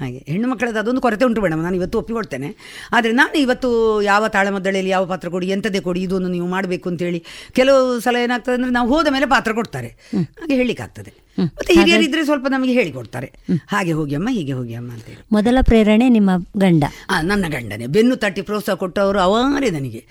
[0.00, 0.18] ಹಾಗೆ.
[0.28, 1.62] ಹೆಣ್ಣು ಮಕ್ಕಳದ್ದು ಅದೊಂದು ಕೊರತೆ ಉಂಟು ಮೇಡಮ್.
[1.62, 2.56] ನಾನು ಇವತ್ತು ಒಪ್ಪಿಕೊಳ್ತೇನೆ.
[2.92, 8.00] ಆದರೆ ನಾನು ಇವತ್ತು ಯಾವ ತಾಳಮದ್ದಳೆಯಲ್ಲಿ ಯಾವ ಪಾತ್ರ ಕೊಡಿ ಎಂಥದ್ದೇ ಕೊಡಿ ಇದೊಂದು ನೀವು ಮಾಡಬೇಕು ಅಂತೇಳಿ ಕೆಲವು
[8.00, 9.88] ಸಲ ಏನಾಗ್ತದೆ ಅಂದರೆ ನಾವು ಹೋದ ಮೇಲೆ ಪಾತ್ರ ಕೊಡ್ತಾರೆ.
[10.16, 11.25] ಹಾಗೆ ಹೇಳಲಿಕ್ಕಾಗ್ತದೆ.
[11.38, 13.28] ಮತ್ತೆ ಹಿರಿಯರಿದ್ರೆ ಸ್ವಲ್ಪ ನಮಗೆ ಹೇಳಿಕೊಡ್ತಾರೆ
[13.72, 16.30] ಹಾಗೆ ಹೋಗಿ ಅಮ್ಮ ಹೀಗೆ ಹೋಗಿ ಅಮ್ಮ ಅಂತೇಳಿ ಮೊದಲ ಪ್ರೇರಣೆ ನಿಮ್ಮ
[16.64, 16.84] ಗಂಡ.
[17.30, 17.86] ನನ್ನ ಗಂಡನೇ.
[17.96, 20.02] ಬೆನ್ನು ತಟ್ಟಿ ಪ್ರೋತ್ಸಾಹ ಕೊಟ್ಟವರು ಅವರೇ ನನಗೆ.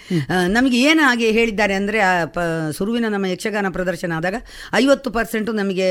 [0.57, 2.01] ನಮಗೆ ಏನು ಹಾಗೆ ಹೇಳಿದ್ದಾರೆ ಅಂದರೆ
[2.77, 4.39] ಸುರುವಿನ ನಮ್ಮ ಯಕ್ಷಗಾನ ಪ್ರದರ್ಶನ ಆದಾಗ
[4.81, 5.89] ಐವತ್ತು ಪರ್ಸೆಂಟು ನಮಗೆ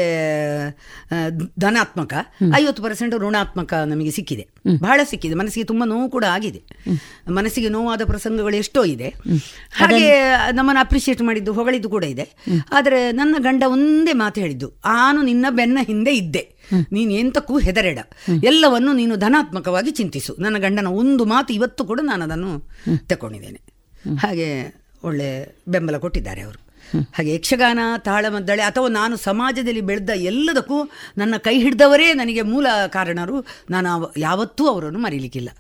[1.67, 2.15] ಧನಾತ್ಮಕ
[2.61, 4.45] ಐವತ್ತು ಪರ್ಸೆಂಟ್ ಋಣಾತ್ಮಕ ನಮಗೆ ಸಿಕ್ಕಿದೆ.
[4.87, 5.35] ಬಹಳ ಸಿಕ್ಕಿದೆ.
[5.41, 6.61] ಮನಸ್ಸಿಗೆ ತುಂಬ ನೋವು ಕೂಡ ಆಗಿದೆ.
[7.39, 9.09] ಮನಸ್ಸಿಗೆ ನೋವಾದ ಪ್ರಸಂಗಗಳು ಎಷ್ಟೋ ಇದೆ.
[9.81, 10.07] ಹಾಗೆ
[10.59, 12.27] ನಮ್ಮನ್ನು ಅಪ್ರಿಷಿಯೇಟ್ ಮಾಡಿದ್ದು ಹೊಗಳಿದ್ದು ಕೂಡ ಇದೆ.
[12.79, 14.71] ಆದರೆ ನನ್ನ ಗಂಡ ಒಂದೇ ಮಾತು ಹೇಳಿದ್ದು.
[15.03, 16.43] ಆನು ನಿನ್ನ ಬೆನ್ನ ಹಿಂದೆ ಇದ್ದೆ.
[16.93, 17.99] ನೀನು ಎಂತಕ್ಕೂ ಹೆದರೆಡ
[18.45, 20.37] ಎಲ್ಲವನ್ನು ನೀನು ಧನಾತ್ಮಕವಾಗಿ ಚಿಂತಿಸು.
[20.39, 22.69] ನನ್ನ ಗಂಡನ ಒಂದು ಮಾತು ಇವತ್ತು ಕೂಡ ನಾನು ಅದನ್ನು
[23.07, 23.61] ತಗೊಂಡಿದ್ದೇನೆ
[24.17, 24.75] ಹಾಗೆ
[25.05, 26.65] ಒಳ್ಳೆ ಬೆಂಬಲ ಕೊಟ್ಟಿದ್ದಾರೆ ಅವರು.
[26.99, 33.47] ಹಾಗೆ ಯಕ್ಷಗಾನ ತಾಳಮದ್ದಳೆ ಅಥವಾ ನಾನು ಸಮಾಜದಲ್ಲಿ ಬೆಳೆದ ಎಲ್ಲದಕ್ಕೂ ನನ್ನ ಕೈ ಹಿಡಿದವರೇ ನನಗೆ ಮೂಲ ಕಾರಣರು.
[33.71, 35.51] ನಾನು ಯಾವತ್ತೂ ಅವರನ್ನು ಮರೀಲಿಕ್ಕಿಲ್ಲ.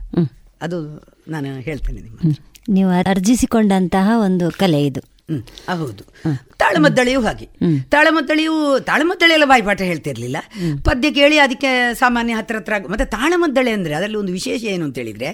[0.63, 2.19] ಅದು ನಾನು ಹೇಳ್ತೇನೆ ನಿಮ್ಮ.
[2.69, 5.14] ನೀವು ಅರ್ಜಿಸಿಕೊಂಡಂತಹ ಒಂದು ಕಲೆ ಇದು.
[5.69, 6.03] ಹೌದು.
[6.59, 7.47] ತಾಳಮದ್ದಳೆಯು ಹಾಗೆ.
[7.91, 10.37] ತಾಳಮದ್ದಳೆಯು ತಾಳಮದ್ದಳೆ ಎಲ್ಲ ಬಾಯಿಪಾಠ ಹೇಳ್ತಿರ್ಲಿಲ್ಲ.
[10.85, 15.29] ಪದ್ಯ ಕೇಳಿ ಅದಕ್ಕೆ ಸಾಮಾನ್ಯ ಹತ್ರ ಹತ್ರ ಮತ್ತೆ ತಾಳಮದ್ದಳೆ ಅಂದ್ರೆ ಅದರಲ್ಲಿ ಒಂದು ವಿಶೇಷ ಏನು ಅಂತ ಹೇಳಿದ್ರೆ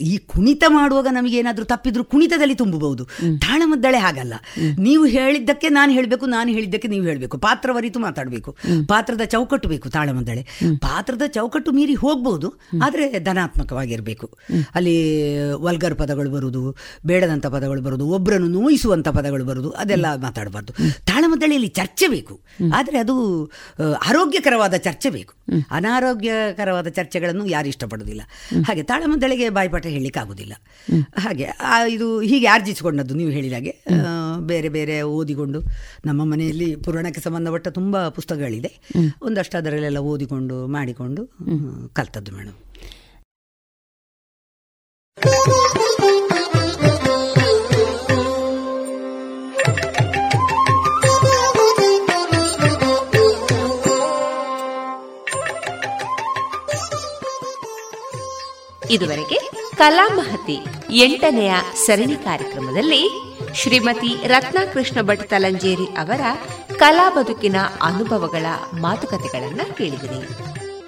[0.00, 3.04] ಈ ಕುಣಿತ ಮಾಡುವಾಗ ನಮಗೆ ಏನಾದ್ರೂ ತಪ್ಪಿದ್ರು ಕುಣಿತದಲ್ಲಿ ತುಂಬಬಹುದು.
[3.38, 4.34] ತಾಳಮದ್ದಳೆ ಹಾಗಲ್ಲ.
[4.78, 7.38] ನೀವು ಹೇಳಿದ್ದಕ್ಕೆ ನಾನು ಹೇಳಬೇಕು ನಾನು ಹೇಳಿದ್ದಕ್ಕೆ ನೀವು ಹೇಳಬೇಕು.
[7.38, 8.56] ಪಾತ್ರವರಿತು ಮಾತಾಡಬೇಕು.
[8.88, 10.44] ಪಾತ್ರದ ಚೌಕಟ್ಟು ಬೇಕು ತಾಳಮದ್ದಳೆ
[10.80, 12.50] ಪಾತ್ರದ ಚೌಕಟ್ಟು ಮೀರಿ ಹೋಗ್ಬೋದು
[12.82, 14.28] ಆದರೆ ಧನಾತ್ಮಕವಾಗಿರಬೇಕು.
[14.74, 14.96] ಅಲ್ಲಿ
[15.52, 16.76] ವಲ್ಗರ್ ಪದಗಳು ಬರುವುದು
[17.06, 20.72] ಬೇಡದಂತ ಪದಗಳು ಬರುವುದು ಒಬ್ಬರನ್ನು ನೋಯಿಸುವಂಥ ಪದಗಳು ಬರುದು, ಅದೆಲ್ಲ ಮಾತಾಡಬಾರ್ದು.
[21.06, 22.34] ತಾಳಮದ್ದಳೆಯಲ್ಲಿ ಚರ್ಚೆ ಬೇಕು.
[22.76, 23.14] ಆದರೆ ಅದು
[24.10, 25.34] ಆರೋಗ್ಯಕರವಾದ ಚರ್ಚೆ ಬೇಕು.
[25.70, 28.22] ಅನಾರೋಗ್ಯಕರವಾದ ಚರ್ಚೆಗಳನ್ನು ಯಾರು ಇಷ್ಟಪಡೋದಿಲ್ಲ.
[28.66, 30.54] ಹಾಗೆ ತಾಳಮದ್ದಳೆಗೆ ಬಾಯಿಪಾಠ ಹೇಳಲಿಕ್ಕೆ ಆಗೋದಿಲ್ಲ.
[31.18, 31.46] ಹಾಗೆ
[31.88, 33.74] ಇದು ಹೀಗೆ ಆರ್ಜಿಸಿಕೊಂಡದ್ದು ನೀವು ಹೇಳಿದ ಹಾಗೆ
[34.46, 35.60] ಬೇರೆ ಬೇರೆ ಓದಿಕೊಂಡು
[36.06, 38.72] ನಮ್ಮ ಮನೆಯಲ್ಲಿ ಪುರಾಣಕ್ಕೆ ಸಂಬಂಧಪಟ್ಟ ತುಂಬ ಪುಸ್ತಕಗಳಿದೆ.
[39.22, 41.24] ಒಂದಷ್ಟು ಅದರಲ್ಲೆಲ್ಲ ಓದಿಕೊಂಡು, ಮಾಡಿಕೊಂಡು
[41.92, 42.58] ಕಲ್ತದ್ದು ಮೇಡಮ್.
[58.90, 60.58] ಇದುವರೆಗೆ ಕಲಾಮಹತಿ
[60.90, 61.52] ಎಂಟನೆಯ
[61.86, 63.08] ಸರಣಿ ಕಾರ್ಯಕ್ರಮದಲ್ಲಿ
[63.54, 66.20] ಶ್ರೀಮತಿ ರತ್ನಾಕೃಷ್ಣ ಭಟ್ ತಲಂಜೇರಿ ಅವರ
[66.76, 68.46] ಕಲಾ ಬದುಕಿನ ಅನುಭವಗಳ
[68.80, 70.28] ಮಾತುಕತೆಗಳನ್ನು ಕೇಳಿದಿರಿ.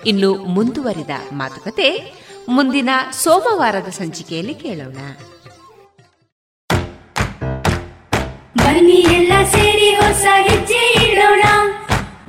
[0.08, 2.14] ಇನ್ನು ಮುಂದುವರಿದ ಮಾತುಕತೆ
[2.48, 2.90] ಮುಂದಿನ
[3.22, 4.96] ಸೋಮವಾರದ ಸಂಚಿಕೆಯಲ್ಲಿ ಕೇಳೋಣ.
[8.58, 10.96] ಬನ್ನಿ ಎಲ್ಲ ಸೇರಿ ಹೊಸ ಹೆಜ್ಜೆ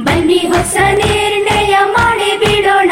[0.04, 2.92] ಬನ್ನಿ ಹೊಸ ನಿರ್ಣಯ ಮಾಡಿ ಬಿಡೋಣ.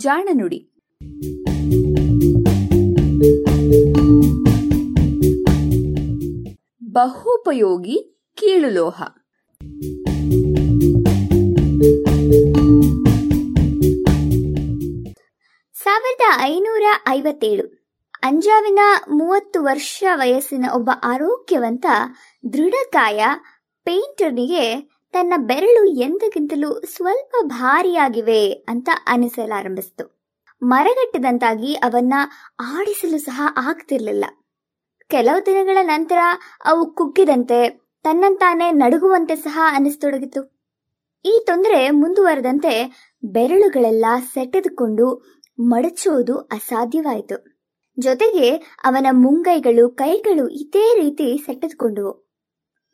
[0.00, 0.58] ಜಾಣ ನುಡಿ.
[6.84, 9.02] ಬಹುಪಯೋಗಿ ಕೀಳುಲೋಹ.
[15.74, 17.80] ಸಾವಿರದ ಐನೂರ ಐವತ್ತೇಳು.
[18.22, 18.78] ಅಂಜಾವಿನ
[19.10, 21.86] ಮೂವತ್ತು ವರ್ಷ ವಯಸ್ಸಿನ ಒಬ್ಬ ಆರೋಗ್ಯವಂತ
[22.52, 23.24] ದೃಢಕಾಯ
[23.84, 30.20] ಪೇಂಟರ್ನಿಗೆ ತನ್ನ ಬೆರಳು ಎಂದಕ್ಕಿಂತಲೂ ಸ್ವಲ್ಪ ಭಾರಿಯಾಗಿವೆ ಅಂತ ಅನಿಸಲಾರಂಭಿಸಿತು.
[30.62, 32.14] ಮರಗಟ್ಟಿದಂತಾಗಿ ಅವನ್ನ
[32.60, 34.24] ಆಡಿಸಲು ಸಹ ಆಗ್ತಿರ್ಲಿಲ್ಲ.
[35.08, 36.18] ಕೆಲವು ದಿನಗಳ ನಂತರ
[36.64, 37.68] ಅವು ಕುಗ್ಗಿದಂತೆ
[38.02, 40.60] ತನ್ನಂತಾನೆ ನಡುಗುವಂತೆ ಸಹ ಅನಿಸ್ತೊಡಗಿತು.
[41.24, 42.92] ಈ ತೊಂದರೆ ಮುಂದುವರೆದಂತೆ
[43.24, 47.60] ಬೆರಳುಗಳೆಲ್ಲ ಸೆಟೆದುಕೊಂಡು ಮಡಚುವುದು ಅಸಾಧ್ಯವಾಯಿತು.
[47.98, 52.30] ಜೊತೆಗೆ ಅವನ ಮುಂಗೈಗಳು, ಕೈಗಳು ಇದೇ ರೀತಿ ಸೆಟೆದುಕೊಂಡವು.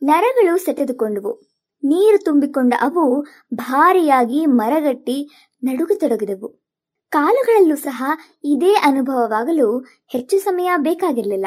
[0.02, 1.55] ನರಗಳು ಸೆಟೆದುಕೊಂಡವು.
[1.84, 5.30] ನೀರು ತುಂಬಿಕೊಂಡ ಅವು ಭಾರಿಯಾಗಿ ಮರಗಟ್ಟಿ
[5.64, 6.66] ನಡುಗತೊಡಗಿದವು.
[7.10, 8.04] ಕಾಲುಗಳಲ್ಲೂ ಸಹ
[8.44, 11.46] ಇದೇ ಅನುಭವವಾಗಲು ಹೆಚ್ಚು ಸಮಯ ಬೇಕಾಗಿರಲಿಲ್ಲ.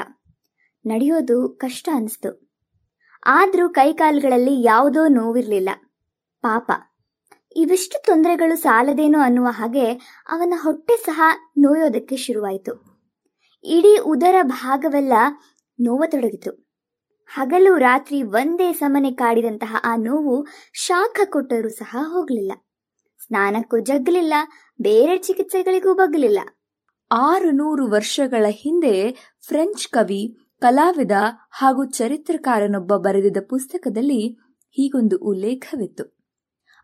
[0.85, 2.49] ನಡೆಯೋದು ಕಷ್ಟ ಅನಿಸ್ತು.
[3.25, 5.69] ಆದರೂ ಕೈಕಾಲುಗಳಲ್ಲಿ ಯಾವುದೋ ನೋವಿರಲಿಲ್ಲ.
[6.41, 6.71] ಪಾಪ.
[7.55, 9.91] ಇವಿಷ್ಟು ತೊಂದರೆಗಳು ಸಾಲದೇನೋ ಅನ್ನುವ ಹಾಗೆ
[10.29, 11.21] ಅವನ ಹೊಟ್ಟೆ ಸಹ
[11.57, 12.99] ನೋಯೋದಕ್ಕೆ ಶುರುವಾಯಿತು.
[13.63, 15.13] ಇಡೀ ಉದರ ಭಾಗವೆಲ್ಲ
[15.79, 16.68] ನೋವತೊಡಗಿತು.
[17.31, 22.51] ಹಗಲು ರಾತ್ರಿ ಒಂದೇ ಸಮನೆ ಕಾಡಿದಂತಹ ಆ ನೋವು ಶಾಖ ಕೊಟ್ಟರೂ ಸಹ ಹೋಗಲಿಲ್ಲ.
[23.23, 24.33] ಸ್ನಾನಕ್ಕೂ ಜಗ್ಗಲಿಲ್ಲ
[24.81, 26.39] ಬೇರೆ ಚಿಕಿತ್ಸೆಗಳಿಗೂ ಬಗ್ಗಲಿಲ್ಲ
[27.11, 29.11] ಆರು ನೂರು ವರ್ಷಗಳ ಹಿಂದೆ
[29.47, 31.11] ಫ್ರೆಂಚ್ ಕವಿ, ಕಲಾವಿದ
[31.51, 34.37] ಹಾಗೂ ಚರಿತ್ರಕಾರನೊಬ್ಬ ಬರೆದಿದ್ದ ಪುಸ್ತಕದಲ್ಲಿ
[34.71, 36.17] ಹೀಗೊಂದು ಉಲ್ಲೇಖವಿತ್ತು.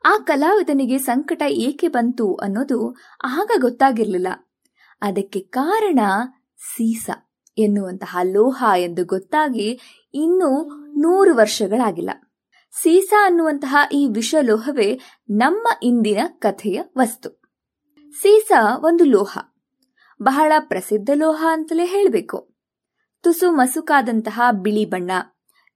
[0.05, 4.27] ಆ ಕಲಾವಿದನಿಗೆ ಸಂಕಟ ಏಕೆ ಬಂತು ಅನ್ನೋದು ಆಗ ಗೊತ್ತಾಗಿರಲಿಲ್ಲ.
[5.01, 5.99] ಅದಕ್ಕೆ ಕಾರಣ
[6.57, 7.09] ಸೀಸ.
[7.57, 9.79] ಎನ್ನುವಂತಹ ಲೋಹ ಎಂದು ಗೊತ್ತಾಗಿ
[10.13, 10.69] ಇನ್ನೂ
[11.01, 12.09] ನೂರು ವರ್ಷಗಳಾಗಿಲ್ಲ.
[12.81, 14.99] ಸೀಸ ಅನ್ನುವಂತಹ ಈ ವಿಷ ಲೋಹವೇ
[15.29, 17.29] ನಮ್ಮ ಇಂದಿನ ಕಥೆಯ ವಸ್ತು.
[18.21, 19.37] ಸೀಸಾ ಒಂದು ಲೋಹ.
[20.23, 22.55] ಬಹಳ ಪ್ರಸಿದ್ಧ ಲೋಹ ಅಂತಲೇ ಹೇಳಬೇಕು.
[23.21, 25.11] ತುಸು ಮಸುಕಾದಂತಹ ಬಿಳಿ ಬಣ್ಣ.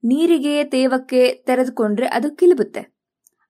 [0.03, 2.99] ನೀರಿಗೆ ತೇವಕ್ಕೆ ತೆರೆದುಕೊಂಡ್ರೆ ಅದು ಕಿಲುಬುತ್ತೆ.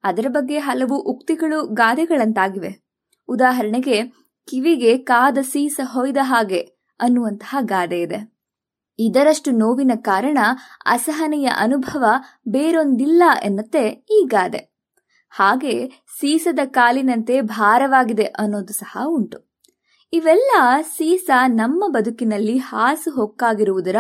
[0.04, 2.90] ಅದರ ಬಗ್ಗೆ ಹಲವು ಉಕ್ತಿಗಳು ಗಾದೆಗಳಂತಾಗಿವೆ.
[3.28, 4.04] ಉದಾಹರಣೆಗೆ
[4.48, 8.40] ಕಿವಿಗೆ ಕಾದ ಸೀಸ ಹೊಯ್ದ ಹಾಗೆ ಅನ್ನುವಂತಹ ಗಾದೆ ಇದೆ.
[9.00, 10.38] ಇದರಷ್ಟು ನೋವಿನ ಕಾರಣ
[10.86, 12.06] ಅಸಹನೆಯ ಅನುಭವ
[12.48, 14.70] ಬೇರೊಂದಿಲ್ಲ ಎನ್ನತ್ತೆ ಈ ಗಾದೆ.
[15.30, 15.88] ಹಾಗೆ
[16.20, 19.50] ಸೀಸದ ಕಾಲಿನಂತೆ ಭಾರವಾಗಿದೆ ಅನ್ನೋದು ಸಹ ಉಂಟು.
[20.14, 20.52] ಇವೆಲ್ಲ
[20.82, 23.96] ಸೀಸ ನಮ್ಮ ಬದುಕಿನಲ್ಲಿ ಹಾಸು ಹೊಕ್ಕಾಗಿರುವುದರ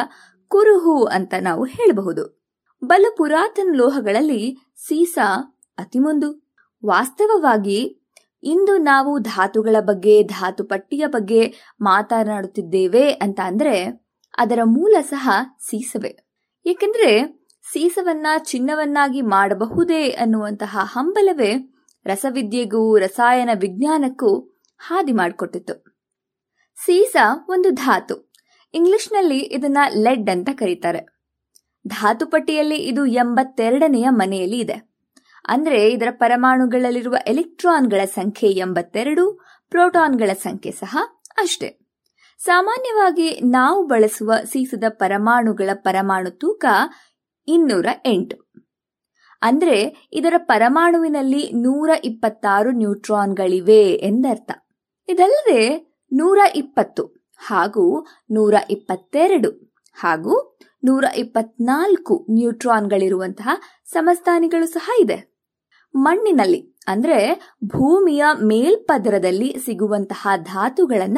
[0.47, 2.53] ಕುರುಹು ಅಂತ ನಾವು ಹೇಳಬಹುದು.
[2.83, 5.17] ಬಲು ಪುರಾತನ ಲೋಹಗಳಲ್ಲಿ ಸೀಸ
[5.77, 6.49] ಅತಿಮೊಂದು.
[6.85, 7.98] ವಾಸ್ತವವಾಗಿ
[8.43, 14.05] ಇಂದು ನಾವು ಧಾತುಗಳ ಬಗ್ಗೆ, ಧಾತು ಪಟ್ಟಿಯ ಬಗ್ಗೆ ಮಾತನಾಡುತ್ತಿದ್ದೇವೆ ಅಂತ ಅಂದ್ರೆ
[14.37, 15.29] ಅದರ ಮೂಲ ಸಹ
[15.59, 16.17] ಸೀಸವೇ.
[16.65, 17.39] ಏಕೆಂದ್ರೆ
[17.71, 21.53] ಸೀಸವನ್ನ ಚಿನ್ನವನ್ನಾಗಿ ಮಾಡಬಹುದೇ ಅನ್ನುವಂತಹ ಹಂಬಲವೇ
[22.05, 24.39] ರಸವಿದ್ಯೆಗೂ, ರಸಾಯನ ವಿಜ್ಞಾನಕ್ಕೂ
[24.77, 25.83] ಹಾದಿ ಮಾಡಿಕೊಟ್ಟಿತ್ತು.
[26.75, 27.15] ಸೀಸ
[27.49, 28.31] ಒಂದು ಧಾತು.
[28.73, 31.19] ಇಂಗ್ಲಿಷ್ನಲ್ಲಿ ಇದನ್ನ ಲೆಡ್ ಅಂತ ಕರೀತಾರೆ.
[31.87, 34.88] ಧಾತುಪಟ್ಟಿಯಲ್ಲಿ ಇದು ಎಂಬತ್ತೆರಡನೆಯ ಮನೆಯಲ್ಲಿ ಇದೆ.
[35.45, 40.97] ಅಂದ್ರೆ ಇದರ ಪರಮಾಣುಗಳಲ್ಲಿರುವ ಎಲೆಕ್ಟ್ರಾನ್ಗಳ ಸಂಖ್ಯೆ ಎಂಬತ್ತೆರಡು, ಪ್ರೋಟಾನ್ಗಳ ಸಂಖ್ಯೆ ಸಹ
[41.37, 41.79] ಅಷ್ಟೇ.
[42.37, 46.65] ಸಾಮಾನ್ಯವಾಗಿ ನಾವು ಬಳಸುವ ಸೀಸದ ಪರಮಾಣುಗಳ ಪರಮಾಣು ತೂಕ
[47.47, 48.51] ಇನ್ನೂರ ಎಂಟು.
[49.41, 54.51] ಅಂದ್ರೆ ಇದರ ಪರಮಾಣುವಿನಲ್ಲಿ ನೂರ ಇಪ್ಪತ್ತಾರು ನ್ಯೂಟ್ರಾನ್ಗಳಿವೆ ಎಂದರ್ಥ.
[55.09, 63.49] ಇದಲ್ಲದೆ ನೂರ ಇಪ್ಪತ್ತು ಹಾಗೂ ನೂರ ಇಪ್ಪತ್ತೆರಡು ಹಾಗೂ ನೂರ ಇಪ್ಪತ್ನಾಲ್ಕು ನ್ಯೂಟ್ರಾನ್ಗಳಿರುವಂತಹ
[63.85, 65.28] ಸಮಸ್ಥಾನಿಗಳು ಸಹ ಇದೆ.
[65.95, 71.17] ಮಣ್ಣಿನಲ್ಲಿ, ಅಂದ್ರೆ ಭೂಮಿಯ ಮೇಲ್ಪದರದಲ್ಲಿ ಸಿಗುವಂತಹ ಧಾತುಗಳನ್ನ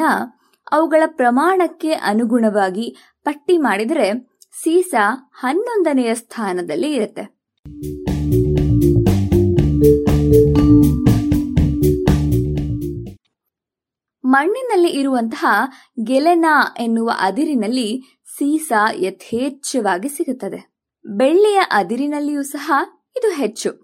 [0.72, 4.94] ಅವುಗಳ ಪ್ರಮಾಣಕ್ಕೆ ಅನುಗುಣವಾಗಿ ಪಟ್ಟಿ ಮಾಡಿದರೆ ಸೀಸ
[5.32, 7.22] ಹನ್ನೊಂದನೆಯ ಸ್ಥಾನದಲ್ಲಿ ಇರುತ್ತೆ.
[14.24, 15.46] ಮಣ್ಣಿನಲ್ಲಿ ಇರುವಂತಹ
[16.04, 18.02] ಗೆಲೆನಾ ಎನ್ನುವ ಅದಿರಿನಲ್ಲಿ
[18.38, 20.72] ಸೀಸ ಯಥೇಚ್ಛವಾಗಿ ಸಿಗುತ್ತದೆ.
[21.04, 22.72] ಬೆಳ್ಳಿಯ ಅದಿರಿನಲ್ಲಿಯೂ ಸಹ
[23.16, 23.81] ಇದು ಹೆಚ್ಚು.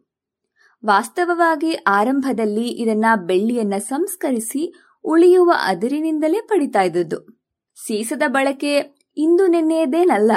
[0.87, 4.75] ವಾಸ್ತವವಾಗಿ ಆರಂಭದಲ್ಲಿ ಇದನ್ನ ಬೆಳ್ಳಿಯನ್ನ ಸಂಸ್ಕರಿಸಿ
[5.05, 7.43] ಉಳಿಯುವ ಅದಿರಿನಿಂದಲೇ ಪಡಿತಾ ಇದ್ದದ್ದು.
[7.87, 10.33] ಸೀಸದ ಬಳಕೆ ಇಂದು ನಿನ್ನೆಯದೇನಲ್ಲ,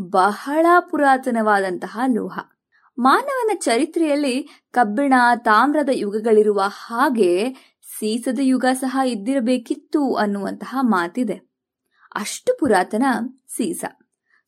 [0.00, 2.38] ಬಹಳ ಪುರಾತನವಾದಂತಹ ಲೋಹ.
[2.98, 7.48] ಮಾನವನ ಚರಿತ್ರೆಯಲ್ಲಿ ಕಬ್ಬಿಣ, ತಾಮ್ರದ ಯುಗಗಳಿರುವ ಹಾಗೆ
[7.98, 11.50] ಸೀಸದ ಯುಗ ಸಹ ಇದ್ದಿರಬೇಕಿತ್ತು ಅನ್ನುವಂತಹ ಮಾತಿದೆ.
[12.14, 13.02] ಅಷ್ಟು ಪುರಾತನ
[13.48, 13.84] ಸೀಸ.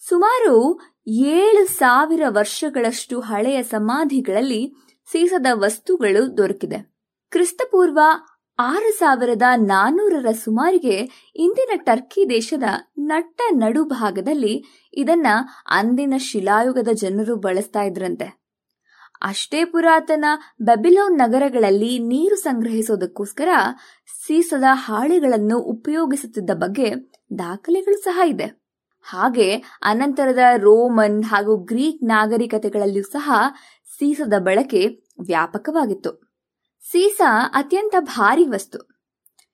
[0.08, 6.78] ಸುಮಾರು ಏಳು ಸಾವಿರ ವರ್ಷಗಳಷ್ಟು ಹಳೆಯ ಸಮಾಧಿಗಳಲ್ಲಿ ಸೀಸದ ವಸ್ತುಗಳು ದೊರಕಿದೆ.
[7.30, 8.00] ಕ್ರಿಸ್ತಪೂರ್ವ
[8.58, 10.96] ಆರು ಸಾವಿರದ ನಾನೂರರ ಸುಮಾರಿಗೆ
[11.36, 12.62] ಇಂದಿನ ಟರ್ಕಿ ದೇಶದ
[12.98, 14.64] ನಟ್ಟ ನಡುಭಾಗದಲ್ಲಿ
[14.94, 15.26] ಇದನ್ನ
[15.66, 18.38] ಅಂದಿನ ಶಿಲಾಯುಗದ ಜನರು ಬಳಸ್ತಾ ಇದ್ರಂತೆ.
[19.22, 20.24] ಅಷ್ಟೇ ಪುರಾತನ
[20.60, 23.48] ಬೆಬಿಲೋನ್ ನಗರಗಳಲ್ಲಿ ನೀರು ಸಂಗ್ರಹಿಸೋದಕ್ಕೋಸ್ಕರ
[24.26, 26.94] ಸೀಸದ ಹಾಳೆಗಳನ್ನು ಉಪಯೋಗಿಸುತ್ತಿದ್ದ ಬಗ್ಗೆ
[27.38, 28.68] ದಾಖಲೆಗಳು ಸಹ ಇದೆ.
[29.02, 33.30] ಹಾಗೆ ಅನಂತರದ ರೋಮನ್ ಹಾಗೂ ಗ್ರೀಕ್ ನಾಗರಿಕತೆಗಳಲ್ಲಿಯೂ ಸಹ
[33.98, 34.86] ಸೀಸದ ಬಳಕೆ
[35.26, 36.10] ವ್ಯಾಪಕವಾಗಿತ್ತು.
[36.90, 37.20] ಸೀಸ
[37.54, 38.78] ಅತ್ಯಂತ ಭಾರಿ ವಸ್ತು.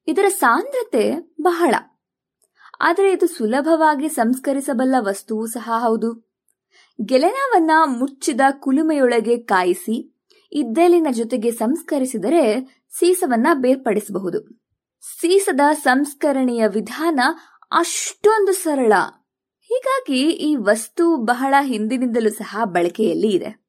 [0.07, 1.75] ಇದರ ಸಾಂದ್ರತೆ ಬಹಳ.
[2.81, 6.35] ಆದರೆ ಇದು ಸುಲಭವಾಗಿ ಸಂಸ್ಕರಿಸಬಲ್ಲ ವಸ್ತುವು ಸಹ ಹೌದು.
[7.05, 12.61] ಗೆಲೆನವನ್ನ ಮುಚ್ಚಿದ ಕುಲುಮೆಯೊಳಗೆ ಕಾಯಿಸಿ, ಇದ್ದಲಿನ ಜೊತೆಗೆ ಸಂಸ್ಕರಿಸಿದರೆ
[12.99, 14.41] ಸೀಸವನ್ನ ಬೇರ್ಪಡಿಸಬಹುದು.
[15.01, 17.21] ಸೀಸದ ಸಂಸ್ಕರಣೆಯ ವಿಧಾನ
[17.73, 18.93] ಅಷ್ಟೊಂದು ಸರಳ.
[19.61, 23.64] ಹೀಗಾಗಿ ಈ ವಸ್ತು ಬಹಳ ಹಿಂದಿನಿಂದಲೂ ಸಹ ಬಳಕೆಯಲ್ಲಿ ಇದೆ.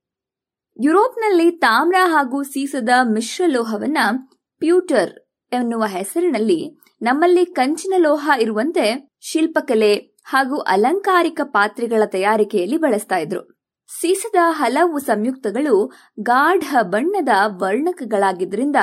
[0.83, 3.97] ಯುರೋಪ್ನಲ್ಲಿ ತಾಮ್ರ ಹಾಗೂ ಸೀಸದ ಮಿಶ್ರಲೋಹವನ್ನ
[4.59, 5.11] ಪ್ಯೂಟರ್
[5.53, 9.95] ಎನ್ನುವ ಹೆಸರಿನಲ್ಲಿ ನಮ್ಮಲ್ಲಿ ಕಂಚಿನ ಲೋಹ ಇರುವಂತೆ ಶಿಲ್ಪಕಲೆ
[10.25, 13.71] ಹಾಗೂ ಅಲಂಕಾರಿಕ ಪಾತ್ರೆಗಳ ತಯಾರಿಕೆಯಲ್ಲಿ ಬಳಸ್ತಾ ಇದ್ರು.
[14.01, 18.75] ಸೀಸದ ಹಲವು ಸಂಯುಕ್ತಗಳು ಗಾಢ ಬಣ್ಣದ ವರ್ಣಕಗಳಾಗಿದ್ದರಿಂದ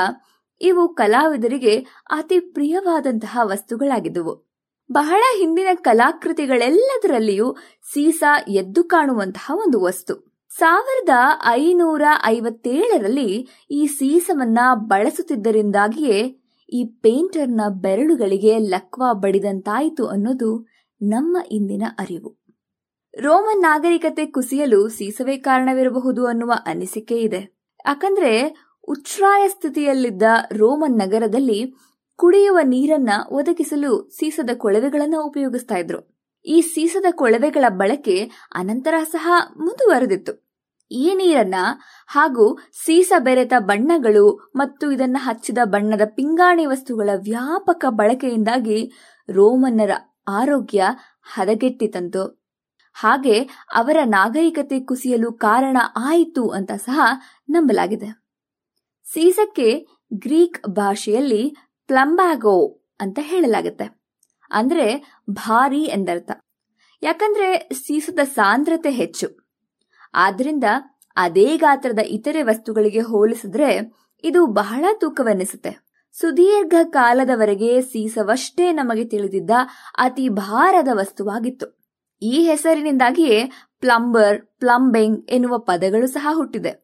[0.61, 1.79] ಇವು ಕಲಾವಿದರಿಗೆ
[2.11, 4.53] ಅತಿ ಪ್ರಿಯವಾದಂತಹ ವಸ್ತುಗಳಾಗಿದ್ದವು.
[4.93, 7.57] ಬಹಳ ಹಿಂದಿನ ಕಲಾಕೃತಿಗಳೆಲ್ಲದರಲ್ಲಿಯೂ
[7.93, 10.32] ಸೀಸ ಎದ್ದು ಕಾಣುವಂತಹ ಒಂದು ವಸ್ತು.
[10.59, 11.09] ಸಾವಿರದ
[11.47, 16.39] ಐನೂರ ಐವತ್ತೇಳರಲ್ಲಿ ಈ ಸೀಸವನ್ನ ಬಳಸುತ್ತಿದ್ದರಿಂದಾಗಿಯೇ
[16.73, 20.67] ಈ ಪೇಂಟರ್ನ ಬೆರಳುಗಳಿಗೆ ಲಕ್ವ ಬಡಿದಂತಾಯಿತು ಅನ್ನೋದು
[21.03, 22.39] ನಮ್ಮ ಇಂದಿನ ಅರಿವು.
[23.19, 27.71] ರೋಮನ್ ನಾಗರಿಕತೆ ಕುಸಿಯಲು ಸೀಸವೇ ಕಾರಣವಿರಬಹುದು ಅನ್ನುವ ಅನಿಸಿಕೆ ಇದೆ.
[27.87, 28.55] ಯಾಕಂದ್ರೆ
[28.89, 30.23] ಉಚ್ಛ್ರಾಯ ಸ್ಥಿತಿಯಲ್ಲಿದ್ದ
[30.53, 31.75] ರೋಮನ್ ನಗರದಲ್ಲಿ
[32.17, 36.12] ಕುಡಿಯುವ ನೀರನ್ನ ಒದಗಿಸಲು ಸೀಸದ ಕೊಳವೆಗಳನ್ನ ಉಪಯೋಗಿಸ್ತಾ ಇದ್ರು.
[36.47, 40.33] ಈ ಸೀಸದ ಕೊಳವೆಗಳ ಬಳಕೆ ಅನಂತರ ಸಹ ಮುಂದುವರೆದಿತ್ತು.
[40.91, 41.55] ಈ ನೀರನ್ನ
[42.07, 48.93] ಹಾಗೂ ಸೀಸ ಬೆರೆತ ಬಣ್ಣಗಳು ಮತ್ತು ಇದನ್ನ ಹಚ್ಚಿದ ಬಣ್ಣದ ಪಿಂಗಾಣಿ ವಸ್ತುಗಳ ವ್ಯಾಪಕ ಬಳಕೆಯಿಂದಾಗಿ
[49.29, 49.91] ರೋಮನ್ನರ
[50.29, 50.85] ಆರೋಗ್ಯ
[51.23, 52.43] ಹದಗೆಟ್ಟಿತಂತು.
[52.95, 53.43] ಹಾಗೆ
[53.75, 57.01] ಅವರ ನಾಗರಿಕತೆ ಕುಸಿಯಲು ಕಾರಣ ಆಯಿತು ಅಂತ ಸಹ
[57.49, 58.07] ನಂಬಲಾಗಿದೆ.
[59.07, 61.57] ಸೀಸಕ್ಕೆ ಗ್ರೀಕ್ ಭಾಷೆಯಲ್ಲಿ
[61.89, 64.02] ಪ್ಲಂಬಾಗೋ ಅಂತ ಹೇಳಲಾಗುತ್ತೆ.
[64.53, 66.31] ಅಂದ್ರೆ ಭಾರಿ ಎಂದರ್ಥ.
[67.03, 69.49] ಯಾಕಂದ್ರೆ ಸೀಸದ ಸಾಂದ್ರತೆ ಹೆಚ್ಚು.
[70.15, 70.65] ಆದ್ರಿಂದ
[71.17, 73.93] ಅದೇ ಗಾತ್ರದ ಇತರೆ ವಸ್ತುಗಳಿಗೆ ಹೋಲಿಸಿದ್ರೆ
[74.25, 75.93] ಇದು ಬಹಳ ತೂಕವೆನಿಸುತ್ತೆ.
[76.21, 79.51] ಸುದೀರ್ಘ ಕಾಲದವರೆಗೆ ಸೀಸವಷ್ಟೇ ನಮಗೆ ತಿಳಿದಿದ್ದ
[79.99, 81.83] ಅತಿ ಭಾರದ ವಸ್ತುವಾಗಿತ್ತು.
[82.23, 83.51] ಈ ಹೆಸರಿನಿಂದಾಗಿಯೇ
[83.81, 86.82] ಪ್ಲಂಬರ್, ಪ್ಲಂಬಿಂಗ್ ಎನ್ನುವ ಪದಗಳು ಸಹ ಹುಟ್ಟಿದೆ.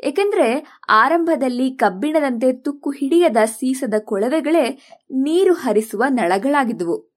[0.00, 7.14] ಏಕೆಂದ್ರೆ ಆರಂಭದಲ್ಲಿ ಕಬ್ಬಿಣದಂತೆ ತುಕ್ಕು ಹಿಡಿಯದ ಸೀಸದ ಕೊಳವೆಗಳೇ ನೀರು ಹರಿಸುವ ನಳಗಳಾಗಿದ್ವು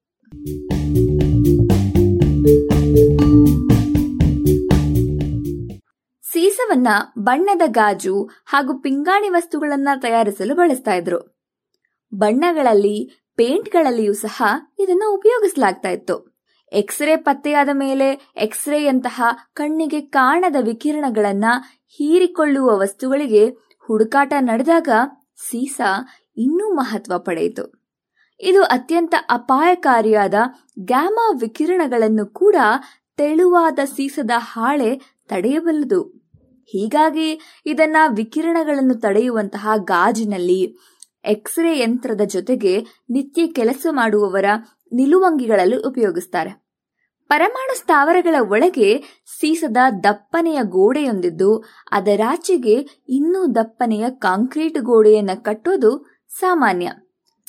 [6.34, 6.88] ಸೀಸವನ್ನ
[7.20, 11.38] ಬಣ್ಣದ ಗಾಜು ಹಾಗೂ ಪಿಂಗಾಣಿ ವಸ್ತುಗಳನ್ನ ತಯಾರಿಸಲು ಬಳಸ್ತಾ ಇದ್ರು.
[12.14, 14.44] ಬಣ್ಣಗಳಲ್ಲಿ, ಪೇಂಟ್ಗಳಲ್ಲಿಯೂ ಸಹ
[14.80, 16.38] ಇದನ್ನ ಉಪಯೋಗಿಸಲಾಗ್ತಾ ಇತ್ತು.
[16.72, 19.22] ಎಕ್ಸ್ರೇ ಪತ್ತೆಯಾದ ಮೇಲೆ ಎಕ್ಸ್ರೇಯಂತಹ
[19.54, 21.46] ಕಣ್ಣಿಗೆ ಕಾಣದ ವಿಕಿರಣಗಳನ್ನ
[21.88, 23.50] ಹೀರಿಕೊಳ್ಳುವ ವಸ್ತುಗಳಿಗೆ
[23.88, 24.90] ಹುಡುಕಾಟ ನಡೆದಾಗ
[25.36, 26.08] ಸೀಸಾ
[26.38, 27.94] ಇನ್ನೂ ಮಹತ್ವ ಪಡೆಯಿತು.
[28.40, 30.34] ಇದು ಅತ್ಯಂತ ಅಪಾಯಕಾರಿಯಾದ
[30.80, 32.56] ಗ್ಯಾಮಾ ವಿಕಿರಣಗಳನ್ನು ಕೂಡ
[33.18, 34.96] ತೆಳುವಾದ ಸೀಸದ ಹಾಳೆ
[35.28, 36.04] ತಡೆಯಬಲ್ಲದು.
[36.66, 40.78] ಹೀಗಾಗಿ ಇದನ್ನ ವಿಕಿರಣಗಳನ್ನು ತಡೆಯುವಂತಹ ಗಾಜಿನಲ್ಲಿ
[41.26, 44.46] ಎಕ್ಸ್ರೇ ಯಂತ್ರದ ಜೊತೆಗೆ ನಿತ್ಯ ಕೆಲಸ ಮಾಡುವವರ
[44.92, 46.67] ನಿಲುವಂಗಿಗಳಲ್ಲಿ ಉಪಯೋಗಿಸ್ತಾರೆ.
[47.28, 49.04] ಪರಮಾಣು ಸ್ಥಾವರಗಳ ಒಳಗೆ
[49.40, 56.92] ಸೀಸದ ದಪ್ಪನೆಯ ಗೋಡೆಯೊಂದಿದ್ದು ಅದರಾಚೆಗೆ ಇನ್ನೂ ದಪ್ಪನೆಯ ಕಾಂಕ್ರೀಟ್ ಗೋಡೆಯನ್ನು ಕಟ್ಟೋದು ಸಾಮಾನ್ಯ.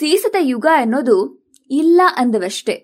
[0.00, 2.82] ಸೀಸದ ಯುಗ ಅನ್ನೋದು ಇಲ್ಲ ಅಂದವಷ್ಟೇ.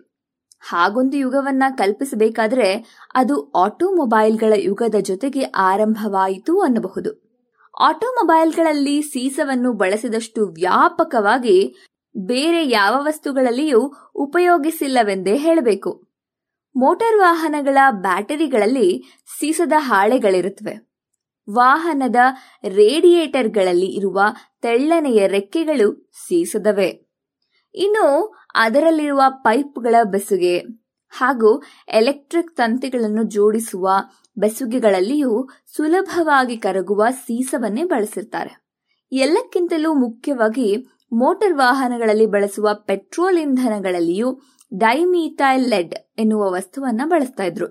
[0.70, 7.40] ಹಾಗೊಂದು ಯುಗವನ್ನ ಕಲ್ಪಿಸಬೇಕಾದ್ರೆ ಅದು ಆಟೋಮೊಬೈಲ್ಗಳ ಯುಗದ ಜೊತೆಗೆ ಆರಂಭವಾಯಿತು ಅನ್ನಬಹುದು.
[7.80, 11.76] ಆಟೋಮೊಬೈಲ್ಗಳಲ್ಲಿ ಸೀಸವನ್ನು ಬಳಸಿದಷ್ಟು ವ್ಯಾಪಕವಾಗಿ
[12.16, 16.13] ಬೇರೆ ಯಾವ ವಸ್ತುಗಳಲ್ಲಿಯೂ ಉಪಯೋಗಿಸಿಲ್ಲವೆಂದೇ ಹೇಳಬೇಕು.
[16.76, 19.02] ಮೋಟಾರ್ ವಾಹನಗಳ ಬ್ಯಾಟರಿಗಳಲ್ಲಿ
[19.40, 20.90] ಸೀಸದ ಹಾಳೆಗಳಿರುತ್ತವೆ.
[21.50, 22.16] ವಾಹನದ
[22.68, 24.20] ರೇಡಿಯೇಟರ್ಗಳಲ್ಲಿ ಇರುವ
[24.62, 27.08] ತೆಳ್ಳನೆಯ ರೆಕ್ಕೆಗಳು ಸೀಸದವೆ.
[27.74, 30.58] ಇನ್ನು ಅದರಲ್ಲಿರುವ ಪೈಪ್ಗಳ ಬೆಸುಗೆ
[31.10, 33.90] ಹಾಗೂ ಎಲೆಕ್ಟ್ರಿಕ್ ತಂತಿಗಳನ್ನು ಜೋಡಿಸುವ
[34.36, 38.64] ಬೆಸುಗೆಗಳಲ್ಲಿಯೂ ಸುಲಭವಾಗಿ ಕರಗುವ ಸೀಸವನ್ನೇ ಬಳಸಿರ್ತಾರೆ.
[39.12, 44.40] ಎಲ್ಲಕ್ಕಿಂತಲೂ ಮುಖ್ಯವಾಗಿ ಮೋಟಾರ್ ವಾಹನಗಳಲ್ಲಿ ಬಳಸುವ ಪೆಟ್ರೋಲ್ ಇಂಧನಗಳಲ್ಲಿಯೂ
[44.78, 47.66] ಡೈಮೀಥೈಲ್ ಲೆಡ್ ಎನ್ನುವ ವಸ್ತುವನ್ನ ಬಳಸ್ತಾ ಇದ್ರು.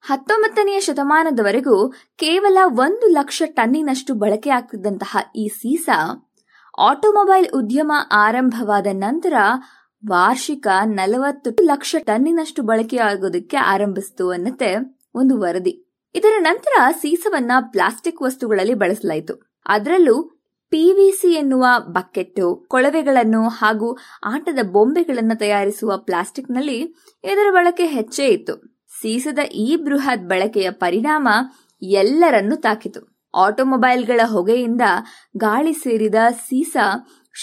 [0.00, 5.88] ಹತ್ತೊಂಬತ್ತನೆಯ ಶತಮಾನದವರೆಗೂ ಕೇವಲ ಒಂದು ಲಕ್ಷ ಟನ್ನಿನಷ್ಟು ಬಳಕೆ ಆಗ್ತಿದ್ದಂತಹ ಈ ಸೀಸ
[6.78, 9.32] ಆಟೋಮೊಬೈಲ್ ಉದ್ಯಮ ಆರಂಭವಾದ ನಂತರ
[10.08, 15.92] ವಾರ್ಷಿಕ ನಲವತ್ತು ಲಕ್ಷ ಟನ್ನಿನಷ್ಟು ಬಳಕೆಯಾಗೋದಕ್ಕೆ ಆರಂಭಿಸಿತು ಅನ್ನತ್ತೆ ಒಂದು ವರದಿ.
[16.14, 19.62] ಇದರ ನಂತರ ಸೀಸವನ್ನ ಪ್ಲಾಸ್ಟಿಕ್ ವಸ್ತುಗಳಲ್ಲಿ ಬಳಸಲಾಯಿತು.
[19.66, 20.35] ಅದರಲ್ಲೂ
[20.70, 26.80] ಪಿವಿಸಿ ಎನ್ನುವ ಬಕೆಟ್ಟು ಕೊಳವೆಗಳನ್ನು ಹಾಗೂ ಆಟದ ಬೊಂಬೆಗಳನ್ನು ತಯಾರಿಸುವ ಪ್ಲಾಸ್ಟಿಕ್ನಲ್ಲಿ
[27.24, 28.84] ಇದರ ಬಳಕೆ ಹೆಚ್ಚೇ ಇತ್ತು.
[29.00, 31.28] ಸೀಸದ ಈ ಬೃಹತ್ ಬಳಕೆಯ ಪರಿಣಾಮ
[31.82, 33.30] ಎಲ್ಲರನ್ನೂ ತಾಕಿತು.
[33.34, 34.80] ಆಟೋಮೊಬೈಲ್ಗಳ ಹೊಗೆಯಿಂದ
[35.36, 36.76] ಗಾಳಿ ಸೇರಿದ ಸೀಸ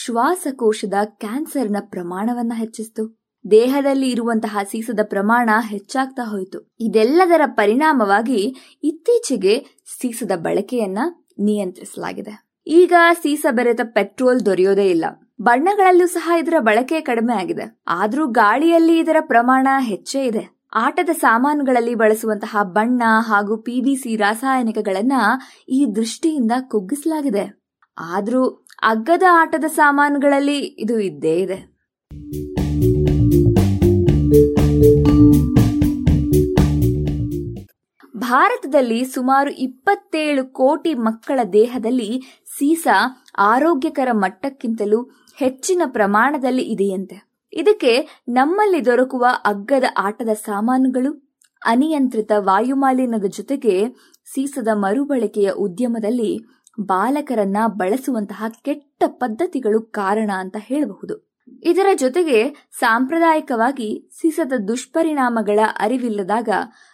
[0.01, 3.23] ಶ್ವಾಸಕೋಶದ ಕ್ಯಾನ್ಸರ್ನ ಪ್ರಮಾಣವನ್ನ ಹೆಚ್ಚಿಸಿತು.
[3.51, 6.75] ದೇಹದಲ್ಲಿ ಇರುವಂತಹ ಸೀಸದ ಪ್ರಮಾಣ ಹೆಚ್ಚಾಗ್ತಾ ಹೋಯಿತು.
[6.79, 9.65] ಇದೆಲ್ಲದರ ಪರಿಣಾಮವಾಗಿ ಇತ್ತೀಚೆಗೆ
[10.01, 10.99] ಸೀಸದ ಬಳಕೆಯನ್ನ
[11.39, 12.52] ನಿಯಂತ್ರಿಸಲಾಗಿದೆ.
[12.67, 15.05] ಈಗ ಸೀಸ ಬೆರೆತ ಪೆಟ್ರೋಲ್ ದೊರೆಯೋದೇ ಇಲ್ಲ.
[15.41, 17.83] ಬಣ್ಣಗಳಲ್ಲೂ ಸಹ ಇದರ ಬಳಕೆ ಕಡಿಮೆ ಆಗಿದೆ.
[17.87, 20.59] ಆದ್ರೂ ಗಾಳಿಯಲ್ಲಿ ಇದರ ಪ್ರಮಾಣ ಹೆಚ್ಚೇ ಇದೆ.
[20.73, 25.13] ಆಟದ ಸಾಮಾನುಗಳಲ್ಲಿ ಬಳಸುವಂತಹ ಬಣ್ಣ ಹಾಗೂ ಪಿವಿಸಿ ರಾಸಾಯನಿಕಗಳನ್ನ
[25.69, 27.63] ಈ ದೃಷ್ಟಿಯಿಂದ ಕುಗ್ಗಿಸಲಾಗಿದೆ.
[27.97, 28.45] ಆದ್ರೂ
[28.83, 31.73] ಅಗ್ಗದ ಆಟದ ಸಾಮಾನುಗಳಲ್ಲಿ ಇದು ಇದ್ದೇ ಇದೆ.
[38.17, 42.23] ಭಾರತದಲ್ಲಿ ಸುಮಾರು ಇಪ್ಪತ್ತೇಳು ಕೋಟಿ ಮಕ್ಕಳ ದೇಹದಲ್ಲಿ
[42.57, 42.87] ಸೀಸ
[43.37, 45.03] ಆರೋಗ್ಯಕರ ಮಟ್ಟಕ್ಕಿಂತಲೂ
[45.35, 47.33] ಹೆಚ್ಚಿನ ಪ್ರಮಾಣದಲ್ಲಿ ಇದೆಯಂತೆ.
[47.53, 51.33] ಇದಕ್ಕೆ ನಮ್ಮಲ್ಲಿ ದೊರಕುವ ಅಗ್ಗದ ಆಟದ ಸಾಮಾನುಗಳು,
[51.65, 53.89] ಅನಿಯಂತ್ರಿತ ವಾಯುಮಾಲಿನ್ಯದ ಜೊತೆಗೆ
[54.25, 56.39] ಸೀಸದ ಮರುಬಳಕೆಯ ಉದ್ಯಮದಲ್ಲಿ
[56.79, 61.33] ಬಾಲಕರನ್ನ ಬಳಸುವಂತಹ ಕೆಟ್ಟ ಪದ್ಧತಿಗಳು ಕಾರಣ ಅಂತ ಹೇಳಬಹುದು.
[61.63, 66.49] ಇದರ ಜೊತೆಗೆ ಸಾಂಪ್ರದಾಯಿಕವಾಗಿ ಸೀಸದ ದುಷ್ಪರಿಣಾಮಗಳ ಅರಿವಿಲ್ಲದಾಗ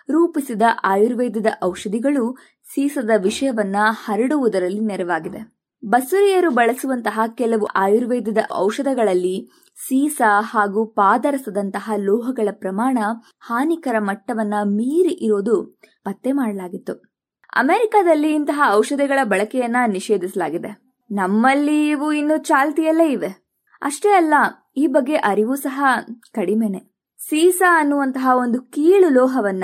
[0.10, 2.38] ರೂಪಿಸಿದ ಆಯುರ್ವೇದದ ಔಷಧಿಗಳು
[2.74, 3.76] ಸೀಸದ ವಿಷಯವನ್ನ
[4.06, 5.60] ಹರಡುವುದರಲ್ಲಿ ನೆರವಾಗಿದೆ.
[5.86, 9.50] ಬಸುರಿಯರು ಬಳಸುವಂತಹ ಕೆಲವು ಆಯುರ್ವೇದದ ಔಷಧಗಳಲ್ಲಿ
[9.88, 12.98] ಸೀಸ ಹಾಗೂ ಪಾದರಸದಂತಹ ಲೋಹಗಳ ಪ್ರಮಾಣ
[13.40, 16.94] ಹಾನಿಕರ ಮಟ್ಟವನ್ನ ಮೀರಿ ಇರೋದು ಪತ್ತೆ ಮಾಡಲಾಗಿತ್ತು.
[17.56, 20.72] ಅಮೆರಿಕದಲ್ಲಿ ಇಂತಹ ಔಷಧಿಗಳ ಬಳಕೆಯನ್ನ ನಿಷೇಧಿಸಲಾಗಿದೆ.
[21.12, 23.32] ನಮ್ಮಲ್ಲಿ ಇವು ಇನ್ನು ಚಾಲ್ತಿಯಲ್ಲೇ ಇವೆ.
[23.82, 24.34] ಅಷ್ಟೇ ಅಲ್ಲ,
[24.78, 25.84] ಈ ಬಗ್ಗೆ ಅರಿವು ಸಹ
[26.32, 26.90] ಕಡಿಮೆನೆ.
[27.30, 29.64] ಸೀಸ ಅನ್ನುವಂತಹ ಒಂದು ಕೀಳು ಲೋಹವನ್ನ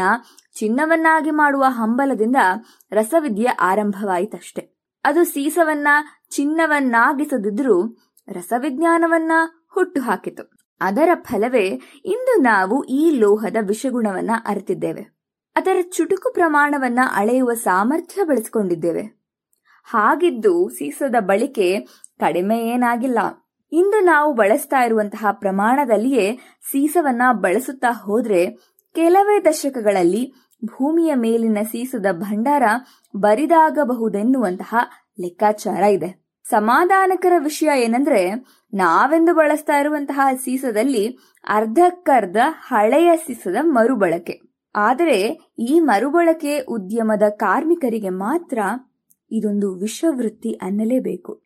[0.56, 2.36] ಚಿನ್ನವನ್ನಾಗಿ ಮಾಡುವ ಹಂಬಲದಿಂದ
[2.92, 4.76] ರಸವಿದ್ಯೆ ಆರಂಭವಾಯಿತಷ್ಟೆ.
[5.04, 5.88] ಅದು ಸೀಸವನ್ನ,
[6.30, 9.32] ಚಿನ್ನವನ್ನಾಗಿಸದಿದ್ರೂ ರಸವಿಜ್ಞಾನವನ್ನ
[9.74, 10.52] ಹುಟ್ಟು ಹಾಕಿತು
[10.82, 11.68] ಅದರ ಫಲವೇ
[12.06, 15.16] ಇಂದು ನಾವು ಈ ಲೋಹದ ವಿಷಗುಣವನ್ನ ಅರಿತಿದ್ದೇವೆ.
[15.56, 19.02] ಅದರ ಚುಟುಕು ಪ್ರಮಾಣವನ್ನ ಅಳೆಯುವ ಸಾಮರ್ಥ್ಯ ಬೆಳೆಸಿಕೊಂಡಿದ್ದೇವೆ.
[19.84, 21.80] ಹಾಗಿದ್ದು ಸೀಸದ ಬಳಕೆ
[22.20, 23.20] ಕಡಿಮೆ ಏನಾಗಿಲ್ಲ.
[23.72, 26.36] ಇಂದು ನಾವು ಬಳಸ್ತಾ ಇರುವಂತಹ ಪ್ರಮಾಣದಲ್ಲಿಯೇ
[26.72, 28.52] ಸೀಸವನ್ನ ಬಳಸುತ್ತಾ ಹೋದ್ರೆ
[28.96, 30.34] ಕೆಲವೇ ದಶಕಗಳಲ್ಲಿ
[30.66, 32.64] ಭೂಮಿಯ ಮೇಲಿನ ಸೀಸದ ಭಂಡಾರ
[33.16, 34.76] ಬರಿದಾಗಬಹುದೆನ್ನುವಂತಹ
[35.20, 36.26] ಲೆಕ್ಕಾಚಾರ ಇದೆ.
[36.50, 38.32] ಸಮಾಧಾನಕರ ವಿಷಯ ಏನಂದ್ರೆ,
[38.74, 41.18] ನಾವೆಂದು ಬಳಸ್ತಾ ಇರುವಂತಹ ಸೀಸದಲ್ಲಿ
[41.48, 44.42] ಅರ್ಧಕ್ಕರ್ಧ ಹಳೆಯ ಸೀಸದ ಮರುಬಳಕೆ.
[44.76, 48.60] ಆದರೆ, ಈ ಮರುಬಳಕೆ ಉದ್ಯಮದ ಕಾರ್ಮಿಕರಿಗೆ ಮಾತ್ರ
[49.32, 51.42] ಇದೊಂದು ವಿಶ್ವವೃತ್ತಿ ಅನ್ನಲೇಬೇಕು.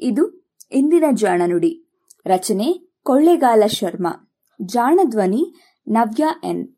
[0.00, 1.86] ಇದು ಇಂದಿನ ಜಾಣನುಡಿ.
[2.26, 4.32] ರಚನೆ ಕೊಳ್ಳೇಗಾಲ ಶರ್ಮಾ,
[4.62, 5.54] ಜಾಣಧ್ವನಿ
[5.88, 6.76] ನವ್ಯ ಎನ್.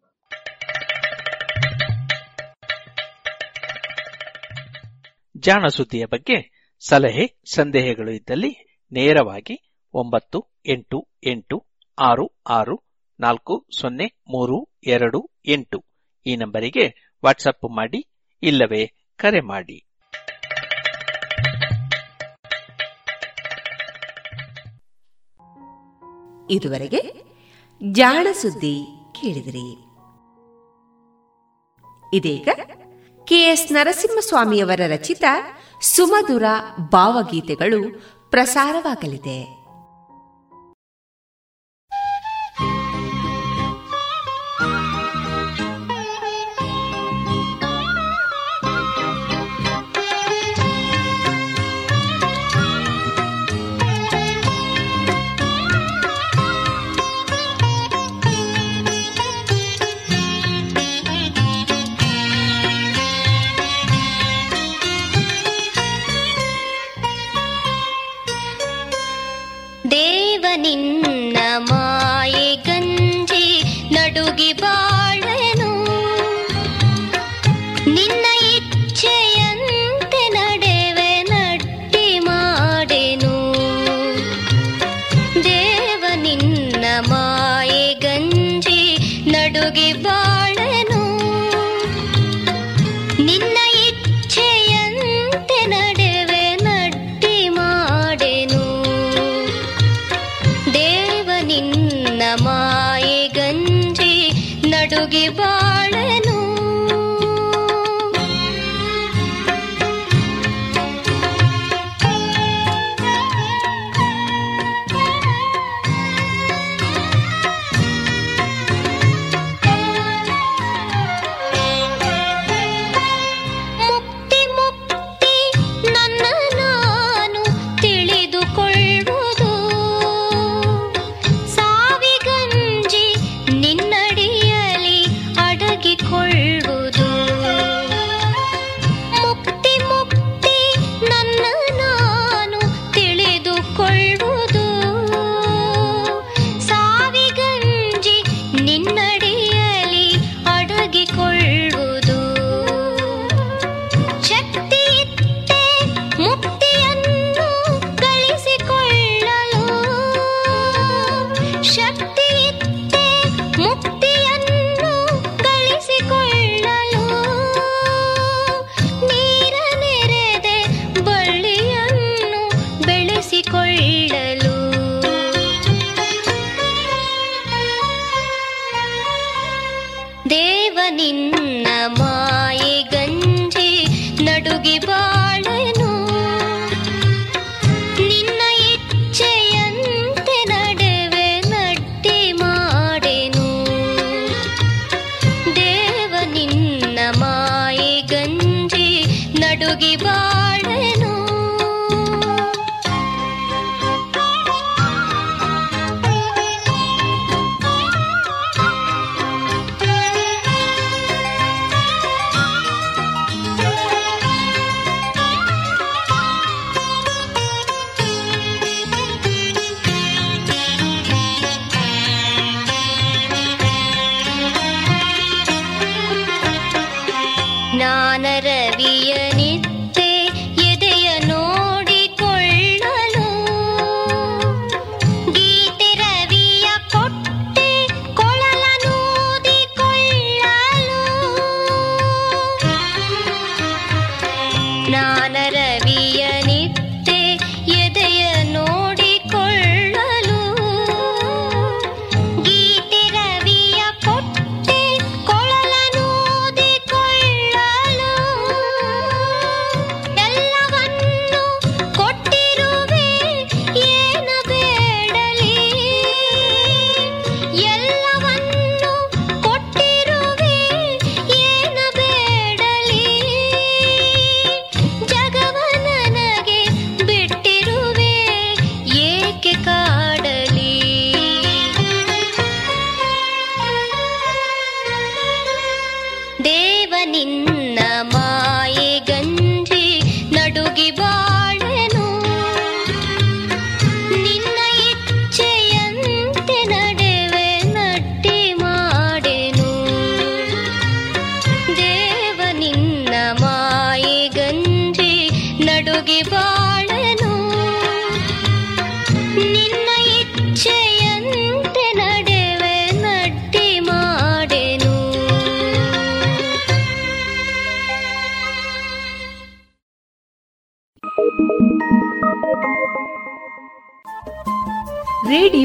[5.37, 11.67] ಜಾಣ ಸುದ್ದಿಯ ಬಗ್ಗೆ ಸಲಹೆ, ಸಂದೇಹಗಳು ಇದ್ದಲ್ಲಿ ನೇರವಾಗಿ ಒಂಬತ್ತು, ಎಂಟು ಎಂಟು,
[11.99, 12.85] ಆರು ಆರು,
[13.21, 15.85] ನಾಲ್ಕು, ಸೊನ್ನೆ, ಮೂರು, ಎರಡು, ಎಂಟು
[16.27, 18.11] ಈ ನಂಬರಿಗೆ ವಾಟ್ಸಪ್ ಮಾಡಿ
[18.43, 19.92] ಇಲ್ಲವೇ ಕರೆ ಮಾಡಿ.
[26.51, 27.25] ಇದುವರೆಗೆ
[27.91, 28.85] ಜಾಣ ಸುದ್ದಿ
[29.21, 29.93] ಕೇಳಿದಿರಿ.
[32.17, 32.49] ಇದೀಗ
[33.25, 35.25] ಕೆಎಸ್ ನರಸಿಂಹಸ್ವಾಮಿಯವರ ರಚಿತ
[35.83, 36.43] ಸುಮಧುರ
[36.91, 39.62] ಭಾವಗೀತೆಗಳು ಪ್ರಸಾರವಾಗಲಿದೆ.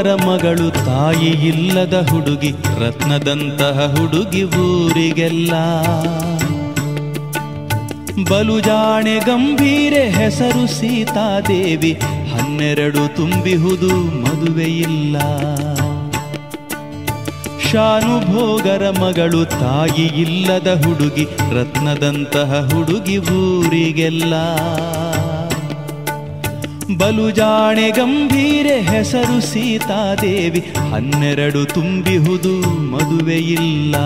[0.00, 5.52] ಶಾನುಭೋಗರ ಮಗಳು ತಾಯಿ ಇಲ್ಲದ ಹುಡುಗಿ, ರತ್ನದಂತಹ ಹುಡುಗಿ ಊರಿಗೆಲ್ಲ.
[8.30, 11.92] ಬಲುಜಾಣೆ ಗಂಭೀರೆ ಹೆಸರು ಸೀತಾದೇವಿ,
[12.32, 13.90] ಹನ್ನೆರಡು ತುಂಬಿಹುದು
[14.24, 15.16] ಮದುವೆಯಿಲ್ಲ
[17.70, 24.34] ಶಾನುಭೋಗರ ಮಗಳು ತಾಯಿ ಇಲ್ಲದ ಹುಡುಗಿ, ರತ್ನದಂತಹ ಹುಡುಗಿ ಊರಿಗೆಲ್ಲ.
[27.00, 30.60] ಬಲುಜಾಣೆ ಗಂಭೀರೆ ಹೆಸರು ಸೀತಾದೇವಿ
[30.92, 32.54] ಹನ್ನೆರಡು ತುಂಬಿಹುದು
[32.90, 33.96] ಮದುವೆಯಿಲ್ಲ.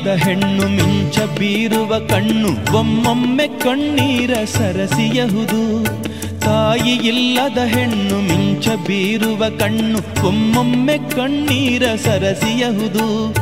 [0.00, 5.84] ಇಲ್ಲದ ಹೆಣ್ಣು ಮಿಂಚ ಬೀರುವ ಕಣ್ಣು, ಒಮ್ಮೊಮ್ಮೆ ಕಣ್ಣೀರ ಸರಸಿಯಹುದು.
[6.40, 13.34] ತಾಯಿ ಇಲ್ಲದ ಹೆಣ್ಣು ಮಿಂಚ ಬೀರುವ ಕಣ್ಣು, ಒಮ್ಮೊಮ್ಮೆ ಕಣ್ಣೀರ ಸರಸಿಯಹುದು.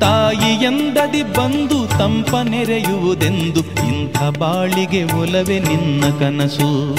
[0.00, 6.96] ತಾಯಿ ಎಂದದಿ ಬಂದು ತಂಪ ನೆರೆಯುವುದೆಂದು, ಇಂಥ ಬಾಳಿಗೆ ಒಲವೆ ನಿನ್ನ ಕನಸು.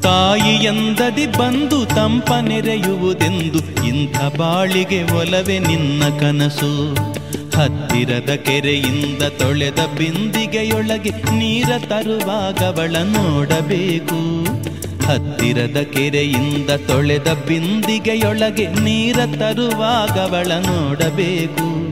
[0.00, 7.11] ತಾಯಿ ಎಂದದಿ ಬಂದು ತಂಪ ನೆರೆಯುವುದೆಂದು, ಇಂಥ ಬಾಳಿಗೆ ಒಲವೆ ನಿನ್ನ ಕನಸು.
[7.56, 14.44] ಹತ್ತಿರದ ಕೆರೆಯಿಂದ ತೊಳೆದ ಬಿಂದಿಗೆಯೊಳಗೆ ನೀರ ತರುವಾಗವಳ ನೋಡಬೇಕು.
[15.06, 21.82] ಹತ್ತಿರದ ಕೆರೆಯಿಂದ ತೊಳೆದ ಬಿಂದಿಗೆಯೊಳಗೆ ನೀರ ತರುವಾಗವಳ ನೋಡಬೇಕು.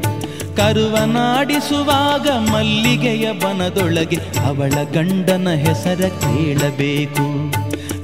[0.57, 7.53] ಕರುವನಾಡಿಸುವಾಗ ಮಲ್ಲಿಗೆಯ ಬನದೊಳಗೆ ಅವಳ ಗಂಡನ ಹೆಸರ ಕೇಳಬೇಕು.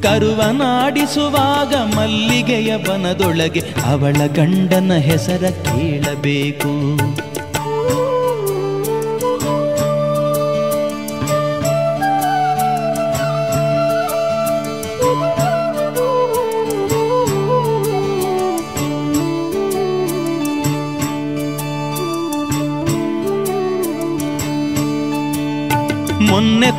[0.03, 6.99] ಕರುವನಾಡಿಸುವಾಗ ಮಲ್ಲಿಗೆಯ ಬನದೊಳಗೆ ಅವಳ ಗಂಡನ ಹೆಸರ ಕೇಳಬೇಕು.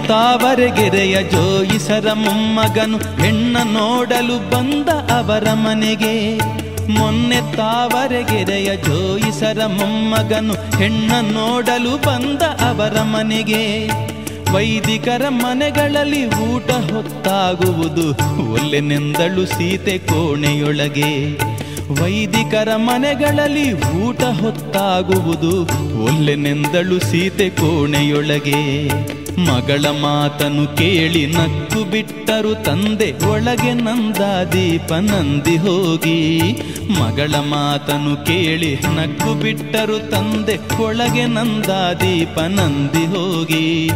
[0.07, 6.37] ತಾವರೆಗೆರೆಯ ಜೋಯಿಸರ ಮೊಮ್ಮಗನು ಹೆಣ್ಣ ನೋಡಲು ಬಂದ ಅವರ ಮನೆಗೆ.
[6.91, 13.87] ಮೊನ್ನೆ ತಾವರೆಗೆರೆಯ ಜೋಯಿಸರ ಮೊಮ್ಮಗನು ಹೆಣ್ಣ ನೋಡಲು ಬಂದ ಅವರ ಮನೆಗೆ.
[14.53, 18.09] ವೈದಿಕರ ಮನೆಗಳಲ್ಲಿ ಊಟ ಹೊತ್ತಾಗುವುದು
[18.53, 21.37] ಒಲ್ಲೆನೆಂದಳು ಸೀತೆ ಕೋಣೆಯೊಳಗೆ.
[22.03, 25.61] ವೈದಿಕರ ಮನೆಗಳಲ್ಲಿ ಊಟ ಹೊತ್ತಾಗುವುದು
[26.05, 28.87] ಒಲ್ಲೆನೆಂದಳು ಸೀತೆ ಕೋಣೆಯೊಳಗೆ.
[29.37, 36.39] ಮಗಳ ಮಾತನು ಕೇಳಿ ನಕ್ಕು ಬಿಟ್ಟರು ತಂದೆ ಒಳಗೆ ನಂದಾದೀಪ ನಂದಿ ಹೋಗಿ.
[36.89, 43.89] ಮಗಳ ಮಾತನು ಕೇಳಿ ನಕ್ಕು ಬಿಟ್ಟರು ತಂದೆ ಒಳಗೆ ನಂದಾದೀಪ ನಂದಿ ಹೋಗಿ.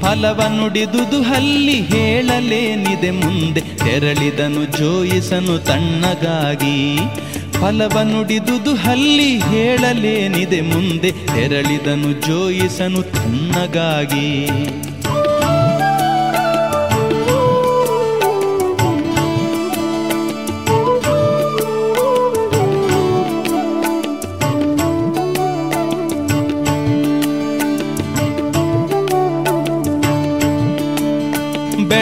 [0.00, 3.60] ಫಲವ ನುಡಿದುದು ಹಲ್ಲಿ ಹೇಳಲೇನಿದೆ ಮುಂದೆ.
[3.60, 6.98] ತೆರಳಿದನು ಜೋಯಿಸನು ತಣ್ಣಗಾಗಿ.
[7.60, 14.26] ಫಲವ ನುಡಿದುದು ಹಲ್ಲಿ ಹೇಳಲೇನಿದೆ ಮುಂದೆ ತೆರಳಿದನು ಜೋಯಿಸನು ತಣ್ಣಗಾಗಿ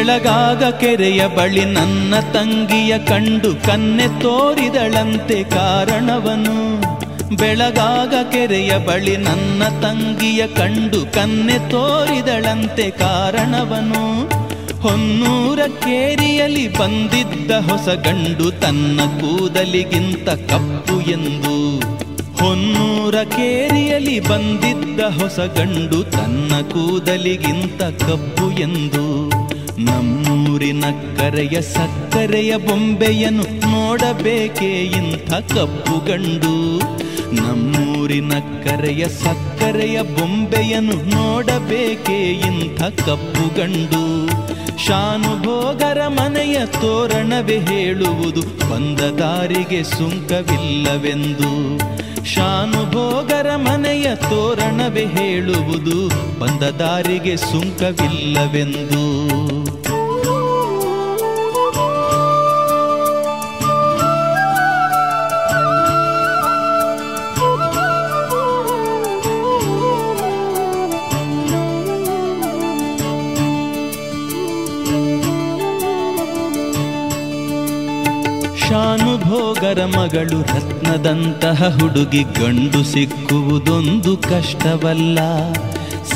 [0.04, 6.80] ಬೆಳಗಾಗ ಕೆರೆಯ ಬಳಿ ನನ್ನ ತಂಗಿಯ ಕಂಡು ಕನ್ನೆ ತೋರಿದಳಂತೆ ಕಾರಣವನು.
[7.36, 14.28] ಬೆಳಗಾಗ ಕೆರೆಯ ಬಳಿ ನನ್ನ ತಂಗಿಯ ಕಂಡು ಕನ್ನೆ ತೋರಿದಳಂತೆ ಕಾರಣವನು.
[14.82, 21.80] ಹೊನ್ನೂರ ಕೇರಿಯಲ್ಲಿ ಬಂದಿದ್ದ ಹೊಸ ಗಂಡು ತನ್ನ ಕೂದಲಿಗಿಂತ ಕಪ್ಪು ಎಂದು.
[22.44, 29.13] ಹೊನ್ನೂರ ಕೇರಿಯಲ್ಲಿ ಬಂದಿದ್ದ ಹೊಸ ಗಂಡು ತನ್ನ ಕೂದಲಿಗಿಂತ ಕಪ್ಪು ಎಂದು.
[29.78, 30.84] ನಮ್ಮೂರಿನ
[31.16, 36.80] ಕರೆಯ ಸಕ್ಕರೆಯ ಬೊಂಬೆಯನ್ನು ನೋಡಬೇಕೇ ಇಂಥ ಕಪ್ಪು ಗಂಡು.
[37.34, 38.32] ನಮ್ಮೂರಿನ
[38.64, 44.30] ಕರೆಯ ಸಕ್ಕರೆಯ ಬೊಂಬೆಯನ್ನು ನೋಡಬೇಕೆ ಇಂಥ ಕಪ್ಪು ಗಂಡು.
[44.86, 51.78] ಶಾನುಭೋಗರ ಮನೆಯ ತೋರಣವೇ ಹೇಳುವುದು ಬಂದ ದಾರಿಗೆ ಸುಂಕವಿಲ್ಲವೆಂದು.
[52.24, 56.10] ಶಾನುಭೋಗರ ಮನೆಯ ತೋರಣವೇ ಹೇಳುವುದು
[56.40, 59.43] ಬಂದ ದಾರಿಗೆ ಸುಂಕವಿಲ್ಲವೆಂದು.
[79.74, 85.18] ಶಾನುಭೋಗರ ಮಗಳು ರತ್ನದಂತಹ ಹುಡುಗಿ ಗಂಡು ಸಿಕ್ಕುವುದೊಂದು ಕಷ್ಟವಲ್ಲ.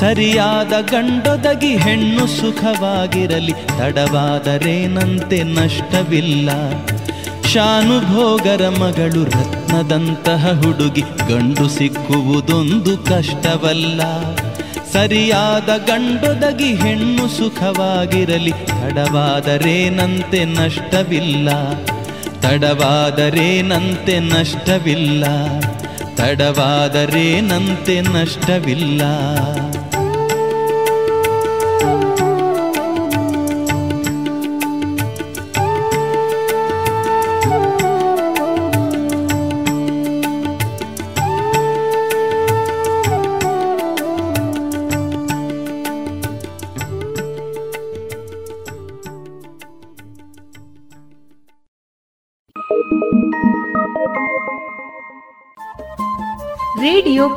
[0.00, 6.50] ಸರಿಯಾದ ಗಂಡೊದಗಿ ಹೆಣ್ಣು ಸುಖವಾಗಿರಲಿ ತಡವಾದರೇನಂತೆ ನಷ್ಟವಿಲ್ಲ.
[7.52, 14.00] ಶಾನುಭೋಗರ ಮಗಳು ರತ್ನದಂತಹ ಹುಡುಗಿ ಗಂಡು ಸಿಕ್ಕುವುದೊಂದು ಕಷ್ಟವಲ್ಲ.
[14.92, 21.48] ಸರಿಯಾದ ಗಂಡೊದಗಿ ಹೆಣ್ಣು ಸುಖವಾಗಿರಲಿ ತಡವಾದರೇನಂತೆ ನಷ್ಟವಿಲ್ಲ.
[22.42, 25.24] ತಡವಾದರೇನಂತೆ ನಷ್ಟವಿಲ್ಲ.
[26.16, 29.02] ತಡವಾದರೇನಂತೆ ನಷ್ಟವಿಲ್ಲ.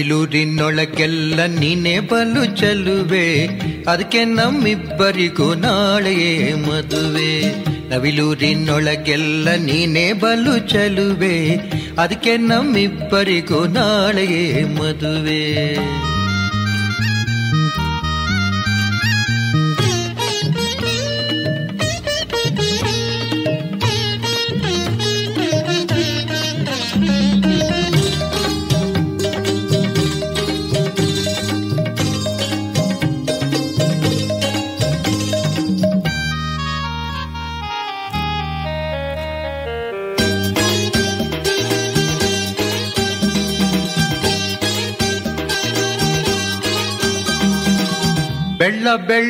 [0.00, 3.46] ನವಿಲೂರಿನೊಳಗೆಲ್ಲ ನೀನೆ ಬಲು ಚಲುವೆ.
[3.88, 7.64] ಅದಕ್ಕೆ ನಮ್ಮಿಬ್ಬರಿಗೂ ನಾಳೆಯೇ ಮದುವೆ.
[7.90, 11.56] ನವಿಲೂರಿನೊಳಗೆಲ್ಲ ನೀನೆ ಬಲು ಚಲುವೆ.
[11.98, 15.76] ಅದಕ್ಕೆ ನಮ್ಮಿಬ್ಬರಿಗೂ ನಾಳೆಯೇ ಮದುವೆ.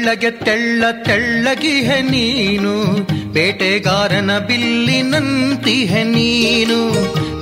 [0.01, 2.85] ಬೆಳ್ಳಗೆ ತೆಳ್ಳ ತೆಳ್ಳಗಿಹೆ ನೀನು.
[3.33, 6.93] ಬೇಟೆಗಾರನ ಬಿಲ್ಲಿನಂತಿಹೆ ನೀನು.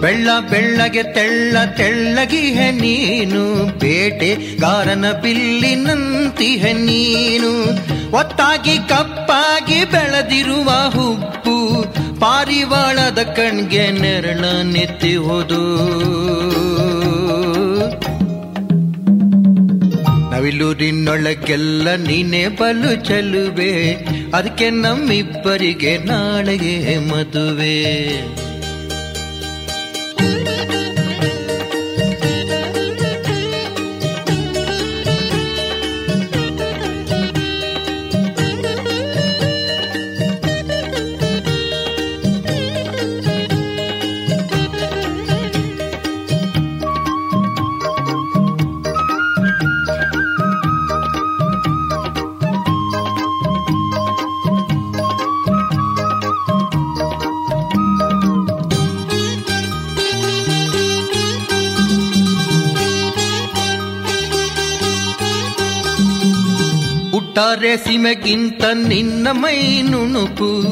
[0.01, 3.67] ಬೆಳ್ಳ ಬೆಳ್ಳಗೆ ತೆಳ್ಳ ತೆಳ್ಳಗಿಹೆ ನೀನು.
[3.79, 7.65] ಬೇಟೆಗಾರನ ಬಿಲ್ಲಿನಂತಿಹೆ ನೀನು.
[8.17, 11.85] ಒತ್ತಾಗಿ ಕಪ್ಪಾಗಿ ಬೆಳೆದಿರುವ ಹುಬ್ಬು.
[12.21, 15.89] ಪಾರಿವಾಳದ ಕಣ್ಗೆ ನೆರಳ ನೆತ್ತಿಹುದು.
[20.49, 23.93] ನವಿಲೂರಿನೊಳಗೆಲ್ಲ ನೀನೆ ಬಲು ಚಲುವೆ.
[24.35, 28.09] ಅದಕ್ಕೆ ನಮ್ಮಿಬ್ಬರಿಗೆ ನಾಳೆಗೆ ಮದುವೆ.
[67.69, 70.63] ಹುಟ್ಟಾರೆ ಸೀಮೆಗಿಂತ ನಿನ್ನ ಮೈ ನುಣುಕು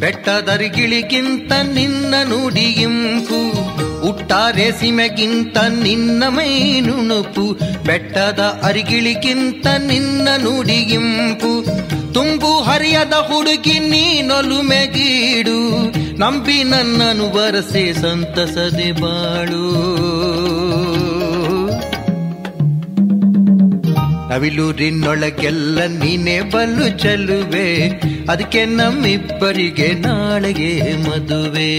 [0.00, 3.40] ಬೆಟ್ಟದರಿಗಿಳಿಗಿಂತ ನಿನ್ನ ನುಡಿಯಿಂಪು
[4.00, 7.44] ಹುಟ್ಟಾರೆ ಸಿಮೆಗಿಂತ ನಿನ್ನ ಮೈ ನುಣುಪು,
[7.84, 11.52] ಬೆಟ್ಟದ ಅರಿಗಿಳಿಗಿಂತ ನಿನ್ನ ನುಡಿಯಿಂಪು
[12.14, 15.58] ತುಂಬು ಹರಿಯದ ಹುಡುಗಿ ನೀನೊಲುಮೆಗೀಡು
[16.18, 19.64] ನಂಬಿ ನನ್ನನು ಬರಸೆ ಸಂತಸದೆ ಬಾಳು.
[24.30, 27.68] ನವಿಲೂರಿನೊಳಗೆಲ್ಲ ನೀನೇ ಬಲ್ಲು ಚೆಲುವೆ
[28.28, 31.72] ಅದಕ್ಕೆ ನಮ್ಮಿಬ್ಬರಿಗೆ ನಾಳೆಗೆ ಮದುವೆ.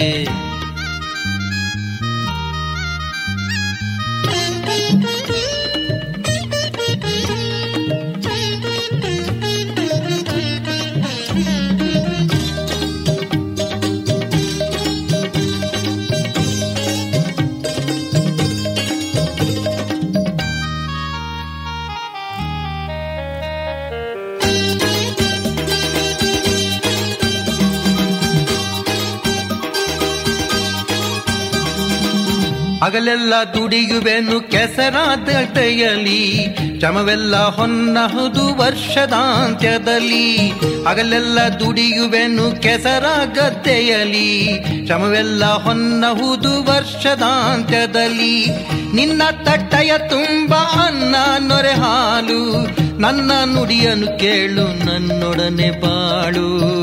[32.87, 36.47] ಹಗಲೆಲ್ಲ ದುಡಿಯುವೆನು ಕೆಸರಾದಟೆಯಲಿ
[36.81, 40.53] ಚಮವೆಲ್ಲ ಹೊನ್ನಹುದು ವರ್ಷದಾಂತ್ಯದಲ್ಲಿ.
[40.87, 48.47] ಹಗಲೆಲ್ಲ ದುಡಿಯುವೆನು ಕೆಸರ ಗದ್ದೆಯಲಿ ಚಮವೆಲ್ಲ ಹೊನ್ನಹುದು ವರ್ಷದಾಂತ್ಯದಲ್ಲಿ.
[48.93, 52.67] ನಿನ್ನ ತಟ್ಟೆಯ ತುಂಬ ಅನ್ನ ನೊರೆ ಹಾಲು.
[52.99, 56.77] ನನ್ನ ನುಡಿಯನ್ನು ಕೇಳು ನನ್ನೊಡನೆ ಬಾಳು.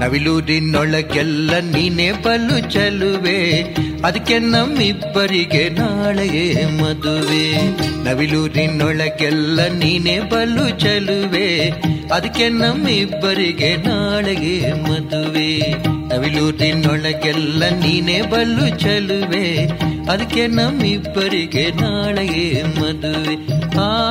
[0.00, 3.62] ನವಿಲೂರಿನೊಳಗೆಲ್ಲ ನೀನೇ ಬಲು ಚಲುವೆ.
[4.04, 7.70] ಅದಕ್ಕೆ ನಮ್ಮಿಬ್ಬರಿಗೆ ನಾಳೆಯೇ ಮದುವೆ.
[8.04, 11.68] ನವಿಲೂರಿನೊಳಗೆಲ್ಲ ನೀನೇ ಬಲು ಚಲುವೆ.
[12.14, 15.74] ಅದಕ್ಕೆ ನಮ್ಮಿಬ್ಬರಿಗೆ ನಾಳೆಗೆ ಮದುವೆ.
[16.14, 19.66] ನವಿಲೂರಿನೊಳಗೆಲ್ಲ ನೀನೇ ಬಲು ಚಲುವೆ.
[20.10, 23.60] ಅದಕ್ಕೆ ನಮ್ಮಿಬ್ಬರಿಗೆ ನಾಳೆಗೆ ಮದುವೆ.
[23.78, 24.10] ಆ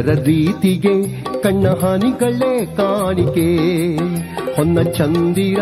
[0.00, 3.56] ಅದರ ರೀತಿಗೆ ಕಣ್ಣ ಹಾನಿಗಳೇ ಕಾಣಿಕೆ.
[4.56, 5.58] ಹೊನ್ನ ಚಂದಿರ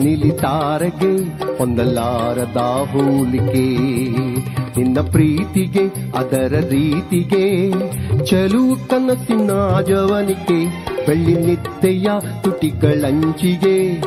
[0.00, 1.22] ನಿಲಿತಾರಗೆ
[1.58, 2.56] ಹೊಂದಲಾರದ
[2.92, 3.78] ಹೋಲಿಕೆ.
[4.80, 7.70] ನಿನ್ನ ಪ್ರೀತಿಗೆ, ಅದರ ರೀತಿಗೆ,
[8.26, 9.50] ಚಲು ಕನಸಿನ
[9.86, 12.06] ಜವನಿಕೆ ಬೆಳ್ಳಿ ನಿತ್ತೆಯ
[12.42, 14.00] ತುಟಿಗಳಂಚಿಗೆ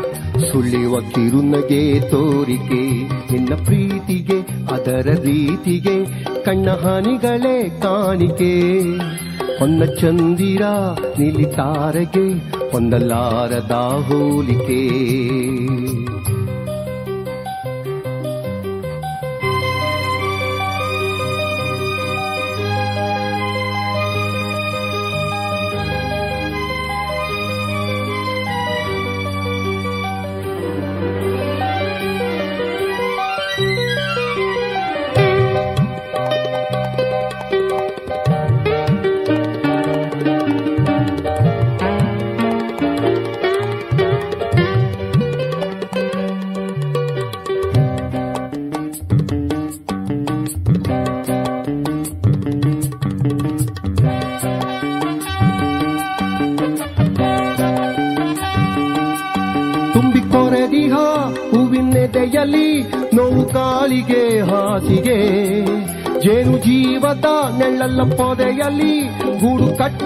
[0.52, 2.90] ಸುಳಿವ ಕಿರುನಗೆ ತೋರಿಕೆ.
[3.34, 4.40] ನಿನ್ನ ಪ್ರೀತಿಗೆ,
[4.74, 8.82] ಅದರ ರೀತಿಗೆ, ಕಣ್ಣ ಹಾನಿಗಳೇ ಕಾಣಿಕೆ.
[9.62, 10.64] ಹೊನ್ನ ಚಂದಿರ
[11.20, 12.28] ನಿಲಿತಾರಗೆ
[12.72, 13.74] ಹೊಂದಲಾರದ
[14.08, 14.80] ಹೋಲಿಕೆ.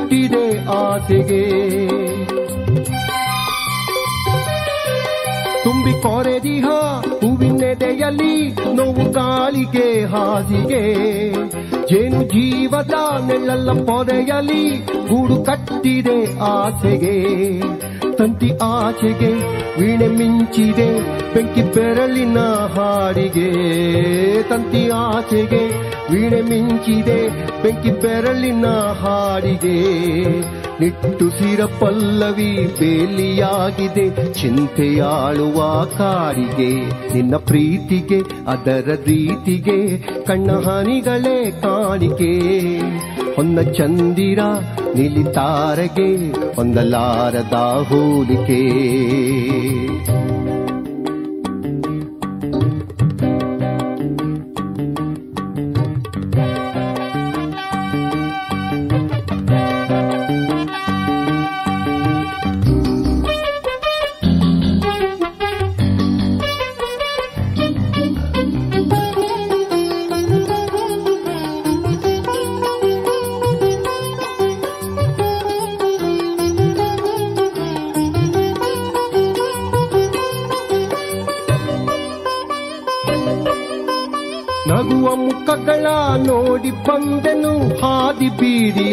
[0.06, 1.46] ಗೂಡು ಕಟ್ಟಿದೆ ಆಸೆಗೆ.
[5.64, 6.66] ತುಂಬಿ ಕೊರೆದಿಹ
[7.22, 10.84] ಹೂವಿನೆದೆಯಲ್ಲಿ ನೋವು ಕಾಲಿಗೆ, ಹಾಸಿಗೆ.
[11.88, 12.94] ಜೇನು ಜೀವದ
[13.28, 17.16] ನೆಲ್ಲಲ್ಲ ಪೊರೆಯಲ್ಲಿ ಗೂಡು ಕಟ್ಟಿದೆ ಆಸೆಗೆ.
[18.18, 19.34] ತಂತಿ ಆಚೆಗೆ,
[19.82, 21.00] ವೀಣೆ ಮಿಂಚಿದೆ,
[21.34, 22.40] ಬೆಂಕಿ ಬೆರಳಿನ
[22.76, 23.50] ಹಾಡಿಗೆ.
[24.44, 27.30] ತಂತಿ ಆಚೆಗೆ, ವೀಣೆ ಮಿಂಚಿದೆ,
[27.64, 28.66] ಬೆಂಕಿ ಬೆರಳಿನ
[29.02, 29.82] ಹಾಡಿಗೆ.
[30.80, 36.86] ನಿಟ್ಟುಸಿರ ಪಲ್ಲವಿ ಬೇಲಿಯಾಗಿದೆ, ಚಿಂತೆಯಾಳುವ ಕಾಡಿಗೆ.
[37.14, 42.36] ನಿನ್ನ ಪ್ರೀತಿಗೆ, ಅದರ ರೀತಿಗೆ, ಕಣ್ಣ ಹನಿಗಳೇ ಕಾಣಿಕೆ.
[43.36, 44.40] ಹೊನ್ನ ಚಂದಿರ
[44.96, 47.56] ನಿಲಿತಾರಗೆ ಹೊಂದಲಾರದ
[47.90, 48.62] ಹೋಲಿಕೆ.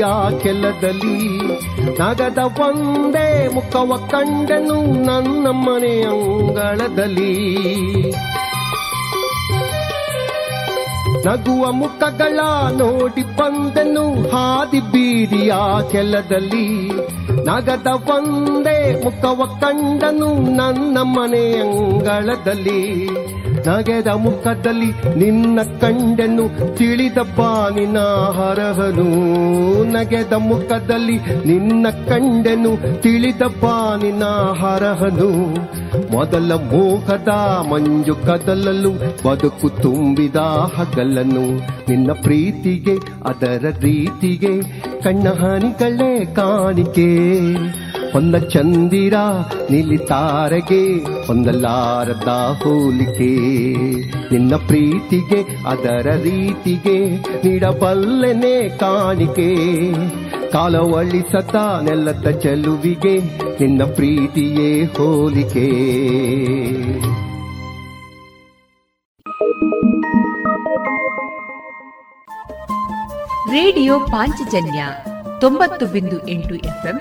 [0.02, 1.36] ಬೀದಿಯ ಕೆಲದಲ್ಲಿ
[1.98, 7.34] ನಗದ ಒಂದೇ ಮುಖವ ಕಂಡನು ನನ್ನ ಮನೆ ಅಂಗಳದಲ್ಲಿ.
[11.26, 12.40] ನಗುವ ಮುಖಗಳ
[12.72, 15.54] ನೋಡಿ ಬಂದನು ಹಾದಿ ಬೀದಿಯ
[15.92, 16.88] ಕೆಲದಲ್ಲಿ
[17.46, 23.06] ನಗದ ಒಂದೇ ಮುಖವ ಕಂಡನು ನನ್ನ ಮನೆ ಅಂಗಳದಲ್ಲಿ.
[23.66, 27.40] ನಗೆದ ಮುಖದಲ್ಲಿ ನಿನ್ನ ಕಂಡೆನ್ನು ತಿಳಿದಪ್ಪ
[27.74, 27.98] ನಿನ್ನ
[28.36, 29.08] ಹರಹನು
[29.92, 31.16] ನಗೆದ ಮುಖದಲ್ಲಿ
[31.46, 33.64] ನಿನ್ನ ಕಂಡೆನು ತಿಳಿದಪ್ಪ
[34.02, 34.24] ನಿನ್ನ
[34.60, 35.52] ಹರಹನು
[36.12, 37.28] ಮೊದಲ ಮೋಹದ
[37.68, 38.90] ಮಂಜು ಕದಲಲು
[39.28, 40.36] ಬದುಕು ತುಂಬಿದ
[40.76, 47.12] ಹಗಲನು ನಿನ್ನ ಪ್ರೀತಿಗೆ, ಅದರ ರೀತಿಗೆ, ಕಣ್ಣ ಹಾನಿಗಳೇ ಕಾಣಿಕೆ.
[48.12, 49.14] ಹೊಂದ ಚಂದಿರ
[49.70, 52.28] ನಿಲಿತಾರಗೆ ಹೊಂದಲಾರದ
[52.64, 53.36] ಹೋಲಿಕೆ.
[54.34, 59.50] ನಿನ್ನ ಪ್ರೀತಿಗೆ, ಅದರ ರೀತಿಗೆ ನೀಡಬಲ್ಲೆನೆ ಕಾಣಿಕೆ.
[60.50, 63.18] ಕಾಲವಳಿಸತ ನೆಲ್ಲತ್ತ ಚೆಲುವಿಗೆ
[63.60, 65.68] ನಿನ್ನ ಪ್ರೀತಿಯೇ ಹೋಲಿಕೆ.
[73.52, 74.86] ರೇಡಿಯೋ ಪಾಂಚಜನ್ಯ
[75.40, 77.00] ತೊಂಬತ್ತು ಬಿಂದು ಎಂಟು ಎಫ್ಎಂ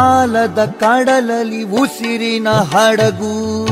[0.00, 3.66] ಕಾಲದ ಕಡಲಲಿ ಉಸಿರಿನ ಹಡಗು.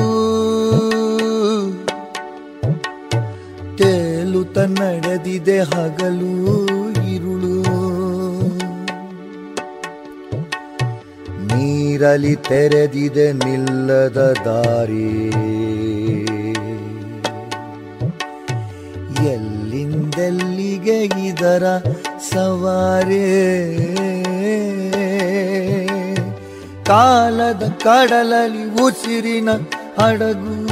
[3.77, 6.55] ತೇಲುತ ನಡೆದಿದೆ ಹಗಲು
[7.15, 7.63] ಇರುಳು.
[11.47, 15.31] ನೀರಲಿ ತೆರೆದಿದೆ ನಿಲ್ಲದ ದಾರಿ.
[19.33, 21.79] ಎಲ್ಲಿಂದೆಲ್ಲಿಗೆ ಇದರ
[22.33, 23.45] ಸವಾರೇ?
[26.89, 29.49] ಕಾಲದ ಕಡಲಲಿ ಉಸಿರಿನ
[29.99, 30.68] ಹಡಗು.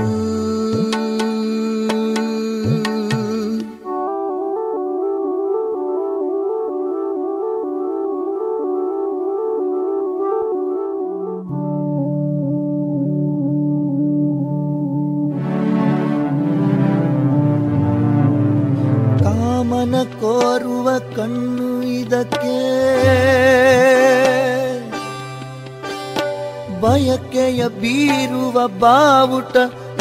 [28.66, 29.56] ಬಾವುಟ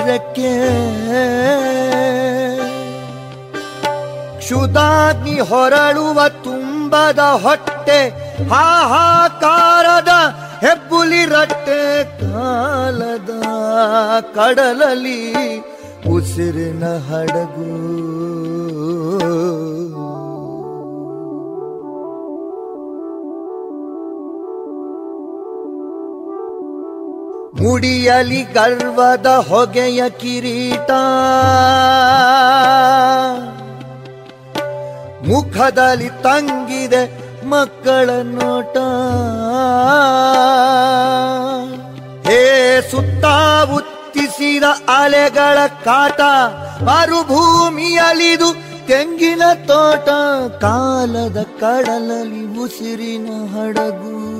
[0.05, 0.51] ರೆಕ್ಕೆ.
[4.37, 8.09] ಕ್ಷುದಾಗ್ನಿ ಹೊರಳುವ ತುಂಬದ ಹೊಟ್ಟೆ
[8.49, 10.07] ಹಾಹಾಕಾರದ
[10.61, 13.29] ಹೆಬ್ಬುಲಿ ರಟ್ಟೆ ಕಾಲದ
[14.35, 15.57] ಕಡಲಲಿ
[16.09, 17.95] ಉಸಿರಿನ ಹಡಗು.
[27.61, 30.91] ಮುಡಿಯಲಿ ಗರ್ವದ ಹೊಗೆಯ ಕಿರೀಟ.
[35.27, 38.77] ಮುಖದಲ್ಲಿ ತಂಗಿದೆ ಮಕ್ಕಳ ನೋಟ.
[42.27, 43.25] ಹೇ ಸುತ್ತ
[43.71, 44.63] ಉತ್ತಿಸಿದ
[44.97, 46.21] ಅಲೆಗಳ ಕಾಟ,
[46.83, 48.53] ಮರುಭೂಮಿಯಲಿದು
[48.87, 50.09] ತೆಂಗಿನ ತೋಟ,
[50.61, 54.35] ಕಾಲದ ಕಡಲಲ್ಲಿ ಉಸಿರಿನ ಹಡಗು.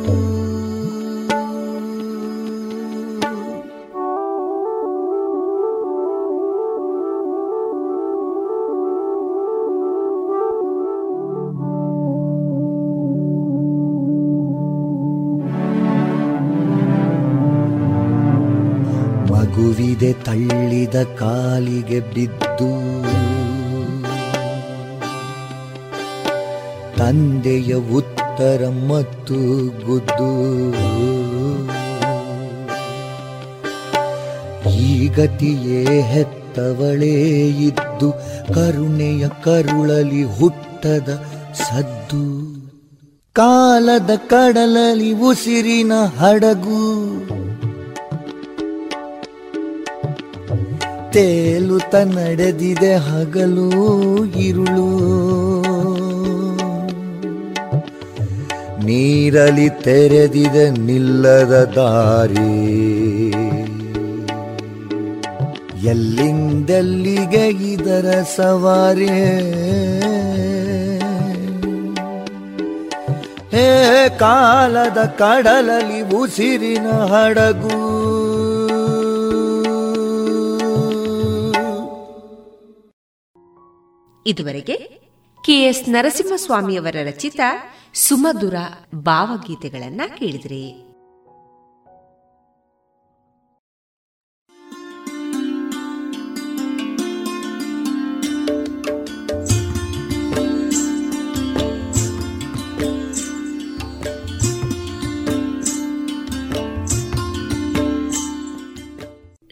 [19.55, 22.69] ಮಗುವಿದೆ ತಳ್ಳಿದ ಕಾಲಿಗೆ ಬಿದ್ದು.
[26.97, 30.31] ತಂದೆಯ ಉತ್ತರ ಮತ್ತು ಗುದ್ದು.
[34.69, 37.13] ಈ ಗತಿಯೇ ಹೆತ್ತವಳೇ
[37.49, 38.11] ಇದ್ದು,
[38.53, 41.23] ಕರುಣೆಯ ಕರುಳಲಿ ಹುಟ್ಟದ
[41.53, 42.55] ಸದ್ದು.
[43.33, 47.05] ಕಾಲದ ಕಡಲಲಿ ಉಸಿರಿನ ಹಡಗು.
[51.15, 55.15] ತೇಲುತ ನಡೆದಿದೆ ಹಗಲು, ಇರುಳು.
[58.85, 62.75] ನೀರಲಿ ತೆರೆದಿದೆ ನಿಲ್ಲದ ದಾರಿ.
[65.87, 69.09] ಎಲ್ಲಿಂದೆಲ್ಲಿಗೆ ಇದರ ಸವಾರಿ?
[73.51, 78.04] ಹೇ, ಕಾಲದ ಕಡಲಲಿ ಉಸಿರಿನ ಹಡಗು.
[84.25, 85.05] ಇದುವರೆಗೆ
[85.43, 87.39] ಕೆಎಸ್ ನರಸಿಂಹಸ್ವಾಮಿಯವರ ರಚಿತ
[87.93, 88.55] ಸುಮಧುರ
[88.95, 90.84] ಭಾವಗೀತೆಗಳನ್ನ ಕೇಳಿದ್ರಿ.